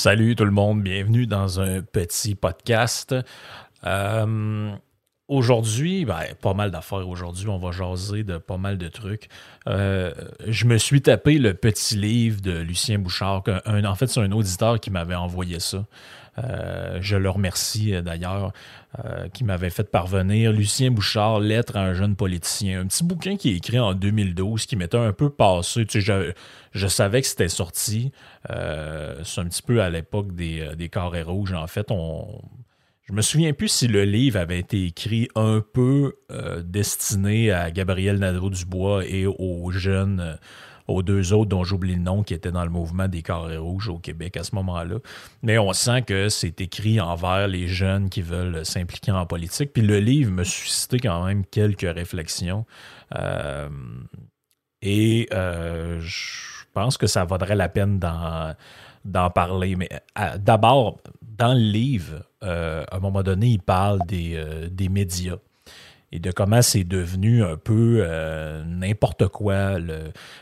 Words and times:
Salut 0.00 0.36
tout 0.36 0.44
le 0.44 0.52
monde, 0.52 0.84
bienvenue 0.84 1.26
dans 1.26 1.58
un 1.58 1.82
petit 1.82 2.36
podcast. 2.36 3.16
Euh, 3.84 4.70
aujourd'hui, 5.26 6.04
ben, 6.04 6.22
pas 6.40 6.54
mal 6.54 6.70
d'affaires 6.70 7.08
aujourd'hui, 7.08 7.48
on 7.48 7.58
va 7.58 7.72
jaser 7.72 8.22
de 8.22 8.38
pas 8.38 8.58
mal 8.58 8.78
de 8.78 8.86
trucs. 8.86 9.28
Euh, 9.66 10.14
je 10.46 10.66
me 10.66 10.78
suis 10.78 11.02
tapé 11.02 11.38
le 11.38 11.52
petit 11.52 11.96
livre 11.96 12.40
de 12.40 12.60
Lucien 12.60 13.00
Bouchard, 13.00 13.42
en 13.66 13.94
fait 13.96 14.06
c'est 14.06 14.20
un 14.20 14.30
auditeur 14.30 14.78
qui 14.78 14.92
m'avait 14.92 15.16
envoyé 15.16 15.58
ça. 15.58 15.84
Euh, 16.44 16.98
je 17.00 17.16
le 17.16 17.30
remercie 17.30 17.94
euh, 17.94 18.02
d'ailleurs, 18.02 18.52
euh, 19.04 19.28
qui 19.28 19.44
m'avait 19.44 19.70
fait 19.70 19.90
parvenir 19.90 20.52
Lucien 20.52 20.90
Bouchard, 20.90 21.40
Lettre 21.40 21.76
à 21.76 21.80
un 21.80 21.94
jeune 21.94 22.16
politicien. 22.16 22.80
Un 22.80 22.86
petit 22.86 23.04
bouquin 23.04 23.36
qui 23.36 23.50
est 23.50 23.56
écrit 23.56 23.78
en 23.78 23.94
2012, 23.94 24.66
qui 24.66 24.76
m'était 24.76 24.98
un 24.98 25.12
peu 25.12 25.30
passé. 25.30 25.86
Tu 25.86 26.00
je, 26.00 26.86
savais 26.86 27.22
que 27.22 27.26
c'était 27.26 27.48
sorti. 27.48 28.12
C'est 28.48 29.40
un 29.40 29.46
petit 29.46 29.62
peu 29.62 29.82
à 29.82 29.90
l'époque 29.90 30.34
des, 30.34 30.88
carrés 30.90 31.22
rouges. 31.22 31.52
En 31.52 31.66
fait, 31.66 31.90
on. 31.90 32.40
Je 33.04 33.14
me 33.14 33.22
souviens 33.22 33.54
plus 33.54 33.68
si 33.68 33.88
le 33.88 34.04
livre 34.04 34.38
avait 34.38 34.58
été 34.58 34.84
écrit 34.84 35.28
un 35.34 35.62
peu 35.72 36.14
destiné 36.62 37.50
à 37.50 37.70
Gabriel 37.70 38.18
Nadeau-Dubois 38.18 39.06
et 39.06 39.26
aux 39.26 39.70
jeunes, 39.70 40.38
aux 40.88 41.02
deux 41.02 41.32
autres 41.34 41.50
dont 41.50 41.64
j'oublie 41.64 41.94
le 41.94 42.00
nom, 42.00 42.22
qui 42.22 42.34
étaient 42.34 42.50
dans 42.50 42.64
le 42.64 42.70
mouvement 42.70 43.08
des 43.08 43.22
carrés 43.22 43.58
rouges 43.58 43.88
au 43.88 43.98
Québec 43.98 44.36
à 44.38 44.42
ce 44.42 44.54
moment-là. 44.54 44.96
Mais 45.42 45.58
on 45.58 45.72
sent 45.72 46.02
que 46.02 46.28
c'est 46.30 46.60
écrit 46.60 47.00
envers 47.00 47.46
les 47.46 47.68
jeunes 47.68 48.08
qui 48.08 48.22
veulent 48.22 48.64
s'impliquer 48.64 49.12
en 49.12 49.26
politique. 49.26 49.72
Puis 49.72 49.82
le 49.82 50.00
livre 50.00 50.32
me 50.32 50.44
suscitait 50.44 50.98
quand 50.98 51.24
même 51.24 51.44
quelques 51.44 51.82
réflexions. 51.82 52.64
Euh, 53.14 53.68
et 54.80 55.28
euh, 55.32 56.00
je 56.00 56.64
pense 56.72 56.96
que 56.96 57.06
ça 57.06 57.24
vaudrait 57.24 57.56
la 57.56 57.68
peine 57.68 57.98
d'en, 57.98 59.30
parler. 59.30 59.76
Mais 59.76 59.90
d'abord, 60.38 60.98
dans 61.22 61.52
le 61.52 61.60
livre, 61.60 62.24
euh, 62.42 62.84
à 62.90 62.96
un 62.96 63.00
moment 63.00 63.22
donné, 63.22 63.48
il 63.48 63.60
parle 63.60 64.00
des, 64.06 64.68
des 64.70 64.88
médias 64.88 65.36
et 66.10 66.20
de 66.20 66.30
comment 66.30 66.62
c'est 66.62 66.84
devenu 66.84 67.44
un 67.44 67.56
peu 67.56 67.98
euh, 68.00 68.64
n'importe 68.64 69.28
quoi. 69.28 69.76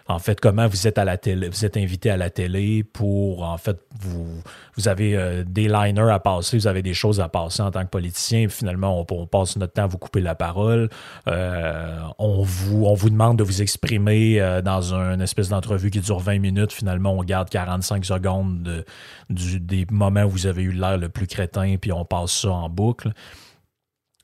en 0.06 0.19
fait, 0.21 0.41
comment 0.41 0.69
vous 0.69 0.87
êtes 0.87 0.97
à 0.97 1.04
la 1.04 1.16
télé, 1.16 1.49
vous 1.49 1.65
êtes 1.65 1.77
invité 1.77 2.09
à 2.09 2.16
la 2.16 2.31
télé 2.31 2.84
pour, 2.84 3.43
en 3.43 3.59
fait, 3.59 3.77
vous, 4.00 4.43
avez 4.87 5.16
euh, 5.16 5.43
des 5.44 5.66
liners 5.66 6.12
à 6.12 6.21
passer, 6.21 6.56
vous 6.56 6.69
avez 6.69 6.82
des 6.82 6.94
choses 6.94 7.21
à 7.21 7.28
passer 7.28 7.62
en 7.62 7.72
tant 7.72 7.82
que 7.82 7.91
politicien. 7.91 8.43
et 8.43 8.49
finalement, 8.49 9.04
on, 9.10 9.27
passe 9.27 9.56
notre 9.56 9.72
temps 9.72 9.84
à 9.84 9.87
vous 9.88 9.99
couper 9.99 10.21
la 10.21 10.37
parole. 10.37 10.88
Euh, 11.27 11.98
on, 12.19 12.43
vous, 12.43 13.10
demande 13.10 13.38
de 13.38 13.43
vous 13.43 13.60
exprimer 13.60 14.60
dans 14.65 14.94
une 14.94 15.21
espèce 15.21 15.48
d'entrevue 15.48 15.91
qui 15.91 15.98
dure 15.98 16.21
20 16.21 16.38
minutes. 16.38 16.72
Finalement, 16.72 17.12
on 17.12 17.25
garde 17.25 17.48
45 17.48 18.04
secondes 18.04 18.84
des 19.28 19.87
moments 19.91 20.25
où 20.25 20.31
vous 20.31 20.47
avez 20.47 20.62
eu 20.62 20.71
l'air 20.71 20.97
le 20.97 21.09
plus 21.09 21.27
crétin, 21.27 21.77
puis 21.81 21.91
on 21.91 22.04
passe 22.04 22.43
ça 22.43 22.50
en 22.50 22.69
boucle. 22.69 23.12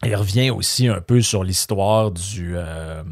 Il 0.05 0.17
revient 0.17 0.51
aussi 0.51 0.89
un 0.89 1.01
peu 1.01 1.21
sur 1.21 1.45
l'histoire 1.45 2.11
du 2.11 2.55
euh, 2.57 3.03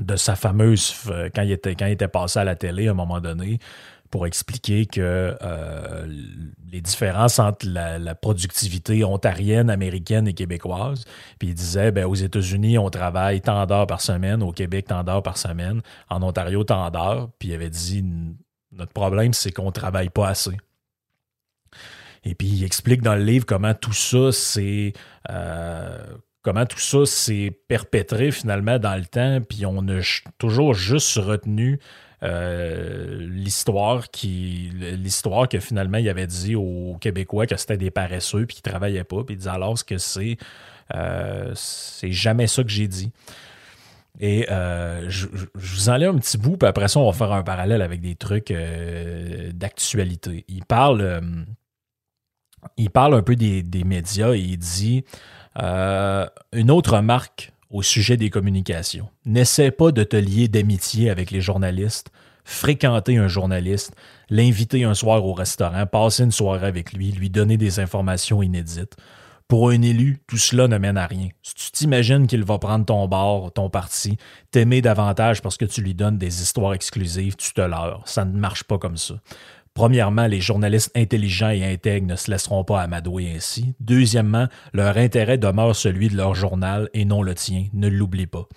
de 0.00 0.16
sa 0.16 0.36
fameuse 0.36 0.94
quand 1.34 1.42
il 1.42 1.52
était 1.52 2.08
passé 2.08 2.38
à 2.38 2.44
la 2.44 2.54
télé 2.54 2.88
à 2.88 2.90
un 2.90 2.94
moment 2.94 3.20
donné 3.20 3.58
pour 4.10 4.26
expliquer 4.26 4.86
que 4.86 5.36
euh, 5.42 6.06
les 6.70 6.80
différences 6.80 7.38
entre 7.38 7.66
la, 7.66 8.14
productivité 8.14 9.04
ontarienne, 9.04 9.70
américaine 9.70 10.28
et 10.28 10.34
québécoise. 10.34 11.04
Puis 11.38 11.48
il 11.48 11.54
disait, 11.54 11.92
ben, 11.92 12.06
aux 12.06 12.14
États-Unis, 12.14 12.78
on 12.78 12.88
travaille 12.88 13.40
tant 13.40 13.66
d'heures 13.66 13.86
par 13.86 14.00
semaine, 14.00 14.42
au 14.42 14.52
Québec, 14.52 14.86
tant 14.88 15.02
d'heures 15.02 15.22
par 15.22 15.38
semaine, 15.38 15.82
en 16.08 16.22
Ontario, 16.22 16.64
tant 16.64 16.90
d'heures. 16.90 17.30
Puis 17.38 17.48
il 17.48 17.54
avait 17.54 17.70
dit, 17.70 18.04
notre 18.72 18.92
problème, 18.92 19.32
c'est 19.32 19.52
qu'on 19.52 19.72
travaille 19.72 20.10
pas 20.10 20.28
assez. 20.28 20.56
Et 22.26 22.34
puis 22.34 22.48
il 22.48 22.64
explique 22.64 23.02
dans 23.02 23.14
le 23.14 23.22
livre 23.22 23.46
comment 23.46 23.72
tout 23.72 23.92
ça 23.92 24.32
c'est 24.32 24.92
euh, 25.30 25.98
comment 26.42 26.66
tout 26.66 26.80
ça 26.80 27.06
s'est 27.06 27.56
perpétré 27.68 28.32
finalement 28.32 28.80
dans 28.80 28.96
le 28.96 29.04
temps, 29.04 29.40
puis 29.48 29.64
on 29.64 29.86
a 29.88 30.00
toujours 30.36 30.74
juste 30.74 31.16
retenu 31.18 31.78
euh, 32.24 33.28
l'histoire 33.30 34.10
qui 34.10 34.72
l'histoire 34.74 35.48
que 35.48 35.60
finalement 35.60 35.98
il 35.98 36.08
avait 36.08 36.26
dit 36.26 36.56
aux 36.56 36.96
Québécois 37.00 37.46
que 37.46 37.56
c'était 37.56 37.76
des 37.76 37.92
paresseux 37.92 38.44
puis 38.44 38.56
qu'ils 38.56 38.70
travaillaient 38.70 39.04
pas, 39.04 39.22
puis 39.22 39.36
il 39.36 39.38
disait 39.38 39.50
alors 39.50 39.78
ce 39.78 39.84
que 39.84 39.98
c'est 39.98 40.36
euh, 40.96 41.52
c'est 41.54 42.12
jamais 42.12 42.48
ça 42.48 42.64
que 42.64 42.70
j'ai 42.70 42.88
dit. 42.88 43.12
Et 44.18 44.46
je, 44.48 45.26
vous 45.54 45.88
en 45.90 46.00
un 46.00 46.18
petit 46.18 46.38
bout, 46.38 46.56
puis 46.56 46.66
après 46.66 46.88
ça, 46.88 46.98
on 46.98 47.08
va 47.08 47.12
faire 47.12 47.32
un 47.32 47.42
parallèle 47.42 47.82
avec 47.82 48.00
des 48.00 48.14
trucs 48.14 48.50
d'actualité. 49.52 50.46
Il 50.48 50.64
parle, 50.64 51.20
il 52.76 52.90
parle 52.90 53.14
un 53.14 53.22
peu 53.22 53.36
des, 53.36 53.84
médias 53.84 54.34
et 54.34 54.40
il 54.40 54.58
dit 54.58 55.04
euh, 55.58 56.26
une 56.52 56.70
autre 56.70 56.96
remarque 56.96 57.52
au 57.70 57.82
sujet 57.82 58.16
des 58.16 58.30
communications. 58.30 59.08
N'essaie 59.24 59.70
pas 59.70 59.92
de 59.92 60.04
te 60.04 60.16
lier 60.16 60.48
d'amitié 60.48 61.10
avec 61.10 61.30
les 61.30 61.40
journalistes, 61.40 62.10
fréquenter 62.44 63.16
un 63.16 63.28
journaliste, 63.28 63.94
l'inviter 64.30 64.84
un 64.84 64.94
soir 64.94 65.24
au 65.24 65.32
restaurant, 65.32 65.86
passer 65.86 66.24
une 66.24 66.32
soirée 66.32 66.66
avec 66.66 66.92
lui, 66.92 67.12
lui 67.12 67.30
donner 67.30 67.56
des 67.56 67.80
informations 67.80 68.42
inédites. 68.42 68.96
Pour 69.48 69.70
un 69.70 69.80
élu, 69.80 70.18
tout 70.26 70.38
cela 70.38 70.66
ne 70.66 70.76
mène 70.76 70.96
à 70.96 71.06
rien. 71.06 71.28
Si 71.42 71.54
tu 71.54 71.70
t'imagines 71.70 72.26
qu'il 72.26 72.42
va 72.42 72.58
prendre 72.58 72.84
ton 72.84 73.06
bord, 73.06 73.52
ton 73.52 73.70
parti, 73.70 74.16
t'aimer 74.50 74.82
davantage 74.82 75.40
parce 75.40 75.56
que 75.56 75.64
tu 75.64 75.82
lui 75.82 75.94
donnes 75.94 76.18
des 76.18 76.42
histoires 76.42 76.74
exclusives, 76.74 77.36
tu 77.36 77.52
te 77.52 77.60
leurres. 77.60 78.02
Ça 78.06 78.24
ne 78.24 78.36
marche 78.36 78.64
pas 78.64 78.78
comme 78.78 78.96
ça. 78.96 79.14
Premièrement, 79.76 80.26
les 80.26 80.40
journalistes 80.40 80.90
intelligents 80.96 81.50
et 81.50 81.62
intègres 81.62 82.06
ne 82.06 82.16
se 82.16 82.30
laisseront 82.30 82.64
pas 82.64 82.80
amadouer 82.80 83.30
ainsi. 83.36 83.74
Deuxièmement, 83.78 84.48
leur 84.72 84.96
intérêt 84.96 85.36
demeure 85.36 85.76
celui 85.76 86.08
de 86.08 86.16
leur 86.16 86.34
journal 86.34 86.88
et 86.94 87.04
non 87.04 87.22
le 87.22 87.34
tien. 87.34 87.66
Ne 87.74 87.88
l'oublie 87.88 88.26
pas. 88.26 88.48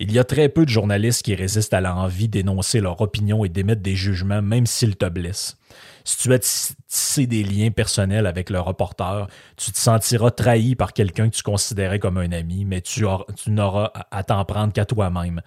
Il 0.00 0.10
y 0.10 0.18
a 0.18 0.24
très 0.24 0.48
peu 0.48 0.64
de 0.64 0.70
journalistes 0.70 1.22
qui 1.22 1.36
résistent 1.36 1.74
à 1.74 1.80
l'envie 1.80 2.26
d'énoncer 2.26 2.80
leur 2.80 3.00
opinion 3.00 3.44
et 3.44 3.48
d'émettre 3.48 3.82
des 3.82 3.94
jugements, 3.94 4.42
même 4.42 4.66
s'ils 4.66 4.96
te 4.96 5.08
blessent. 5.08 5.56
Si 6.02 6.18
tu 6.18 6.32
as 6.32 6.40
tis- 6.40 6.74
tissé 6.88 7.28
des 7.28 7.44
liens 7.44 7.70
personnels 7.70 8.26
avec 8.26 8.50
le 8.50 8.58
reporter, 8.58 9.28
tu 9.56 9.70
te 9.70 9.78
sentiras 9.78 10.32
trahi 10.32 10.74
par 10.74 10.92
quelqu'un 10.92 11.30
que 11.30 11.36
tu 11.36 11.44
considérais 11.44 12.00
comme 12.00 12.18
un 12.18 12.32
ami, 12.32 12.64
mais 12.64 12.80
tu, 12.80 13.04
tu 13.36 13.50
n'auras 13.52 13.92
à 14.10 14.24
t'en 14.24 14.44
prendre 14.44 14.72
qu'à 14.72 14.84
toi-même. 14.84 15.40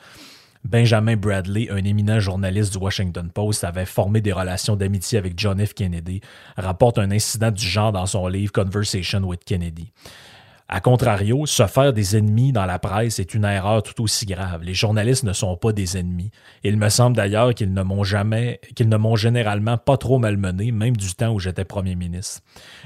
Benjamin 0.64 1.16
Bradley, 1.16 1.70
un 1.72 1.84
éminent 1.84 2.20
journaliste 2.20 2.74
du 2.74 2.78
Washington 2.78 3.30
Post, 3.34 3.64
avait 3.64 3.86
formé 3.86 4.22
des 4.22 4.32
relations 4.32 4.76
d'amitié 4.76 5.18
avec 5.18 5.34
John 5.38 5.64
F. 5.66 5.74
Kennedy, 5.74 6.22
rapporte 6.56 7.00
un 7.00 7.12
incident 7.12 7.52
du 7.52 7.66
genre 7.66 7.92
dans 7.92 8.06
son 8.06 8.28
livre 8.28 8.52
Conversation 8.52 9.22
with 9.22 9.44
Kennedy. 9.44 9.92
A 10.74 10.80
contrario, 10.80 11.46
se 11.46 11.68
faire 11.68 11.92
des 11.92 12.16
ennemis 12.16 12.54
dans 12.54 12.66
la 12.66 12.80
presse 12.80 13.20
est 13.20 13.34
une 13.34 13.44
erreur 13.44 13.84
tout 13.84 14.02
aussi 14.02 14.26
grave. 14.26 14.64
Les 14.64 14.74
journalistes 14.74 15.26
ne 15.26 15.34
sont 15.34 15.58
pas 15.58 15.74
des 15.74 15.98
ennemis. 15.98 16.32
Il 16.64 16.78
me 16.78 16.88
semble 16.88 17.18
d'ailleurs 17.18 17.54
qu'ils 17.54 17.74
ne 17.74 17.84
m'ont 17.84 18.06
jamais, 18.06 18.62
qu'ils 18.74 18.88
ne 18.88 18.96
m'ont 18.96 19.18
généralement 19.18 19.78
pas 19.78 19.98
trop 19.98 20.18
malmené, 20.18 20.72
même 20.72 20.96
du 20.96 21.14
temps 21.14 21.34
où 21.34 21.40
j'étais 21.40 21.66
premier 21.66 21.96
ministre. 21.96 22.40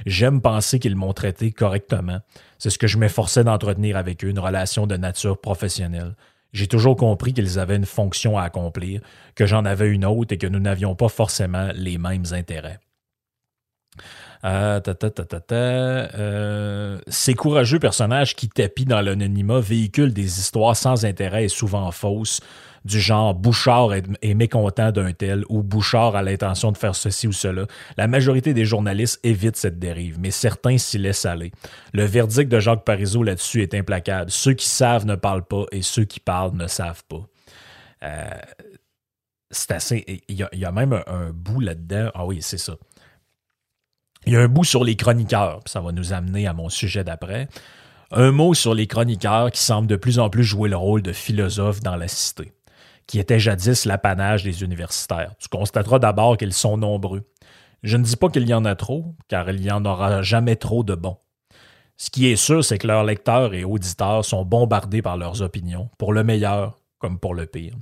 J'aime 0.08 0.42
penser 0.42 0.80
qu'ils 0.80 0.96
m'ont 0.96 1.14
traité 1.14 1.52
correctement. 1.52 2.22
C'est 2.58 2.72
ce 2.72 2.80
que 2.80 2.88
je 2.88 2.98
m'efforçais 2.98 3.44
d'entretenir 3.44 3.98
avec 3.98 4.26
eux, 4.26 4.30
une 4.30 4.40
relation 4.40 4.88
de 4.88 4.98
nature 4.98 5.40
professionnelle. 5.40 6.16
J'ai 6.56 6.68
toujours 6.68 6.96
compris 6.96 7.34
qu'ils 7.34 7.60
avaient 7.60 7.76
une 7.76 7.86
fonction 7.86 8.38
à 8.38 8.44
accomplir, 8.44 9.02
que 9.36 9.46
j'en 9.46 9.66
avais 9.66 9.90
une 9.90 10.06
autre 10.06 10.34
et 10.34 10.38
que 10.38 10.48
nous 10.48 10.62
n'avions 10.62 10.96
pas 10.96 11.10
forcément 11.10 11.70
les 11.76 11.98
mêmes 11.98 12.24
intérêts. 12.32 12.80
Euh, 14.46 14.80
euh, 15.52 17.00
ces 17.08 17.34
courageux 17.34 17.80
personnages 17.80 18.38
qui 18.38 18.48
tapis 18.48 18.86
dans 18.86 19.02
l'anonymat 19.02 19.60
véhiculent 19.60 20.14
des 20.14 20.40
histoires 20.40 20.78
sans 20.78 21.04
intérêt 21.04 21.44
et 21.44 21.50
souvent 21.50 21.92
fausses, 21.92 22.40
du 22.86 23.00
genre 23.00 23.34
Bouchard 23.34 23.94
est, 23.94 24.34
mécontent 24.34 24.92
d'un 24.92 25.12
tel 25.12 25.44
ou 25.50 25.64
Bouchard 25.64 26.16
a 26.16 26.22
l'intention 26.22 26.72
de 26.72 26.78
faire 26.78 26.96
ceci 26.96 27.28
ou 27.28 27.32
cela. 27.32 27.66
La 27.98 28.08
majorité 28.08 28.54
des 28.54 28.64
journalistes 28.64 29.20
évitent 29.24 29.58
cette 29.58 29.80
dérive, 29.80 30.20
mais 30.20 30.32
certains 30.32 30.78
s'y 30.78 30.98
laissent 30.98 31.26
aller. 31.26 31.52
Le 31.94 32.06
verdict 32.06 32.50
de 32.50 32.60
Jacques 32.60 32.86
Parizeau 32.86 33.24
là-dessus 33.24 33.64
est 33.64 33.74
implacable. 33.74 34.30
Ceux 34.30 34.54
qui 34.54 34.68
savent 34.68 35.06
ne 35.06 35.16
parlent 35.16 35.46
pas 35.46 35.66
et 35.72 35.82
ceux 35.82 36.06
qui 36.06 36.20
parlent 36.20 36.56
ne 36.56 36.68
savent 36.68 37.04
pas. 37.10 37.28
Euh, 38.04 38.30
c'est 39.50 39.72
assez. 39.72 40.24
Il 40.28 40.36
y, 40.36 40.66
a, 40.66 40.72
même 40.72 41.02
un 41.08 41.32
bout 41.32 41.60
là-dedans. 41.60 42.12
Ah 42.14 42.26
oui, 42.26 42.40
c'est 42.42 42.58
ça. 42.58 42.76
Il 44.28 44.34
y 44.34 44.36
a 44.36 44.42
un 44.42 44.48
bout 44.48 44.64
sur 44.64 44.84
les 44.84 44.96
chroniqueurs, 44.96 45.62
ça 45.66 45.82
va 45.82 45.92
nous 45.92 46.14
amener 46.14 46.48
à 46.48 46.54
mon 46.54 46.70
sujet 46.70 47.04
d'après. 47.04 47.48
Un 48.12 48.32
mot 48.32 48.54
sur 48.54 48.74
les 48.74 48.88
chroniqueurs 48.88 49.52
qui 49.52 49.62
semblent 49.62 49.88
de 49.88 49.96
plus 49.96 50.20
en 50.20 50.30
plus 50.30 50.44
jouer 50.44 50.70
le 50.70 50.78
rôle 50.78 51.02
de 51.02 51.12
philosophes 51.12 51.82
dans 51.82 51.96
la 51.96 52.08
cité, 52.08 52.54
qui 53.08 53.20
était 53.20 53.40
jadis 53.40 53.86
l'apanage 53.86 54.44
des 54.44 54.64
universitaires. 54.64 55.34
Tu 55.40 55.48
constateras 55.48 56.00
d'abord 56.00 56.38
qu'ils 56.38 56.54
sont 56.54 56.78
nombreux. 56.78 57.24
Je 57.84 57.98
ne 57.98 58.04
dis 58.04 58.16
pas 58.16 58.30
qu'il 58.30 58.48
y 58.48 58.54
en 58.54 58.66
a 58.66 58.76
trop, 58.76 59.16
car 59.28 59.50
il 59.50 59.62
n'y 59.62 59.72
en 59.72 59.86
aura 59.86 60.22
jamais 60.22 60.56
trop 60.56 60.84
de 60.84 60.96
bons. 60.96 61.18
Ce 61.98 62.10
qui 62.10 62.28
est 62.28 62.36
sûr, 62.36 62.64
c'est 62.64 62.78
que 62.78 62.88
leurs 62.88 63.04
lecteurs 63.04 63.54
et 63.54 63.64
auditeurs 63.64 64.26
sont 64.26 64.44
bombardés 64.44 65.02
par 65.02 65.18
leurs 65.18 65.42
opinions, 65.42 65.90
pour 65.98 66.12
le 66.12 66.24
meilleur 66.24 66.80
comme 67.00 67.20
pour 67.20 67.36
le 67.36 67.46
pire. 67.46 67.76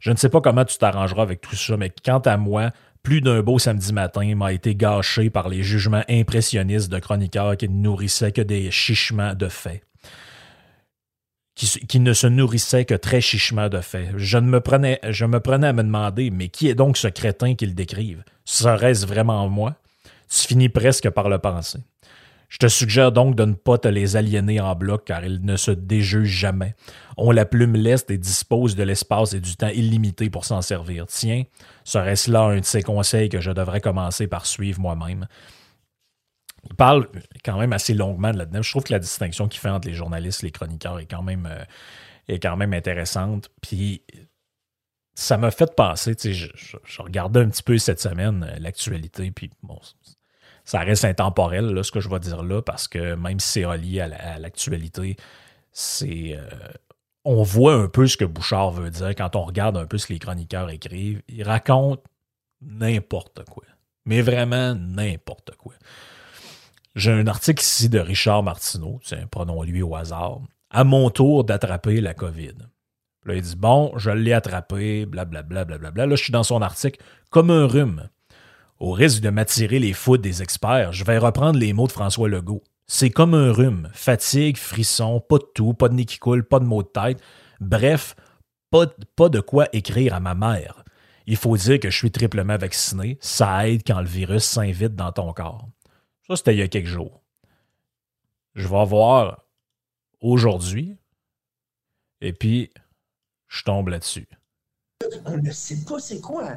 Je 0.00 0.10
ne 0.10 0.16
sais 0.16 0.28
pas 0.28 0.40
comment 0.40 0.64
tu 0.64 0.76
t'arrangeras 0.76 1.22
avec 1.22 1.40
tout 1.40 1.56
ça, 1.56 1.76
mais 1.76 1.90
quant 2.04 2.18
à 2.18 2.36
moi, 2.36 2.72
plus 3.02 3.20
d'un 3.20 3.42
beau 3.42 3.58
samedi 3.58 3.92
matin 3.92 4.34
m'a 4.34 4.52
été 4.52 4.74
gâché 4.74 5.30
par 5.30 5.48
les 5.48 5.62
jugements 5.62 6.04
impressionnistes 6.08 6.90
de 6.90 6.98
chroniqueurs 6.98 7.56
qui 7.56 7.68
ne 7.68 7.82
nourrissaient 7.82 8.32
que 8.32 8.42
des 8.42 8.70
chichements 8.70 9.34
de 9.34 9.48
faits. 9.48 9.82
Qui, 11.54 12.00
ne 12.00 12.12
se 12.12 12.26
nourrissaient 12.26 12.84
que 12.84 12.94
très 12.94 13.20
chichement 13.20 13.68
de 13.68 13.80
faits. 13.80 14.08
Je, 14.16 14.38
me 14.38 14.60
prenais, 14.60 14.98
je 15.08 15.24
me 15.24 15.38
prenais 15.38 15.68
à 15.68 15.72
me 15.72 15.84
demander, 15.84 16.30
mais 16.30 16.48
qui 16.48 16.68
est 16.68 16.74
donc 16.74 16.96
ce 16.96 17.06
crétin 17.06 17.54
qu'ils 17.54 17.76
décrivent? 17.76 18.24
Serait-ce 18.44 19.06
vraiment 19.06 19.48
moi? 19.48 19.76
Tu 20.28 20.48
finis 20.48 20.68
presque 20.68 21.08
par 21.10 21.28
le 21.28 21.38
penser. 21.38 21.78
Je 22.48 22.58
te 22.58 22.68
suggère 22.68 23.12
donc 23.12 23.34
de 23.34 23.44
ne 23.44 23.54
pas 23.54 23.78
te 23.78 23.88
les 23.88 24.16
aliéner 24.16 24.60
en 24.60 24.74
bloc 24.74 25.04
car 25.06 25.24
ils 25.24 25.44
ne 25.44 25.56
se 25.56 25.70
déjugent 25.70 26.28
jamais. 26.28 26.74
Ont 27.16 27.30
la 27.30 27.44
plume 27.44 27.74
leste 27.74 28.10
et 28.10 28.18
disposent 28.18 28.76
de 28.76 28.82
l'espace 28.82 29.32
et 29.32 29.40
du 29.40 29.56
temps 29.56 29.68
illimité 29.68 30.30
pour 30.30 30.44
s'en 30.44 30.62
servir. 30.62 31.06
Tiens, 31.06 31.44
serait-ce 31.84 32.30
là 32.30 32.42
un 32.42 32.60
de 32.60 32.64
ces 32.64 32.82
conseils 32.82 33.28
que 33.28 33.40
je 33.40 33.50
devrais 33.50 33.80
commencer 33.80 34.26
par 34.26 34.46
suivre 34.46 34.80
moi-même? 34.80 35.26
Il 36.68 36.76
parle 36.76 37.08
quand 37.44 37.58
même 37.58 37.72
assez 37.72 37.94
longuement 37.94 38.32
de 38.32 38.38
là-dedans. 38.38 38.62
Je 38.62 38.70
trouve 38.70 38.84
que 38.84 38.92
la 38.92 38.98
distinction 38.98 39.48
qu'il 39.48 39.60
fait 39.60 39.68
entre 39.68 39.88
les 39.88 39.94
journalistes 39.94 40.42
et 40.42 40.46
les 40.46 40.52
chroniqueurs 40.52 40.98
est 40.98 41.06
quand 41.06 41.22
même, 41.22 41.46
euh, 41.50 41.64
est 42.28 42.38
quand 42.38 42.56
même 42.56 42.74
intéressante. 42.74 43.50
Puis 43.60 44.02
ça 45.14 45.36
m'a 45.36 45.50
fait 45.50 45.74
penser, 45.74 46.14
je, 46.22 46.48
je, 46.54 46.76
je, 46.84 47.02
regardais 47.02 47.40
un 47.40 47.48
petit 47.48 47.62
peu 47.62 47.78
cette 47.78 48.00
semaine 48.00 48.48
euh, 48.48 48.58
l'actualité, 48.58 49.30
puis 49.30 49.50
bon, 49.62 49.78
ça 50.64 50.80
reste 50.80 51.04
intemporel, 51.04 51.66
là, 51.66 51.82
ce 51.82 51.92
que 51.92 52.00
je 52.00 52.08
vais 52.08 52.18
dire 52.18 52.42
là, 52.42 52.62
parce 52.62 52.88
que 52.88 53.14
même 53.14 53.38
si 53.38 53.48
c'est 53.48 53.64
relié 53.64 54.00
à 54.00 54.38
l'actualité, 54.38 55.16
c'est. 55.72 56.36
Euh, 56.36 56.48
on 57.24 57.42
voit 57.42 57.74
un 57.74 57.88
peu 57.88 58.06
ce 58.06 58.16
que 58.16 58.24
Bouchard 58.24 58.70
veut 58.70 58.90
dire 58.90 59.14
quand 59.14 59.34
on 59.34 59.44
regarde 59.44 59.76
un 59.76 59.86
peu 59.86 59.96
ce 59.96 60.06
que 60.06 60.12
les 60.12 60.18
chroniqueurs 60.18 60.68
écrivent. 60.70 61.22
Ils 61.28 61.42
racontent 61.42 62.02
n'importe 62.60 63.44
quoi. 63.48 63.64
Mais 64.04 64.20
vraiment 64.20 64.74
n'importe 64.74 65.56
quoi. 65.56 65.72
J'ai 66.94 67.10
un 67.10 67.26
article 67.26 67.60
ici 67.60 67.88
de 67.88 67.98
Richard 67.98 68.44
Martineau, 68.44 69.00
prenons-lui 69.30 69.82
au 69.82 69.96
hasard, 69.96 70.40
à 70.70 70.84
mon 70.84 71.10
tour 71.10 71.42
d'attraper 71.42 72.00
la 72.00 72.14
COVID. 72.14 72.54
Là, 73.24 73.34
il 73.34 73.42
dit 73.42 73.56
Bon, 73.56 73.92
je 73.96 74.10
l'ai 74.10 74.32
attrapé, 74.32 75.04
blablabla, 75.04 75.64
blablabla. 75.64 76.06
Là, 76.06 76.14
je 76.14 76.22
suis 76.22 76.32
dans 76.32 76.44
son 76.44 76.62
article 76.62 77.02
comme 77.30 77.50
un 77.50 77.66
rhume. 77.66 78.08
Au 78.78 78.92
risque 78.92 79.22
de 79.22 79.30
m'attirer 79.30 79.80
les 79.80 79.92
foudres 79.92 80.22
des 80.22 80.42
experts, 80.42 80.92
je 80.92 81.04
vais 81.04 81.18
reprendre 81.18 81.58
les 81.58 81.72
mots 81.72 81.86
de 81.88 81.92
François 81.92 82.28
Legault. 82.28 82.62
C'est 82.86 83.10
comme 83.10 83.34
un 83.34 83.50
rhume, 83.50 83.88
fatigue, 83.92 84.56
frisson, 84.56 85.20
pas 85.20 85.38
de 85.38 85.46
tout, 85.54 85.74
pas 85.74 85.88
de 85.88 85.94
nez 85.94 86.04
qui 86.04 86.18
coule, 86.18 86.44
pas 86.44 86.60
de 86.60 86.64
maux 86.64 86.82
de 86.82 86.88
tête. 86.88 87.20
Bref, 87.60 88.14
pas 88.70 89.28
de 89.28 89.40
quoi 89.40 89.66
écrire 89.72 90.14
à 90.14 90.20
ma 90.20 90.34
mère. 90.34 90.84
Il 91.26 91.36
faut 91.36 91.56
dire 91.56 91.80
que 91.80 91.90
je 91.90 91.96
suis 91.96 92.10
triplement 92.10 92.58
vacciné. 92.58 93.16
Ça 93.20 93.68
aide 93.68 93.82
quand 93.86 94.00
le 94.00 94.06
virus 94.06 94.44
s'invite 94.44 94.94
dans 94.94 95.12
ton 95.12 95.32
corps. 95.32 95.68
Ça, 96.26 96.36
c'était 96.36 96.54
il 96.54 96.58
y 96.58 96.62
a 96.62 96.68
quelques 96.68 96.86
jours. 96.86 97.22
Je 98.54 98.66
vais 98.66 98.84
voir 98.86 99.44
aujourd'hui. 100.20 100.96
Et 102.20 102.32
puis, 102.32 102.70
je 103.48 103.62
tombe 103.62 103.88
là-dessus 103.88 104.26
on 105.26 105.38
ne 105.38 105.50
sait 105.50 105.78
pas 105.86 105.98
c'est 105.98 106.20
quoi. 106.20 106.52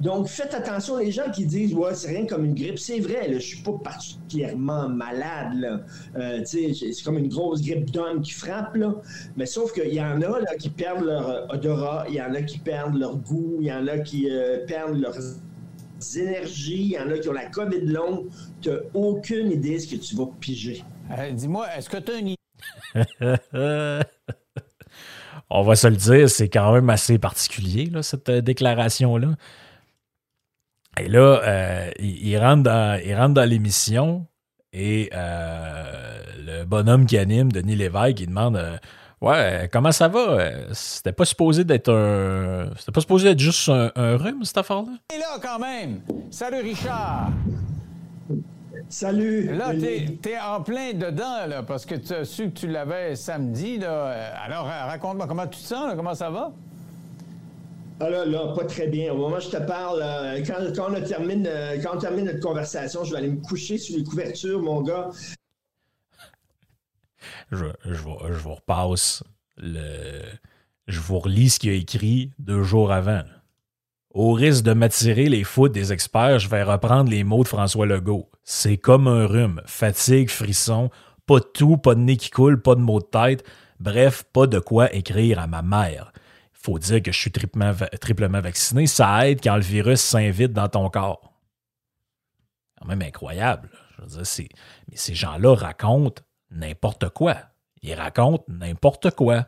Donc, 0.00 0.28
faites 0.28 0.54
attention 0.54 0.98
les 0.98 1.10
gens 1.10 1.30
qui 1.30 1.46
disent 1.46 1.74
Ouais, 1.74 1.94
c'est 1.94 2.08
rien 2.08 2.26
comme 2.26 2.44
une 2.44 2.54
grippe. 2.54 2.78
C'est 2.78 3.00
vrai, 3.00 3.28
là, 3.28 3.38
je 3.38 3.46
suis 3.46 3.62
pas 3.62 3.72
particulièrement 3.72 4.88
malade. 4.88 5.84
Euh, 6.16 6.40
c'est 6.44 6.72
comme 7.04 7.18
une 7.18 7.28
grosse 7.28 7.62
grippe 7.62 7.90
d'homme 7.90 8.22
qui 8.22 8.32
frappe. 8.32 8.76
Là. 8.76 8.94
Mais 9.36 9.46
sauf 9.46 9.72
qu'il 9.72 9.92
y 9.92 10.00
en 10.00 10.20
a 10.22 10.40
là, 10.40 10.56
qui 10.58 10.70
perdent 10.70 11.04
leur 11.04 11.52
odorat, 11.52 12.06
il 12.08 12.14
y 12.14 12.22
en 12.22 12.34
a 12.34 12.42
qui 12.42 12.58
perdent 12.58 12.96
leur 12.96 13.16
goût, 13.16 13.58
il 13.60 13.66
y 13.66 13.72
en 13.72 13.86
a 13.86 13.98
qui 13.98 14.30
euh, 14.30 14.64
perdent 14.66 14.98
leurs 14.98 15.18
énergies, 16.16 16.82
il 16.82 16.90
y 16.92 16.98
en 16.98 17.10
a 17.10 17.18
qui 17.18 17.28
ont 17.28 17.32
la 17.32 17.46
COVID 17.46 17.80
longue. 17.80 18.26
Tu 18.60 18.68
n'as 18.70 18.76
aucune 18.94 19.50
idée 19.50 19.74
de 19.74 19.78
ce 19.78 19.86
que 19.88 19.96
tu 19.96 20.16
vas 20.16 20.26
piger. 20.40 20.84
Euh, 21.16 21.30
dis-moi, 21.32 21.66
est-ce 21.76 21.88
que 21.88 21.98
tu 21.98 22.12
as 22.12 22.18
une 22.18 22.28
idée? 22.28 22.38
on 25.50 25.62
va 25.62 25.76
se 25.76 25.86
le 25.86 25.96
dire, 25.96 26.30
c'est 26.30 26.48
quand 26.48 26.72
même 26.72 26.90
assez 26.90 27.18
particulier, 27.18 27.90
cette 28.02 28.28
euh, 28.28 28.40
déclaration-là. 28.40 29.34
Et 31.00 31.08
là, 31.08 31.40
euh, 31.42 31.90
il, 31.98 32.36
rentre 32.38 32.62
dans, 32.62 33.48
l'émission 33.48 34.26
et 34.72 35.10
euh, 35.14 36.22
le 36.38 36.64
bonhomme 36.64 37.06
qui 37.06 37.16
anime, 37.16 37.50
Denis 37.50 37.76
Lévesque, 37.76 38.20
il 38.20 38.26
demande 38.26 38.60
Ouais, 39.22 39.70
comment 39.72 39.92
ça 39.92 40.08
va? 40.08 40.50
C'était 40.72 41.12
pas 41.12 41.24
supposé 41.24 41.62
d'être 41.62 41.92
un. 41.92 42.70
C'était 42.76 42.90
pas 42.90 43.00
supposé 43.00 43.28
être 43.28 43.38
juste 43.38 43.68
un, 43.68 43.92
un 43.94 44.16
rhume, 44.16 44.42
cette 44.42 44.58
affaire-là? 44.58 44.94
Et 45.14 45.18
là, 45.18 45.38
quand 45.40 45.60
même! 45.60 46.00
Salut 46.28 46.60
Richard! 46.60 47.30
Salut! 48.88 49.54
Là, 49.54 49.74
t'es, 49.78 50.34
en 50.40 50.60
plein 50.60 50.92
dedans, 50.92 51.46
là, 51.46 51.62
parce 51.62 51.86
que 51.86 51.94
tu 51.94 52.12
as 52.12 52.24
su 52.24 52.50
que 52.50 52.58
tu 52.58 52.66
l'avais 52.66 53.14
samedi. 53.14 53.78
Là. 53.78 54.32
Alors, 54.44 54.66
raconte-moi 54.66 55.28
comment 55.28 55.46
tu 55.46 55.60
te 55.60 55.66
sens, 55.66 55.92
comment 55.94 56.16
ça 56.16 56.28
va? 56.28 56.50
Ah 58.00 58.10
là, 58.10 58.24
là, 58.26 58.52
pas 58.56 58.64
très 58.64 58.88
bien. 58.88 59.12
Au 59.12 59.16
moment 59.18 59.36
où 59.36 59.40
je 59.40 59.50
te 59.50 59.62
parle, 59.62 60.02
quand, 60.44 60.90
on 60.90 61.00
termine, 61.00 61.48
quand 61.80 61.90
on 61.94 61.98
termine 61.98 62.24
notre 62.24 62.40
conversation, 62.40 63.04
je 63.04 63.12
vais 63.12 63.18
aller 63.18 63.30
me 63.30 63.40
coucher 63.40 63.78
sur 63.78 63.96
les 63.96 64.02
couvertures, 64.02 64.60
mon 64.60 64.80
gars. 64.80 65.10
Je, 67.50 67.66
vous, 67.84 68.54
repasse 68.54 69.24
le. 69.56 70.22
Je 70.86 71.00
vous 71.00 71.18
relis 71.18 71.50
ce 71.50 71.58
qu'il 71.60 71.70
a 71.70 71.74
écrit 71.74 72.32
deux 72.38 72.62
jours 72.62 72.92
avant. 72.92 73.22
Au 74.10 74.32
risque 74.32 74.64
de 74.64 74.74
m'attirer 74.74 75.28
les 75.28 75.44
foudres 75.44 75.74
des 75.74 75.92
experts, 75.92 76.38
je 76.38 76.48
vais 76.48 76.62
reprendre 76.62 77.10
les 77.10 77.24
mots 77.24 77.44
de 77.44 77.48
François 77.48 77.86
Legault. 77.86 78.30
C'est 78.44 78.76
comme 78.76 79.06
un 79.08 79.26
rhume, 79.26 79.62
fatigue, 79.64 80.28
frisson, 80.28 80.90
pas 81.26 81.38
de 81.38 81.46
tout, 81.54 81.78
pas 81.78 81.94
de 81.94 82.00
nez 82.00 82.16
qui 82.16 82.30
coule, 82.30 82.60
pas 82.60 82.74
de 82.74 82.80
mots 82.80 83.00
de 83.00 83.06
tête, 83.06 83.44
bref, 83.80 84.24
pas 84.32 84.46
de 84.46 84.58
quoi 84.58 84.92
écrire 84.92 85.38
à 85.38 85.46
ma 85.46 85.62
mère. 85.62 86.12
Il 86.54 86.58
faut 86.64 86.78
dire 86.78 87.02
que 87.02 87.10
je 87.10 87.18
suis 87.18 87.32
triplement, 87.32 87.72
triplement 88.00 88.40
vacciné, 88.40 88.86
ça 88.86 89.28
aide 89.28 89.40
quand 89.42 89.56
le 89.56 89.62
virus 89.62 90.00
s'invite 90.00 90.52
dans 90.52 90.68
ton 90.68 90.90
corps. 90.90 91.32
Quand 92.78 92.86
même 92.86 93.02
incroyable. 93.02 93.70
Je 93.96 94.02
veux 94.02 94.22
dire, 94.22 94.48
mais 94.90 94.96
ces 94.96 95.14
gens-là 95.14 95.54
racontent 95.54 96.22
n'importe 96.52 97.08
quoi. 97.10 97.36
Ils 97.82 97.94
racontent 97.94 98.44
n'importe 98.48 99.10
quoi. 99.10 99.46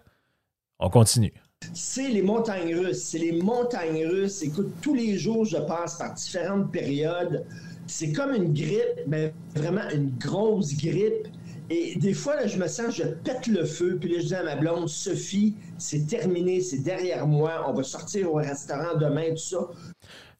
On 0.78 0.90
continue 0.90 1.32
c'est 1.72 2.08
les 2.08 2.22
montagnes 2.22 2.74
russes. 2.74 3.02
C'est 3.02 3.18
les 3.18 3.32
montagnes 3.32 4.06
russes. 4.06 4.42
Écoute, 4.42 4.72
tous 4.82 4.94
les 4.94 5.16
jours, 5.18 5.44
je 5.44 5.56
passe 5.56 5.96
par 5.96 6.12
différentes 6.14 6.70
périodes. 6.70 7.46
C'est 7.86 8.12
comme 8.12 8.34
une 8.34 8.52
grippe, 8.52 9.06
mais 9.06 9.32
vraiment 9.54 9.88
une 9.90 10.10
grosse 10.18 10.76
grippe. 10.76 11.28
Et 11.70 11.96
des 11.96 12.12
fois, 12.12 12.36
là, 12.36 12.46
je 12.46 12.58
me 12.58 12.66
sens, 12.66 12.94
je 12.94 13.04
pète 13.04 13.46
le 13.46 13.64
feu. 13.64 13.96
Puis 13.98 14.10
là, 14.10 14.20
je 14.20 14.26
dis 14.26 14.34
à 14.34 14.42
ma 14.42 14.56
blonde, 14.56 14.88
Sophie, 14.88 15.56
c'est 15.78 16.06
terminé, 16.06 16.60
c'est 16.60 16.82
derrière 16.82 17.26
moi. 17.26 17.64
On 17.66 17.72
va 17.72 17.82
sortir 17.82 18.32
au 18.32 18.36
restaurant 18.36 18.98
demain, 18.98 19.30
tout 19.30 19.36
ça. 19.38 19.68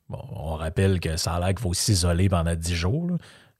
Bon, 0.08 0.20
on 0.36 0.54
rappelle 0.56 1.00
que 1.00 1.16
ça 1.16 1.34
a 1.34 1.40
l'air 1.40 1.48
qu'il 1.48 1.60
faut 1.60 1.72
s'isoler 1.72 2.28
pendant 2.28 2.54
dix 2.54 2.74
jours. 2.74 3.12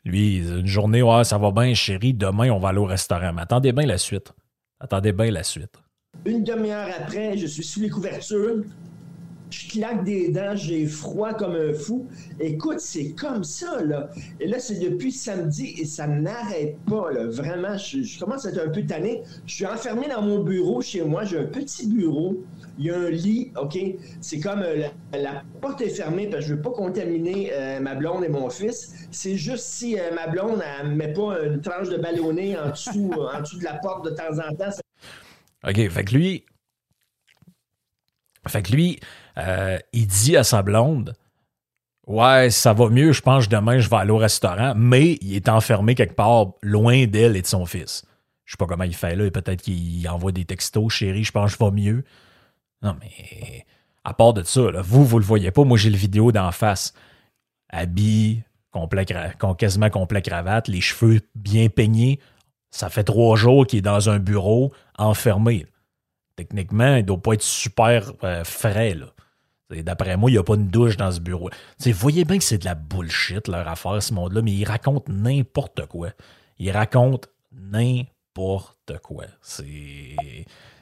Lui, 0.05 0.39
une 0.39 0.67
journée, 0.67 1.03
ouais, 1.03 1.25
ça 1.25 1.39
va 1.39 1.51
bien, 1.51 1.73
chérie. 1.75 2.13
Demain, 2.13 2.51
on 2.51 2.59
va 2.59 2.69
aller 2.69 2.79
au 2.79 2.85
restaurant. 2.85 3.33
Mais 3.33 3.43
attendez 3.43 3.73
bien 3.73 3.87
la 3.87 3.99
suite. 3.99 4.33
Attendez 4.79 5.13
bien 5.13 5.31
la 5.31 5.43
suite. 5.43 5.77
Une 6.27 6.45
demi-heure 6.45 6.89
après, 7.01 7.37
je 7.39 7.47
suis 7.47 7.65
sous 7.65 7.81
les 7.81 7.89
couvertures. 7.89 8.63
Je 9.51 9.69
claque 9.69 10.05
des 10.05 10.31
dents, 10.31 10.57
j'ai 10.57 10.85
froid 10.87 11.33
comme 11.33 11.55
un 11.55 11.73
fou. 11.73 12.07
Écoute, 12.41 12.81
c'est 12.81 13.13
comme 13.13 13.45
ça, 13.45 13.83
là. 13.83 14.11
Et 14.41 14.49
là, 14.49 14.59
c'est 14.59 14.81
depuis 14.81 15.13
samedi 15.13 15.75
et 15.79 15.85
ça 15.85 16.07
n'arrête 16.07 16.77
pas. 16.87 17.11
Vraiment, 17.29 17.77
je, 17.79 18.03
je 18.03 18.19
commence 18.19 18.47
à 18.47 18.51
être 18.51 18.67
un 18.67 18.71
peu 18.71 18.85
tanné. 18.85 19.23
Je 19.47 19.55
suis 19.55 19.67
enfermé 19.67 20.09
dans 20.09 20.23
mon 20.23 20.43
bureau 20.43 20.83
chez 20.83 21.03
moi. 21.03 21.25
J'ai 21.25 21.39
un 21.39 21.45
petit 21.45 21.87
bureau. 21.87 22.43
Il 22.79 22.87
y 22.87 22.91
a 22.91 22.99
un 22.99 23.11
lit, 23.11 23.53
OK? 23.57 23.79
C'est 24.21 24.41
comme 24.41 24.63
euh, 24.63 24.89
la, 25.13 25.43
porte 25.61 25.81
est 25.81 25.91
fermée 25.91 26.27
parce 26.27 26.43
que 26.43 26.49
je 26.49 26.53
ne 26.53 26.57
veux 26.57 26.63
pas 26.63 26.71
contaminer 26.71 27.51
euh, 27.53 27.81
ma 27.81 27.95
blonde 27.95 28.25
et 28.25 28.29
mon 28.29 28.51
fils. 28.51 29.07
C'est 29.11 29.37
juste 29.37 29.65
si 29.65 29.99
euh, 29.99 30.13
ma 30.15 30.27
blonde, 30.27 30.63
ne 30.85 30.95
met 30.95 31.13
pas 31.13 31.43
une 31.45 31.61
tranche 31.61 31.89
de 31.89 31.97
ballonné 31.97 32.59
en 32.59 32.71
dessous, 32.71 33.11
de 33.11 33.65
la 33.65 33.75
porte 33.75 34.05
de 34.05 34.11
temps 34.11 34.39
en 34.39 34.55
temps. 34.55 34.77
OK, 35.67 35.89
fait 35.89 36.05
que 36.05 36.15
lui. 36.15 36.45
Fait 38.47 38.63
que 38.63 38.73
lui, 38.73 39.01
il 39.95 40.07
dit 40.07 40.37
à 40.37 40.45
sa 40.45 40.63
blonde 40.63 41.15
Ouais, 42.07 42.51
ça 42.51 42.75
va 42.75 42.91
mieux, 42.91 43.13
je 43.13 43.23
pense 43.23 43.49
demain 43.49 43.79
je 43.79 43.89
vais 43.89 43.97
aller 43.97 44.11
au 44.11 44.19
restaurant, 44.19 44.75
mais 44.77 45.17
il 45.23 45.35
est 45.35 45.49
enfermé 45.49 45.95
quelque 45.95 46.15
part 46.15 46.53
loin 46.61 47.07
d'elle 47.07 47.35
et 47.35 47.41
de 47.41 47.47
son 47.47 47.65
fils. 47.65 48.05
Je 48.45 48.53
sais 48.53 48.57
pas 48.59 48.67
comment 48.67 48.85
il 48.85 48.95
fait 48.95 49.17
là, 49.17 49.31
peut-être 49.31 49.63
qu'il 49.63 50.07
envoie 50.09 50.31
des 50.31 50.45
textos, 50.45 50.93
chérie, 50.93 51.25
je 51.25 51.33
pense 51.33 51.57
que 51.57 51.59
je 51.59 51.65
vais 51.65 51.71
mieux. 51.71 52.05
Non, 52.85 52.95
mais 53.01 53.65
à 54.05 54.13
part 54.13 54.35
de 54.35 54.43
ça, 54.43 54.61
vous, 54.83 55.05
vous 55.05 55.19
le 55.19 55.25
voyez 55.25 55.51
pas, 55.51 55.65
moi 55.65 55.79
j'ai 55.79 55.91
le 55.91 55.97
vidéo 55.97 56.31
d'en 56.31 56.53
face. 56.53 56.93
Habit, 57.71 58.43
complet, 58.71 59.07
quasiment 59.59 59.89
complet 59.89 60.21
cravate, 60.21 60.69
les 60.69 60.83
cheveux 60.83 61.23
bien 61.35 61.69
peignés. 61.69 62.21
Ça 62.71 62.91
fait 62.91 63.05
trois 63.05 63.37
jours 63.37 63.67
qu'il 63.67 63.79
est 63.79 63.83
dans 63.83 64.11
un 64.11 64.19
bureau 64.19 64.73
enfermé. 64.99 65.67
Techniquement, 66.37 66.97
il 66.97 67.05
doit 67.05 67.23
pas 67.23 67.35
être 67.35 67.43
super 67.43 68.13
euh, 68.23 68.45
frais. 68.45 68.95
Là. 68.95 69.07
D'après 69.83 70.17
moi, 70.17 70.29
il 70.29 70.35
n'y 70.35 70.39
a 70.39 70.43
pas 70.43 70.57
une 70.57 70.69
douche 70.69 70.97
dans 70.97 71.11
ce 71.11 71.21
bureau. 71.21 71.49
Vous 71.79 71.93
voyez 71.93 72.25
bien 72.25 72.39
que 72.39 72.45
c'est 72.45 72.59
de 72.59 72.65
la 72.65 72.75
bullshit, 72.75 73.49
leur 73.49 73.67
affaire, 73.67 74.03
ce 74.03 74.13
monde-là, 74.13 74.43
mais 74.43 74.53
ils 74.53 74.65
racontent 74.65 75.11
n'importe 75.11 75.87
quoi. 75.87 76.11
Ils 76.59 76.71
racontent 76.71 77.29
n'importe 77.53 78.99
quoi. 79.03 79.25
C'est. 79.41 80.17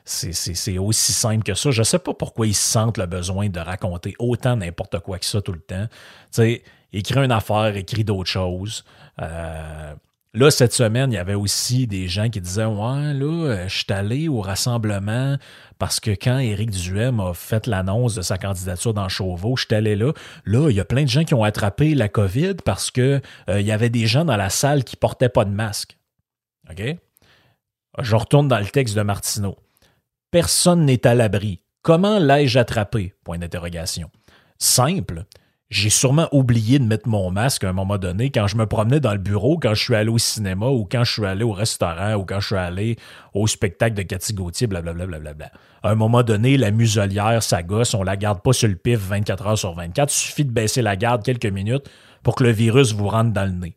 C'est, 0.05 0.79
aussi 0.79 1.13
simple 1.13 1.45
que 1.45 1.55
ça. 1.55 1.71
Je 1.71 1.83
sais 1.83 1.99
pas 1.99 2.15
pourquoi 2.15 2.47
ils 2.47 2.55
sentent 2.55 2.99
le 2.99 3.07
besoin 3.07 3.49
de 3.49 3.61
raconter 3.61 4.15
autant 4.19 4.57
n'importe 4.57 4.99
quoi 5.01 5.19
que 5.19 5.25
ça 5.25 5.41
tout 5.41 5.53
le 5.53 5.61
temps. 5.61 5.87
Sais, 6.31 6.63
écrit 6.93 7.21
une 7.21 7.33
affaire, 7.33 7.77
écrit 7.77 8.05
d'autres 8.05 8.31
choses. 8.31 8.85
Euh, 9.21 9.95
là, 10.35 10.51
cette 10.51 10.73
semaine, 10.73 11.13
il 11.13 11.15
y 11.15 11.19
avait 11.19 11.35
aussi 11.35 11.87
des 11.87 12.09
gens 12.09 12.29
qui 12.29 12.41
disaient 12.41 12.65
Ouais, 12.65 13.15
là, 13.15 13.47
euh, 13.47 13.69
je 13.69 13.79
suis 13.79 13.93
allé 13.93 14.29
au 14.29 14.41
rassemblement 14.41 15.37
parce 15.79 16.01
que 16.01 16.11
quand 16.11 16.39
Éric 16.39 16.71
Duhem 16.71 17.21
a 17.21 17.33
fait 17.33 17.69
l'annonce 17.69 18.17
de 18.17 18.23
sa 18.23 18.39
candidature 18.39 18.95
dans 18.95 19.09
Chauveau, 19.09 19.57
je 19.57 19.67
suis 19.67 19.75
allé 19.75 19.95
là. 19.95 20.13
Là, 20.45 20.69
il 20.69 20.77
y 20.77 20.81
a 20.81 20.85
plein 20.85 21.05
de 21.05 21.09
gens 21.09 21.25
qui 21.25 21.35
ont 21.35 21.45
attrapé 21.45 21.95
la 21.95 22.09
COVID 22.09 22.55
parce 22.65 22.91
que 22.91 23.21
euh, 23.49 23.61
y 23.61 23.71
avait 23.71 23.91
des 23.91 24.07
gens 24.07 24.25
dans 24.25 24.37
la 24.37 24.51
salle 24.51 24.83
qui 24.83 24.97
portaient 24.97 25.29
pas 25.29 25.45
de 25.45 25.51
masque. 25.51 25.97
OK? 26.71 26.97
Je 28.01 28.17
retourne 28.17 28.49
dans 28.49 28.59
le 28.59 28.67
texte 28.67 28.97
de 28.97 29.03
Martineau. 29.03 29.57
Personne 30.33 30.87
n'est 30.87 31.07
à 31.07 31.15
l'abri. 31.15 31.63
Comment 31.83 32.19
l'ai-je 32.19 32.59
attrapé? 32.59 33.13
Point 33.23 33.39
d'interrogation. 33.39 34.11
Simple. 34.57 35.27
J'ai 35.69 35.91
sûrement 35.91 36.27
oublié 36.33 36.79
de 36.79 36.85
mettre 36.85 37.07
mon 37.07 37.31
masque 37.31 37.65
à 37.65 37.69
un 37.69 37.75
moment 37.75 37.99
donné 37.99 38.31
quand 38.31 38.47
je 38.47 38.57
me 38.57 38.65
promenais 38.65 38.99
dans 38.99 39.13
le 39.13 39.19
bureau, 39.19 39.59
quand 39.59 39.75
je 39.75 39.85
suis 39.85 39.95
allé 39.95 40.09
au 40.09 40.17
cinéma 40.17 40.69
ou 40.69 40.89
quand 40.91 41.05
je 41.05 41.13
suis 41.13 41.27
allé 41.27 41.45
au 41.45 41.53
restaurant 41.53 42.15
ou 42.15 42.25
quand 42.25 42.41
je 42.41 42.47
suis 42.47 42.57
allé 42.57 42.97
au 43.35 43.47
spectacle 43.47 43.95
de 43.95 44.03
Cathy 44.05 44.33
Gauthier, 44.33 44.67
blablabla. 44.67 45.35
Bla, 45.35 45.51
À 45.83 45.91
un 45.91 45.97
moment 45.97 46.23
donné, 46.23 46.57
la 46.57 46.71
muselière, 46.71 47.43
ça 47.43 47.63
gosse, 47.63 47.93
on 47.93 48.03
la 48.03 48.17
garde 48.17 48.41
pas 48.41 48.55
sur 48.55 48.69
le 48.69 48.77
pif 48.77 49.01
24 49.01 49.47
heures 49.47 49.59
sur 49.59 49.75
24. 49.75 50.11
Il 50.11 50.17
suffit 50.17 50.47
de 50.47 50.51
baisser 50.51 50.81
la 50.81 50.97
garde 50.97 51.23
quelques 51.23 51.45
minutes 51.45 51.91
pour 52.23 52.37
que 52.37 52.45
le 52.45 52.53
virus 52.53 52.95
vous 52.95 53.09
rentre 53.09 53.33
dans 53.33 53.45
le 53.45 53.53
nez. 53.53 53.77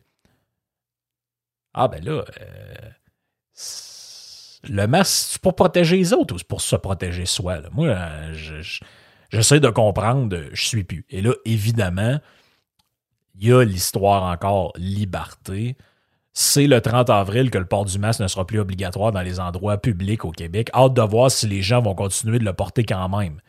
Ah 1.74 1.88
ben 1.88 2.02
là, 2.02 2.24
euh, 2.40 2.90
le 4.68 4.86
masque, 4.86 5.32
c'est 5.32 5.42
pour 5.42 5.54
protéger 5.56 5.96
les 5.96 6.12
autres 6.12 6.34
ou 6.34 6.38
c'est 6.38 6.46
pour 6.48 6.60
se 6.60 6.76
protéger 6.76 7.26
soi? 7.26 7.58
Moi, 7.72 7.88
euh, 7.88 8.32
je- 8.34 8.62
je- 8.62 8.80
j'essaie 9.30 9.60
de 9.60 9.68
comprendre, 9.68 10.36
euh, 10.36 10.48
je 10.52 10.66
suis 10.66 10.84
plus. 10.84 11.04
Et 11.10 11.22
là, 11.22 11.32
évidemment, 11.44 12.18
il 13.38 13.48
y 13.48 13.52
a 13.52 13.62
l'histoire 13.64 14.22
encore 14.24 14.72
liberté. 14.76 15.76
C'est 16.32 16.66
le 16.66 16.80
30 16.80 17.10
avril 17.10 17.50
que 17.50 17.58
le 17.58 17.64
port 17.66 17.84
du 17.84 17.98
masque 17.98 18.20
ne 18.20 18.28
sera 18.28 18.46
plus 18.46 18.58
obligatoire 18.60 19.12
dans 19.12 19.22
les 19.22 19.40
endroits 19.40 19.78
publics 19.78 20.24
au 20.24 20.30
Québec. 20.30 20.70
Hâte 20.74 20.94
de 20.94 21.02
voir 21.02 21.30
si 21.30 21.46
les 21.46 21.62
gens 21.62 21.80
vont 21.80 21.94
continuer 21.94 22.38
de 22.38 22.44
le 22.44 22.52
porter 22.52 22.84
quand 22.84 23.08
même. 23.08 23.40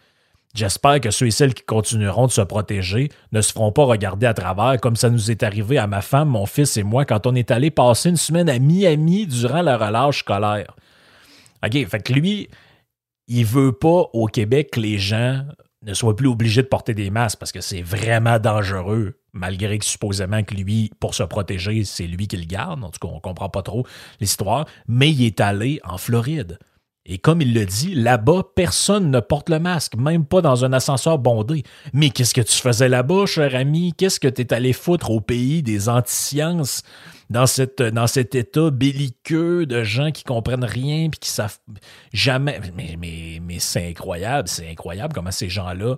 J'espère 0.55 1.01
que 1.01 1.11
ceux 1.11 1.27
et 1.27 1.31
celles 1.31 1.53
qui 1.53 1.63
continueront 1.63 2.25
de 2.27 2.31
se 2.31 2.41
protéger 2.41 3.09
ne 3.31 3.41
se 3.41 3.51
feront 3.51 3.71
pas 3.73 3.83
regarder 3.83 4.25
à 4.25 4.33
travers 4.33 4.79
comme 4.81 4.95
ça 4.95 5.09
nous 5.09 5.29
est 5.29 5.43
arrivé 5.43 5.77
à 5.77 5.85
ma 5.85 6.01
femme, 6.01 6.29
mon 6.29 6.45
fils 6.45 6.77
et 6.77 6.83
moi 6.83 7.05
quand 7.05 7.27
on 7.27 7.35
est 7.35 7.51
allé 7.51 7.69
passer 7.69 8.09
une 8.09 8.15
semaine 8.17 8.49
à 8.49 8.57
Miami 8.57 9.27
durant 9.27 9.61
la 9.61 9.77
relâche 9.77 10.19
scolaire. 10.19 10.75
Fait 11.71 12.01
que 12.01 12.13
lui, 12.13 12.49
il 13.27 13.45
veut 13.45 13.71
pas 13.71 14.09
au 14.13 14.27
Québec 14.27 14.71
que 14.71 14.79
les 14.79 14.97
gens 14.97 15.43
ne 15.83 15.93
soient 15.93 16.15
plus 16.15 16.27
obligés 16.27 16.63
de 16.63 16.67
porter 16.67 16.93
des 16.93 17.09
masques 17.09 17.39
parce 17.39 17.51
que 17.51 17.61
c'est 17.61 17.81
vraiment 17.81 18.39
dangereux, 18.39 19.19
malgré 19.33 19.77
que 19.77 19.85
supposément 19.85 20.43
que 20.43 20.55
lui, 20.55 20.91
pour 20.99 21.13
se 21.13 21.23
protéger, 21.23 21.83
c'est 21.83 22.07
lui 22.07 22.27
qui 22.27 22.37
le 22.37 22.45
garde. 22.45 22.83
En 22.83 22.89
tout 22.89 22.99
cas, 22.99 23.13
on 23.13 23.19
comprend 23.19 23.49
pas 23.49 23.61
trop 23.61 23.85
l'histoire. 24.19 24.65
Mais 24.87 25.11
il 25.11 25.25
est 25.25 25.39
allé 25.39 25.79
en 25.83 25.97
Floride. 25.97 26.57
Et 27.09 27.19
comme 27.19 27.41
il 27.41 27.53
le 27.53 27.65
dit, 27.65 27.95
là-bas, 27.95 28.43
personne 28.53 29.09
ne 29.11 29.21
porte 29.21 29.49
le 29.49 29.59
masque, 29.59 29.95
même 29.95 30.25
pas 30.25 30.41
dans 30.41 30.65
un 30.65 30.73
ascenseur 30.73 31.19
bondé. 31.19 31.63
Mais 31.93 32.09
qu'est-ce 32.09 32.33
que 32.33 32.41
tu 32.41 32.57
faisais 32.57 32.89
là-bas, 32.89 33.25
cher 33.25 33.55
ami? 33.55 33.93
Qu'est-ce 33.97 34.19
que 34.19 34.27
tu 34.27 34.41
es 34.41 34.53
allé 34.53 34.73
foutre 34.73 35.09
au 35.09 35.21
pays 35.21 35.63
des 35.63 35.87
antisciences, 35.87 36.83
dans, 37.29 37.45
cette, 37.45 37.81
dans 37.81 38.07
cet 38.07 38.35
état 38.35 38.69
belliqueux 38.69 39.65
de 39.65 39.83
gens 39.83 40.11
qui 40.11 40.23
comprennent 40.23 40.63
rien 40.63 41.09
puis 41.09 41.19
qui 41.19 41.29
savent 41.29 41.59
jamais. 42.13 42.59
Mais, 42.75 42.95
mais, 42.99 43.39
mais 43.41 43.59
c'est 43.59 43.89
incroyable, 43.89 44.47
c'est 44.47 44.69
incroyable 44.69 45.13
comment 45.13 45.31
ces 45.31 45.49
gens-là 45.49 45.95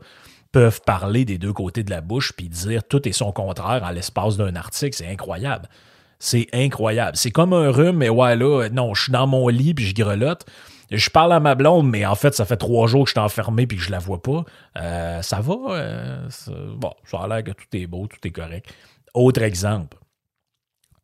peuvent 0.52 0.82
parler 0.82 1.26
des 1.26 1.38
deux 1.38 1.54
côtés 1.54 1.84
de 1.84 1.92
la 1.92 2.02
bouche 2.02 2.34
puis 2.36 2.50
dire 2.50 2.84
tout 2.84 3.08
et 3.08 3.12
son 3.12 3.32
contraire 3.32 3.84
en 3.84 3.92
l'espace 3.92 4.38
d'un 4.38 4.56
article. 4.56 4.96
C'est 4.96 5.08
incroyable. 5.08 5.70
C'est 6.18 6.48
incroyable. 6.52 7.16
C'est 7.16 7.32
comme 7.32 7.54
un 7.54 7.72
rhume, 7.72 7.98
mais 7.98 8.10
ouais, 8.10 8.36
là, 8.36 8.68
non, 8.70 8.94
je 8.94 9.04
suis 9.04 9.12
dans 9.12 9.28
mon 9.28 9.48
lit 9.48 9.74
puis 9.74 9.86
je 9.86 9.96
grelotte. 9.96 10.46
Je 10.92 11.10
parle 11.12 11.34
à 11.34 11.40
ma 11.40 11.54
blonde, 11.54 11.88
mais 11.88 12.06
en 12.06 12.16
fait, 12.16 12.34
ça 12.34 12.46
fait 12.46 12.58
trois 12.58 12.88
jours 12.88 13.04
que 13.04 13.10
je 13.10 13.14
suis 13.14 13.20
enfermé 13.20 13.68
puis 13.68 13.78
que 13.78 13.84
je 13.84 13.92
la 13.92 14.00
vois 14.00 14.22
pas. 14.22 14.44
Euh, 14.78 15.22
ça 15.22 15.40
va. 15.40 15.54
euh, 15.76 16.28
bon, 16.76 16.92
ça 17.06 17.20
a 17.20 17.28
l'air 17.28 17.44
que 17.44 17.52
tout 17.52 17.68
est 17.74 17.86
beau, 17.86 18.08
tout 18.08 18.28
est 18.28 18.32
correct. 18.32 18.74
Autre 19.14 19.44
exemple. 19.44 19.99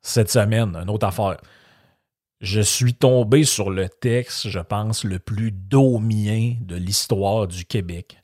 Cette 0.07 0.29
semaine, 0.29 0.75
une 0.75 0.91
autre 0.91 1.07
affaire. 1.07 1.37
Je 2.39 2.61
suis 2.61 2.93
tombé 2.93 3.43
sur 3.43 3.71
le 3.71 3.89
texte, 3.89 4.49
je 4.49 4.59
pense, 4.59 5.03
le 5.03 5.17
plus 5.17 5.51
domien 5.51 6.53
de 6.61 6.75
l'histoire 6.75 7.47
du 7.47 7.65
Québec. 7.65 8.21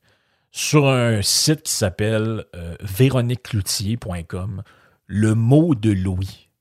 Sur 0.52 0.88
un 0.88 1.24
site 1.24 1.64
qui 1.64 1.74
s'appelle 1.74 2.46
euh, 2.56 2.76
véroniquecloutier.com, 2.82 4.62
le 5.08 5.34
mot 5.34 5.74
de 5.74 5.90
Louis. 5.90 6.52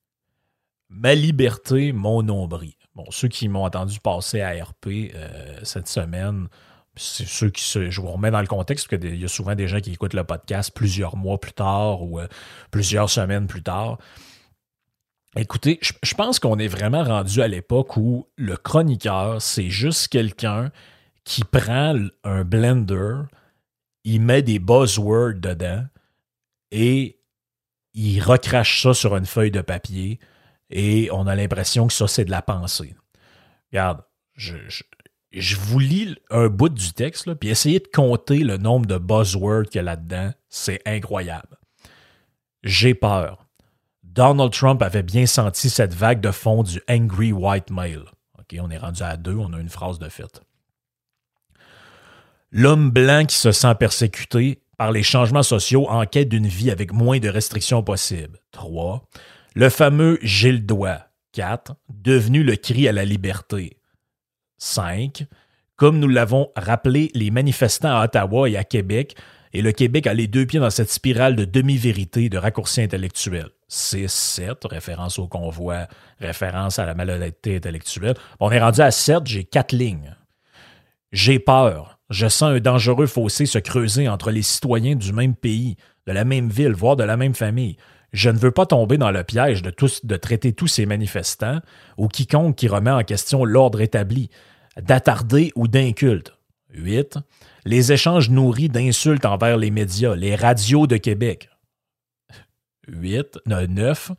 Ma 0.88 1.14
liberté, 1.14 1.92
mon 1.92 2.22
nombril. 2.22 2.72
Bon, 2.94 3.04
ceux 3.10 3.28
qui 3.28 3.48
m'ont 3.48 3.66
entendu 3.66 4.00
passer 4.00 4.40
à 4.40 4.52
RP 4.64 5.12
euh, 5.14 5.60
cette 5.64 5.88
semaine, 5.88 6.48
c'est 6.96 7.28
ceux 7.28 7.50
qui 7.50 7.62
se. 7.62 7.90
Je 7.90 8.00
vous 8.00 8.10
remets 8.10 8.30
dans 8.30 8.40
le 8.40 8.46
contexte, 8.46 8.88
parce 8.88 9.02
qu'il 9.02 9.20
y 9.20 9.24
a 9.26 9.28
souvent 9.28 9.54
des 9.54 9.68
gens 9.68 9.80
qui 9.80 9.92
écoutent 9.92 10.14
le 10.14 10.24
podcast 10.24 10.72
plusieurs 10.74 11.16
mois 11.16 11.38
plus 11.38 11.52
tard 11.52 12.00
ou 12.04 12.20
euh, 12.20 12.26
plusieurs 12.70 13.10
semaines 13.10 13.48
plus 13.48 13.62
tard. 13.62 13.98
Écoutez, 15.36 15.78
je, 15.80 16.14
pense 16.14 16.40
qu'on 16.40 16.58
est 16.58 16.68
vraiment 16.68 17.04
rendu 17.04 17.40
à 17.40 17.48
l'époque 17.48 17.96
où 17.96 18.26
le 18.36 18.56
chroniqueur, 18.56 19.40
c'est 19.40 19.70
juste 19.70 20.08
quelqu'un 20.08 20.72
qui 21.24 21.44
prend 21.44 21.94
un 22.24 22.44
blender, 22.44 23.22
il 24.04 24.20
met 24.22 24.42
des 24.42 24.58
buzzwords 24.58 25.34
dedans 25.34 25.84
et 26.72 27.20
il 27.94 28.20
recrache 28.20 28.82
ça 28.82 28.92
sur 28.94 29.16
une 29.16 29.26
feuille 29.26 29.52
de 29.52 29.60
papier 29.60 30.18
et 30.70 31.08
on 31.12 31.26
a 31.26 31.36
l'impression 31.36 31.86
que 31.86 31.92
ça, 31.92 32.08
c'est 32.08 32.24
de 32.24 32.30
la 32.30 32.42
pensée. 32.42 32.96
Regarde, 33.72 34.02
je, 34.34 34.56
je- 34.68 34.82
je 35.32 35.56
vous 35.56 35.78
lis 35.78 36.16
un 36.30 36.48
bout 36.48 36.68
du 36.70 36.92
texte, 36.92 37.26
là, 37.26 37.36
puis 37.36 37.50
essayez 37.50 37.78
de 37.78 37.86
compter 37.92 38.38
le 38.38 38.56
nombre 38.56 38.86
de 38.86 38.98
buzzwords 38.98 39.66
qu'il 39.66 39.76
y 39.76 39.78
a 39.78 39.82
là-dedans. 39.82 40.32
C'est 40.48 40.82
incroyable. 40.86 41.56
J'ai 42.64 42.94
peur. 42.94 43.46
Donald 44.20 44.52
Trump 44.52 44.82
avait 44.82 45.02
bien 45.02 45.24
senti 45.24 45.70
cette 45.70 45.94
vague 45.94 46.20
de 46.20 46.30
fond 46.30 46.62
du 46.62 46.82
angry 46.90 47.32
white 47.32 47.70
male. 47.70 48.04
OK, 48.38 48.54
on 48.60 48.68
est 48.68 48.76
rendu 48.76 49.02
à 49.02 49.16
deux, 49.16 49.34
on 49.34 49.54
a 49.54 49.58
une 49.58 49.70
phrase 49.70 49.98
de 49.98 50.10
fait. 50.10 50.42
L'homme 52.52 52.90
blanc 52.90 53.24
qui 53.24 53.36
se 53.36 53.50
sent 53.50 53.74
persécuté 53.76 54.60
par 54.76 54.92
les 54.92 55.02
changements 55.02 55.42
sociaux 55.42 55.88
en 55.88 56.04
quête 56.04 56.28
d'une 56.28 56.48
vie 56.48 56.70
avec 56.70 56.92
moins 56.92 57.18
de 57.18 57.30
restrictions 57.30 57.82
possibles. 57.82 58.38
3. 58.50 59.08
Le 59.54 59.70
fameux 59.70 60.18
Gilles 60.20 60.66
Doigt. 60.66 61.00
4. 61.32 61.74
Devenu 61.88 62.42
le 62.42 62.56
cri 62.56 62.88
à 62.88 62.92
la 62.92 63.06
liberté. 63.06 63.78
5. 64.58 65.24
comme 65.76 65.98
nous 65.98 66.08
l'avons 66.08 66.50
rappelé 66.56 67.10
les 67.14 67.30
manifestants 67.30 67.96
à 67.96 68.04
Ottawa 68.04 68.50
et 68.50 68.58
à 68.58 68.64
Québec, 68.64 69.16
et 69.54 69.62
le 69.62 69.72
Québec 69.72 70.06
a 70.06 70.12
les 70.12 70.26
deux 70.26 70.44
pieds 70.44 70.60
dans 70.60 70.68
cette 70.68 70.90
spirale 70.90 71.36
de 71.36 71.46
demi-vérité, 71.46 72.28
de 72.28 72.36
raccourcis 72.36 72.82
intellectuels. 72.82 73.48
6, 73.70 74.12
7, 74.12 74.64
référence 74.64 75.18
au 75.18 75.28
convoi, 75.28 75.86
référence 76.18 76.78
à 76.78 76.86
la 76.86 76.94
malhonnêteté 76.94 77.56
intellectuelle. 77.56 78.16
On 78.40 78.50
est 78.50 78.60
rendu 78.60 78.80
à 78.80 78.90
7, 78.90 79.26
j'ai 79.26 79.44
quatre 79.44 79.72
lignes. 79.72 80.16
J'ai 81.12 81.38
peur. 81.38 81.98
Je 82.10 82.26
sens 82.26 82.50
un 82.50 82.58
dangereux 82.58 83.06
fossé 83.06 83.46
se 83.46 83.58
creuser 83.58 84.08
entre 84.08 84.32
les 84.32 84.42
citoyens 84.42 84.96
du 84.96 85.12
même 85.12 85.36
pays, 85.36 85.76
de 86.06 86.12
la 86.12 86.24
même 86.24 86.50
ville, 86.50 86.72
voire 86.72 86.96
de 86.96 87.04
la 87.04 87.16
même 87.16 87.34
famille. 87.34 87.76
Je 88.12 88.28
ne 88.28 88.38
veux 88.38 88.50
pas 88.50 88.66
tomber 88.66 88.98
dans 88.98 89.12
le 89.12 89.22
piège 89.22 89.62
de 89.62 90.16
traiter 90.16 90.52
tous 90.52 90.66
ces 90.66 90.84
manifestants 90.84 91.60
ou 91.96 92.08
quiconque 92.08 92.56
qui 92.56 92.66
remet 92.66 92.90
en 92.90 93.04
question 93.04 93.44
l'ordre 93.44 93.80
établi, 93.80 94.30
d'attarder 94.80 95.52
ou 95.54 95.68
d'inculte. 95.68 96.34
8. 96.74 97.18
Les 97.64 97.92
échanges 97.92 98.30
nourris 98.30 98.68
d'insultes 98.68 99.26
envers 99.26 99.56
les 99.56 99.70
médias, 99.70 100.16
les 100.16 100.34
radios 100.34 100.88
de 100.88 100.96
Québec. 100.96 101.48
8. 102.90 103.38
9. 103.46 104.12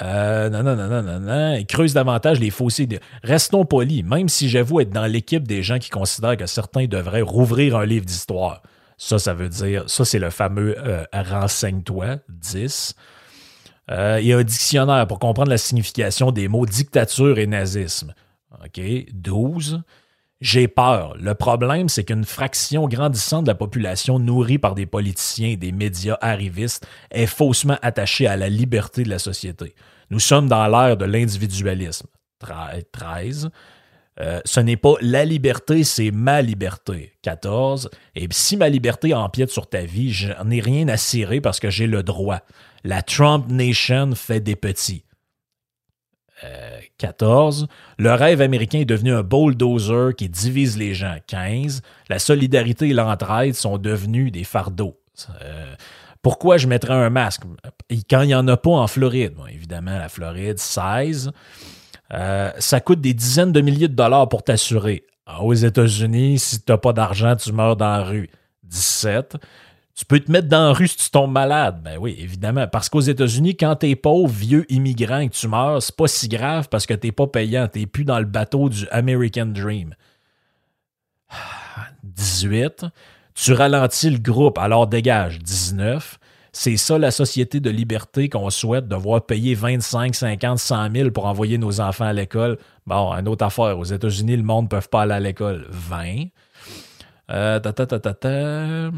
Euh, 0.00 0.48
non, 0.48 0.62
non, 0.62 0.74
non, 0.74 0.88
non, 0.88 1.02
non, 1.02 1.20
non. 1.20 1.54
Ils 1.54 1.94
davantage 1.94 2.40
les 2.40 2.50
fossés. 2.50 2.88
Restons 3.22 3.64
polis, 3.64 4.02
même 4.02 4.28
si 4.28 4.48
j'avoue 4.48 4.80
être 4.80 4.90
dans 4.90 5.06
l'équipe 5.06 5.46
des 5.46 5.62
gens 5.62 5.78
qui 5.78 5.90
considèrent 5.90 6.36
que 6.36 6.46
certains 6.46 6.86
devraient 6.86 7.22
rouvrir 7.22 7.76
un 7.76 7.84
livre 7.84 8.06
d'histoire. 8.06 8.62
Ça, 8.96 9.18
ça 9.18 9.34
veut 9.34 9.48
dire, 9.48 9.84
ça, 9.88 10.04
c'est 10.04 10.18
le 10.18 10.30
fameux 10.30 10.76
euh, 10.78 11.04
Renseigne-toi, 11.12 12.18
10. 12.28 12.94
Euh, 13.90 14.18
il 14.20 14.28
y 14.28 14.32
a 14.32 14.38
un 14.38 14.44
dictionnaire 14.44 15.06
pour 15.06 15.18
comprendre 15.18 15.50
la 15.50 15.58
signification 15.58 16.30
des 16.30 16.48
mots 16.48 16.66
dictature 16.66 17.38
et 17.38 17.46
nazisme. 17.46 18.14
OK, 18.64 18.80
12. 19.12 19.82
J'ai 20.42 20.66
peur. 20.66 21.16
Le 21.20 21.34
problème, 21.34 21.88
c'est 21.88 22.02
qu'une 22.02 22.24
fraction 22.24 22.88
grandissante 22.88 23.44
de 23.44 23.50
la 23.50 23.54
population 23.54 24.18
nourrie 24.18 24.58
par 24.58 24.74
des 24.74 24.86
politiciens 24.86 25.50
et 25.50 25.56
des 25.56 25.70
médias 25.70 26.18
arrivistes 26.20 26.84
est 27.12 27.26
faussement 27.26 27.78
attachée 27.80 28.26
à 28.26 28.36
la 28.36 28.48
liberté 28.48 29.04
de 29.04 29.08
la 29.08 29.20
société. 29.20 29.76
Nous 30.10 30.18
sommes 30.18 30.48
dans 30.48 30.66
l'ère 30.66 30.96
de 30.96 31.04
l'individualisme. 31.04 32.08
13. 32.40 33.50
Euh, 34.20 34.40
ce 34.44 34.58
n'est 34.58 34.76
pas 34.76 34.94
la 35.00 35.24
liberté, 35.24 35.84
c'est 35.84 36.10
ma 36.10 36.42
liberté. 36.42 37.12
14. 37.22 37.88
Et 38.16 38.26
si 38.32 38.56
ma 38.56 38.68
liberté 38.68 39.14
empiète 39.14 39.50
sur 39.50 39.68
ta 39.68 39.84
vie, 39.84 40.12
je 40.12 40.32
n'ai 40.44 40.60
rien 40.60 40.88
à 40.88 40.96
cirer 40.96 41.40
parce 41.40 41.60
que 41.60 41.70
j'ai 41.70 41.86
le 41.86 42.02
droit. 42.02 42.40
La 42.82 43.02
Trump 43.02 43.46
Nation 43.48 44.16
fait 44.16 44.40
des 44.40 44.56
petits. 44.56 45.04
14. 47.02 47.66
Le 47.98 48.14
rêve 48.14 48.40
américain 48.40 48.78
est 48.78 48.84
devenu 48.84 49.12
un 49.12 49.24
bulldozer 49.24 50.14
qui 50.16 50.28
divise 50.28 50.78
les 50.78 50.94
gens. 50.94 51.16
15. 51.26 51.82
La 52.08 52.20
solidarité 52.20 52.88
et 52.88 52.92
l'entraide 52.92 53.54
sont 53.54 53.76
devenus 53.76 54.30
des 54.30 54.44
fardeaux. 54.44 54.96
Euh, 55.42 55.74
pourquoi 56.22 56.58
je 56.58 56.68
mettrais 56.68 56.94
un 56.94 57.10
masque? 57.10 57.42
Quand 58.08 58.22
il 58.22 58.28
n'y 58.28 58.34
en 58.36 58.46
a 58.46 58.56
pas 58.56 58.70
en 58.70 58.86
Floride? 58.86 59.34
évidemment, 59.52 59.98
la 59.98 60.08
Floride, 60.08 60.58
16. 60.58 61.32
Euh, 62.14 62.50
ça 62.58 62.80
coûte 62.80 63.00
des 63.00 63.14
dizaines 63.14 63.52
de 63.52 63.60
milliers 63.60 63.88
de 63.88 63.96
dollars 63.96 64.28
pour 64.28 64.44
t'assurer. 64.44 65.04
Ah, 65.26 65.42
aux 65.42 65.54
États-Unis, 65.54 66.38
si 66.38 66.62
tu 66.62 66.70
n'as 66.70 66.78
pas 66.78 66.92
d'argent, 66.92 67.34
tu 67.34 67.52
meurs 67.52 67.76
dans 67.76 67.96
la 67.96 68.04
rue. 68.04 68.30
17. 68.62 69.36
Tu 69.94 70.06
peux 70.06 70.20
te 70.20 70.32
mettre 70.32 70.48
dans 70.48 70.68
la 70.68 70.72
rue 70.72 70.88
si 70.88 70.96
tu 70.96 71.10
tombes 71.10 71.32
malade. 71.32 71.82
Ben 71.84 71.98
oui, 72.00 72.16
évidemment. 72.18 72.66
Parce 72.66 72.88
qu'aux 72.88 73.00
États-Unis, 73.00 73.56
quand 73.56 73.76
tu 73.76 73.90
es 73.90 73.96
pauvre, 73.96 74.32
vieux 74.32 74.64
immigrant 74.72 75.18
et 75.18 75.28
que 75.28 75.34
tu 75.34 75.48
meurs, 75.48 75.82
c'est 75.82 75.94
pas 75.94 76.08
si 76.08 76.28
grave 76.28 76.68
parce 76.70 76.86
que 76.86 76.94
tu 76.94 77.08
n'es 77.08 77.12
pas 77.12 77.26
payant. 77.26 77.68
Tu 77.70 77.80
n'es 77.80 77.86
plus 77.86 78.04
dans 78.04 78.18
le 78.18 78.24
bateau 78.24 78.68
du 78.70 78.88
American 78.90 79.46
Dream. 79.46 79.94
18. 82.02 82.86
Tu 83.34 83.52
ralentis 83.52 84.10
le 84.10 84.18
groupe, 84.18 84.58
alors 84.58 84.86
dégage. 84.86 85.38
19. 85.38 86.18
C'est 86.54 86.76
ça 86.76 86.98
la 86.98 87.10
société 87.10 87.60
de 87.60 87.70
liberté 87.70 88.28
qu'on 88.28 88.50
souhaite, 88.50 88.86
devoir 88.86 89.24
payer 89.24 89.54
25, 89.54 90.14
50, 90.14 90.58
100 90.58 90.92
000 90.94 91.10
pour 91.10 91.24
envoyer 91.24 91.56
nos 91.56 91.80
enfants 91.80 92.04
à 92.04 92.12
l'école. 92.12 92.58
Bon, 92.86 93.10
une 93.12 93.26
autre 93.28 93.44
affaire. 93.44 93.78
Aux 93.78 93.84
États-Unis, 93.84 94.36
le 94.36 94.42
monde 94.42 94.64
ne 94.64 94.68
peut 94.68 94.86
pas 94.90 95.02
aller 95.02 95.14
à 95.14 95.20
l'école. 95.20 95.66
20. 95.70 96.24
Euh, 97.30 97.58
ta, 97.58 97.72
ta, 97.72 97.86
ta, 97.86 97.98
ta, 98.00 98.14
ta. 98.14 98.90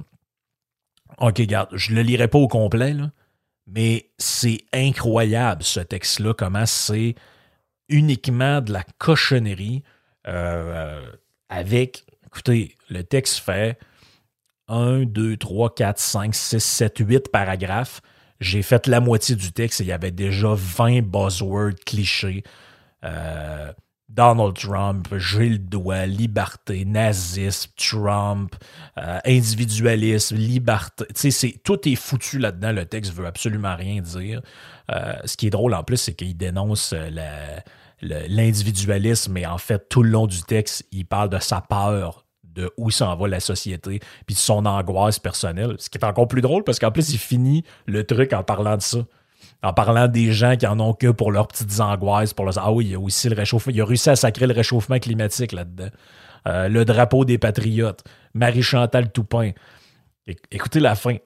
OK, 1.19 1.39
regarde, 1.39 1.69
je 1.73 1.91
ne 1.93 1.97
le 1.97 2.03
lirai 2.03 2.29
pas 2.29 2.39
au 2.39 2.49
complet, 2.49 2.95
mais 3.67 4.11
c'est 4.19 4.61
incroyable 4.73 5.63
ce 5.63 5.81
texte-là, 5.81 6.35
comment 6.35 6.67
c'est 6.67 7.15
uniquement 7.89 8.61
de 8.61 8.73
la 8.73 8.83
cochonnerie 8.99 9.83
euh, 10.27 11.01
avec, 11.49 12.05
écoutez, 12.27 12.77
le 12.89 13.03
texte 13.03 13.39
fait 13.39 13.79
1, 14.69 15.05
2, 15.05 15.37
3, 15.37 15.75
4, 15.75 15.99
5, 15.99 16.35
6, 16.35 16.59
7, 16.59 16.99
8 16.99 17.29
paragraphes. 17.31 18.01
J'ai 18.41 18.63
fait 18.63 18.87
la 18.87 19.01
moitié 19.01 19.37
du 19.37 19.53
texte 19.53 19.81
et 19.81 19.85
il 19.85 19.89
y 19.89 19.93
avait 19.93 20.11
déjà 20.11 20.55
20 20.55 21.03
buzzwords 21.03 21.75
clichés. 21.85 22.43
Euh, 23.05 23.73
Donald 24.09 24.55
Trump, 24.55 25.09
j'ai 25.17 25.49
le 25.49 25.59
doigt, 25.59 26.07
liberté, 26.07 26.85
nazisme, 26.85 27.71
Trump, 27.77 28.55
euh, 28.99 29.19
individualisme, 29.25 30.37
liberté. 30.37 31.05
Tu 31.15 31.31
sais, 31.31 31.61
tout 31.65 31.89
est 31.89 31.95
foutu 31.97 32.39
là-dedans. 32.39 32.73
Le 32.73 32.85
texte 32.85 33.13
veut 33.13 33.27
absolument 33.27 33.75
rien 33.75 34.01
dire. 34.03 34.43
Euh, 34.91 35.15
ce 35.25 35.37
qui 35.37 35.47
est 35.47 35.51
drôle 35.51 35.75
en 35.75 35.83
plus, 35.83 35.97
c'est 35.97 36.15
qu'il 36.15 36.37
dénonce 36.37 36.93
euh, 36.93 37.11
l'individualisme, 38.03 39.33
mais 39.33 39.47
en 39.47 39.59
fait, 39.59 39.89
tout 39.89 40.03
le 40.03 40.11
long 40.11 40.27
du 40.27 40.43
texte, 40.43 40.87
il 40.93 41.07
parle 41.07 41.31
de 41.31 41.39
sa 41.39 41.61
peur 41.61 42.25
de 42.45 42.71
où 42.77 42.91
s'en 42.91 43.17
va 43.17 43.27
la 43.27 43.41
société, 43.41 44.01
puis 44.27 44.35
de 44.35 44.41
son 44.41 44.65
angoisse 44.67 45.19
personnelle. 45.19 45.75
Ce 45.79 45.91
qui 45.91 45.99
est 45.99 46.05
encore 46.05 46.29
plus 46.29 46.43
drôle 46.43 46.63
parce 46.63 46.79
qu'en 46.79 46.93
plus, 46.93 47.13
il 47.13 47.19
finit 47.19 47.65
le 47.87 48.05
truc 48.05 48.33
en 48.33 48.45
parlant 48.45 48.77
de 48.77 48.83
ça 48.83 48.99
en 49.65 49.73
parlant 49.73 50.09
des 50.09 50.33
gens 50.33 50.57
qui 50.57 50.67
en 50.67 50.79
ont 50.79 50.93
que 50.93 51.11
pour 51.11 51.33
leurs 51.33 51.49
petites 51.49 51.81
angoisses, 51.81 52.35
pour 52.35 52.49
Ah 52.57 52.71
oui, 52.71 52.85
il 52.85 52.91
y 52.93 52.95
a 52.95 53.01
aussi 53.01 53.29
le 53.29 53.35
réchauffement. 53.35 53.73
Il 53.75 53.81
a 53.81 53.87
réussi 53.87 54.11
à 54.11 54.17
sacrer 54.17 54.47
le 54.47 54.53
réchauffement 54.53 54.99
climatique 54.99 55.53
là-dedans. 55.53 55.89
Euh, 56.47 56.69
le 56.69 56.85
drapeau 56.85 57.25
des 57.25 57.39
patriotes. 57.39 58.05
Marie-Chantal 58.35 59.11
Toupin. 59.11 59.53
écoutez 60.51 60.81
la 60.81 60.95
fin. 60.95 61.17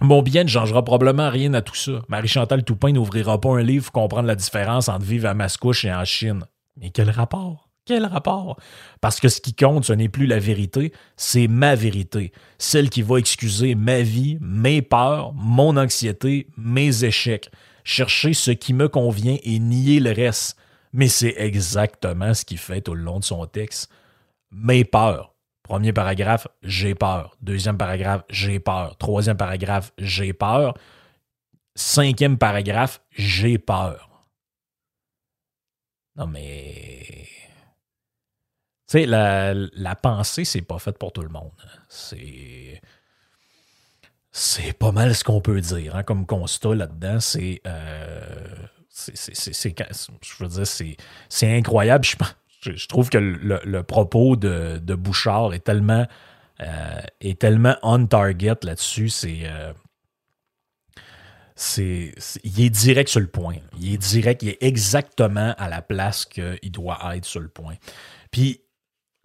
Mon 0.00 0.20
bien 0.20 0.44
ne 0.44 0.48
changera 0.48 0.84
probablement 0.84 1.30
rien 1.30 1.54
à 1.54 1.62
tout 1.62 1.74
ça. 1.74 2.02
Marie-Chantal 2.08 2.62
Toupin 2.62 2.92
n'ouvrira 2.92 3.40
pas 3.40 3.50
un 3.50 3.62
livre 3.62 3.84
pour 3.90 4.02
comprendre 4.02 4.28
la 4.28 4.34
différence 4.34 4.88
entre 4.88 5.04
vivre 5.04 5.28
à 5.28 5.34
Mascouche 5.34 5.86
et 5.86 5.92
en 5.92 6.04
Chine. 6.04 6.44
Mais 6.76 6.90
quel 6.90 7.08
rapport? 7.08 7.71
Quel 7.84 8.06
rapport? 8.06 8.60
Parce 9.00 9.18
que 9.18 9.28
ce 9.28 9.40
qui 9.40 9.54
compte, 9.54 9.84
ce 9.84 9.92
n'est 9.92 10.08
plus 10.08 10.26
la 10.26 10.38
vérité, 10.38 10.92
c'est 11.16 11.48
ma 11.48 11.74
vérité. 11.74 12.32
Celle 12.58 12.90
qui 12.90 13.02
va 13.02 13.18
excuser 13.18 13.74
ma 13.74 14.02
vie, 14.02 14.38
mes 14.40 14.82
peurs, 14.82 15.32
mon 15.34 15.76
anxiété, 15.76 16.46
mes 16.56 17.04
échecs. 17.04 17.50
Chercher 17.82 18.34
ce 18.34 18.52
qui 18.52 18.72
me 18.72 18.88
convient 18.88 19.36
et 19.42 19.58
nier 19.58 19.98
le 19.98 20.12
reste. 20.12 20.56
Mais 20.92 21.08
c'est 21.08 21.34
exactement 21.36 22.34
ce 22.34 22.44
qu'il 22.44 22.58
fait 22.58 22.82
tout 22.82 22.94
le 22.94 23.02
long 23.02 23.18
de 23.18 23.24
son 23.24 23.46
texte. 23.46 23.90
Mes 24.52 24.84
peurs. 24.84 25.34
Premier 25.64 25.92
paragraphe, 25.92 26.46
j'ai 26.62 26.94
peur. 26.94 27.36
Deuxième 27.40 27.78
paragraphe, 27.78 28.22
j'ai 28.28 28.60
peur. 28.60 28.96
Troisième 28.98 29.36
paragraphe, 29.36 29.92
j'ai 29.98 30.32
peur. 30.32 30.74
Cinquième 31.74 32.36
paragraphe, 32.38 33.00
j'ai 33.10 33.58
peur. 33.58 34.26
Non 36.14 36.26
mais 36.26 37.26
sais, 38.92 39.06
la, 39.06 39.54
la, 39.54 39.96
pensée, 39.96 40.44
c'est 40.44 40.62
pas 40.62 40.78
fait 40.78 40.96
pour 40.96 41.12
tout 41.12 41.22
le 41.22 41.28
monde. 41.28 41.50
C'est. 41.88 42.80
C'est 44.34 44.72
pas 44.72 44.92
mal 44.92 45.14
ce 45.14 45.24
qu'on 45.24 45.42
peut 45.42 45.60
dire 45.60 45.94
hein, 45.94 46.02
comme 46.02 46.24
constat 46.24 46.74
là-dedans. 46.74 47.20
C'est. 47.20 47.60
C'est 51.28 51.56
incroyable. 51.56 52.04
Je, 52.60 52.86
trouve 52.86 53.10
que 53.10 53.18
le, 53.18 53.82
propos 53.82 54.36
de, 54.36 54.94
Bouchard 54.94 55.54
est 55.54 55.64
tellement, 55.64 56.06
euh, 56.60 57.00
tellement 57.38 57.76
on 57.82 58.06
target 58.06 58.56
là-dessus. 58.62 59.08
C'est. 59.08 59.40
Euh, 59.44 59.72
c'est, 61.54 62.14
il 62.44 62.60
est 62.60 62.70
direct 62.70 63.08
sur 63.10 63.20
le 63.20 63.26
point. 63.26 63.56
Il 63.78 63.94
est 63.94 63.98
direct, 63.98 64.42
il 64.42 64.50
est 64.50 64.62
exactement 64.62 65.54
à 65.58 65.68
la 65.68 65.82
place 65.82 66.24
qu'il 66.24 66.72
doit 66.72 66.98
être 67.14 67.26
sur 67.26 67.40
le 67.40 67.48
point. 67.48 67.74
Puis 68.30 68.61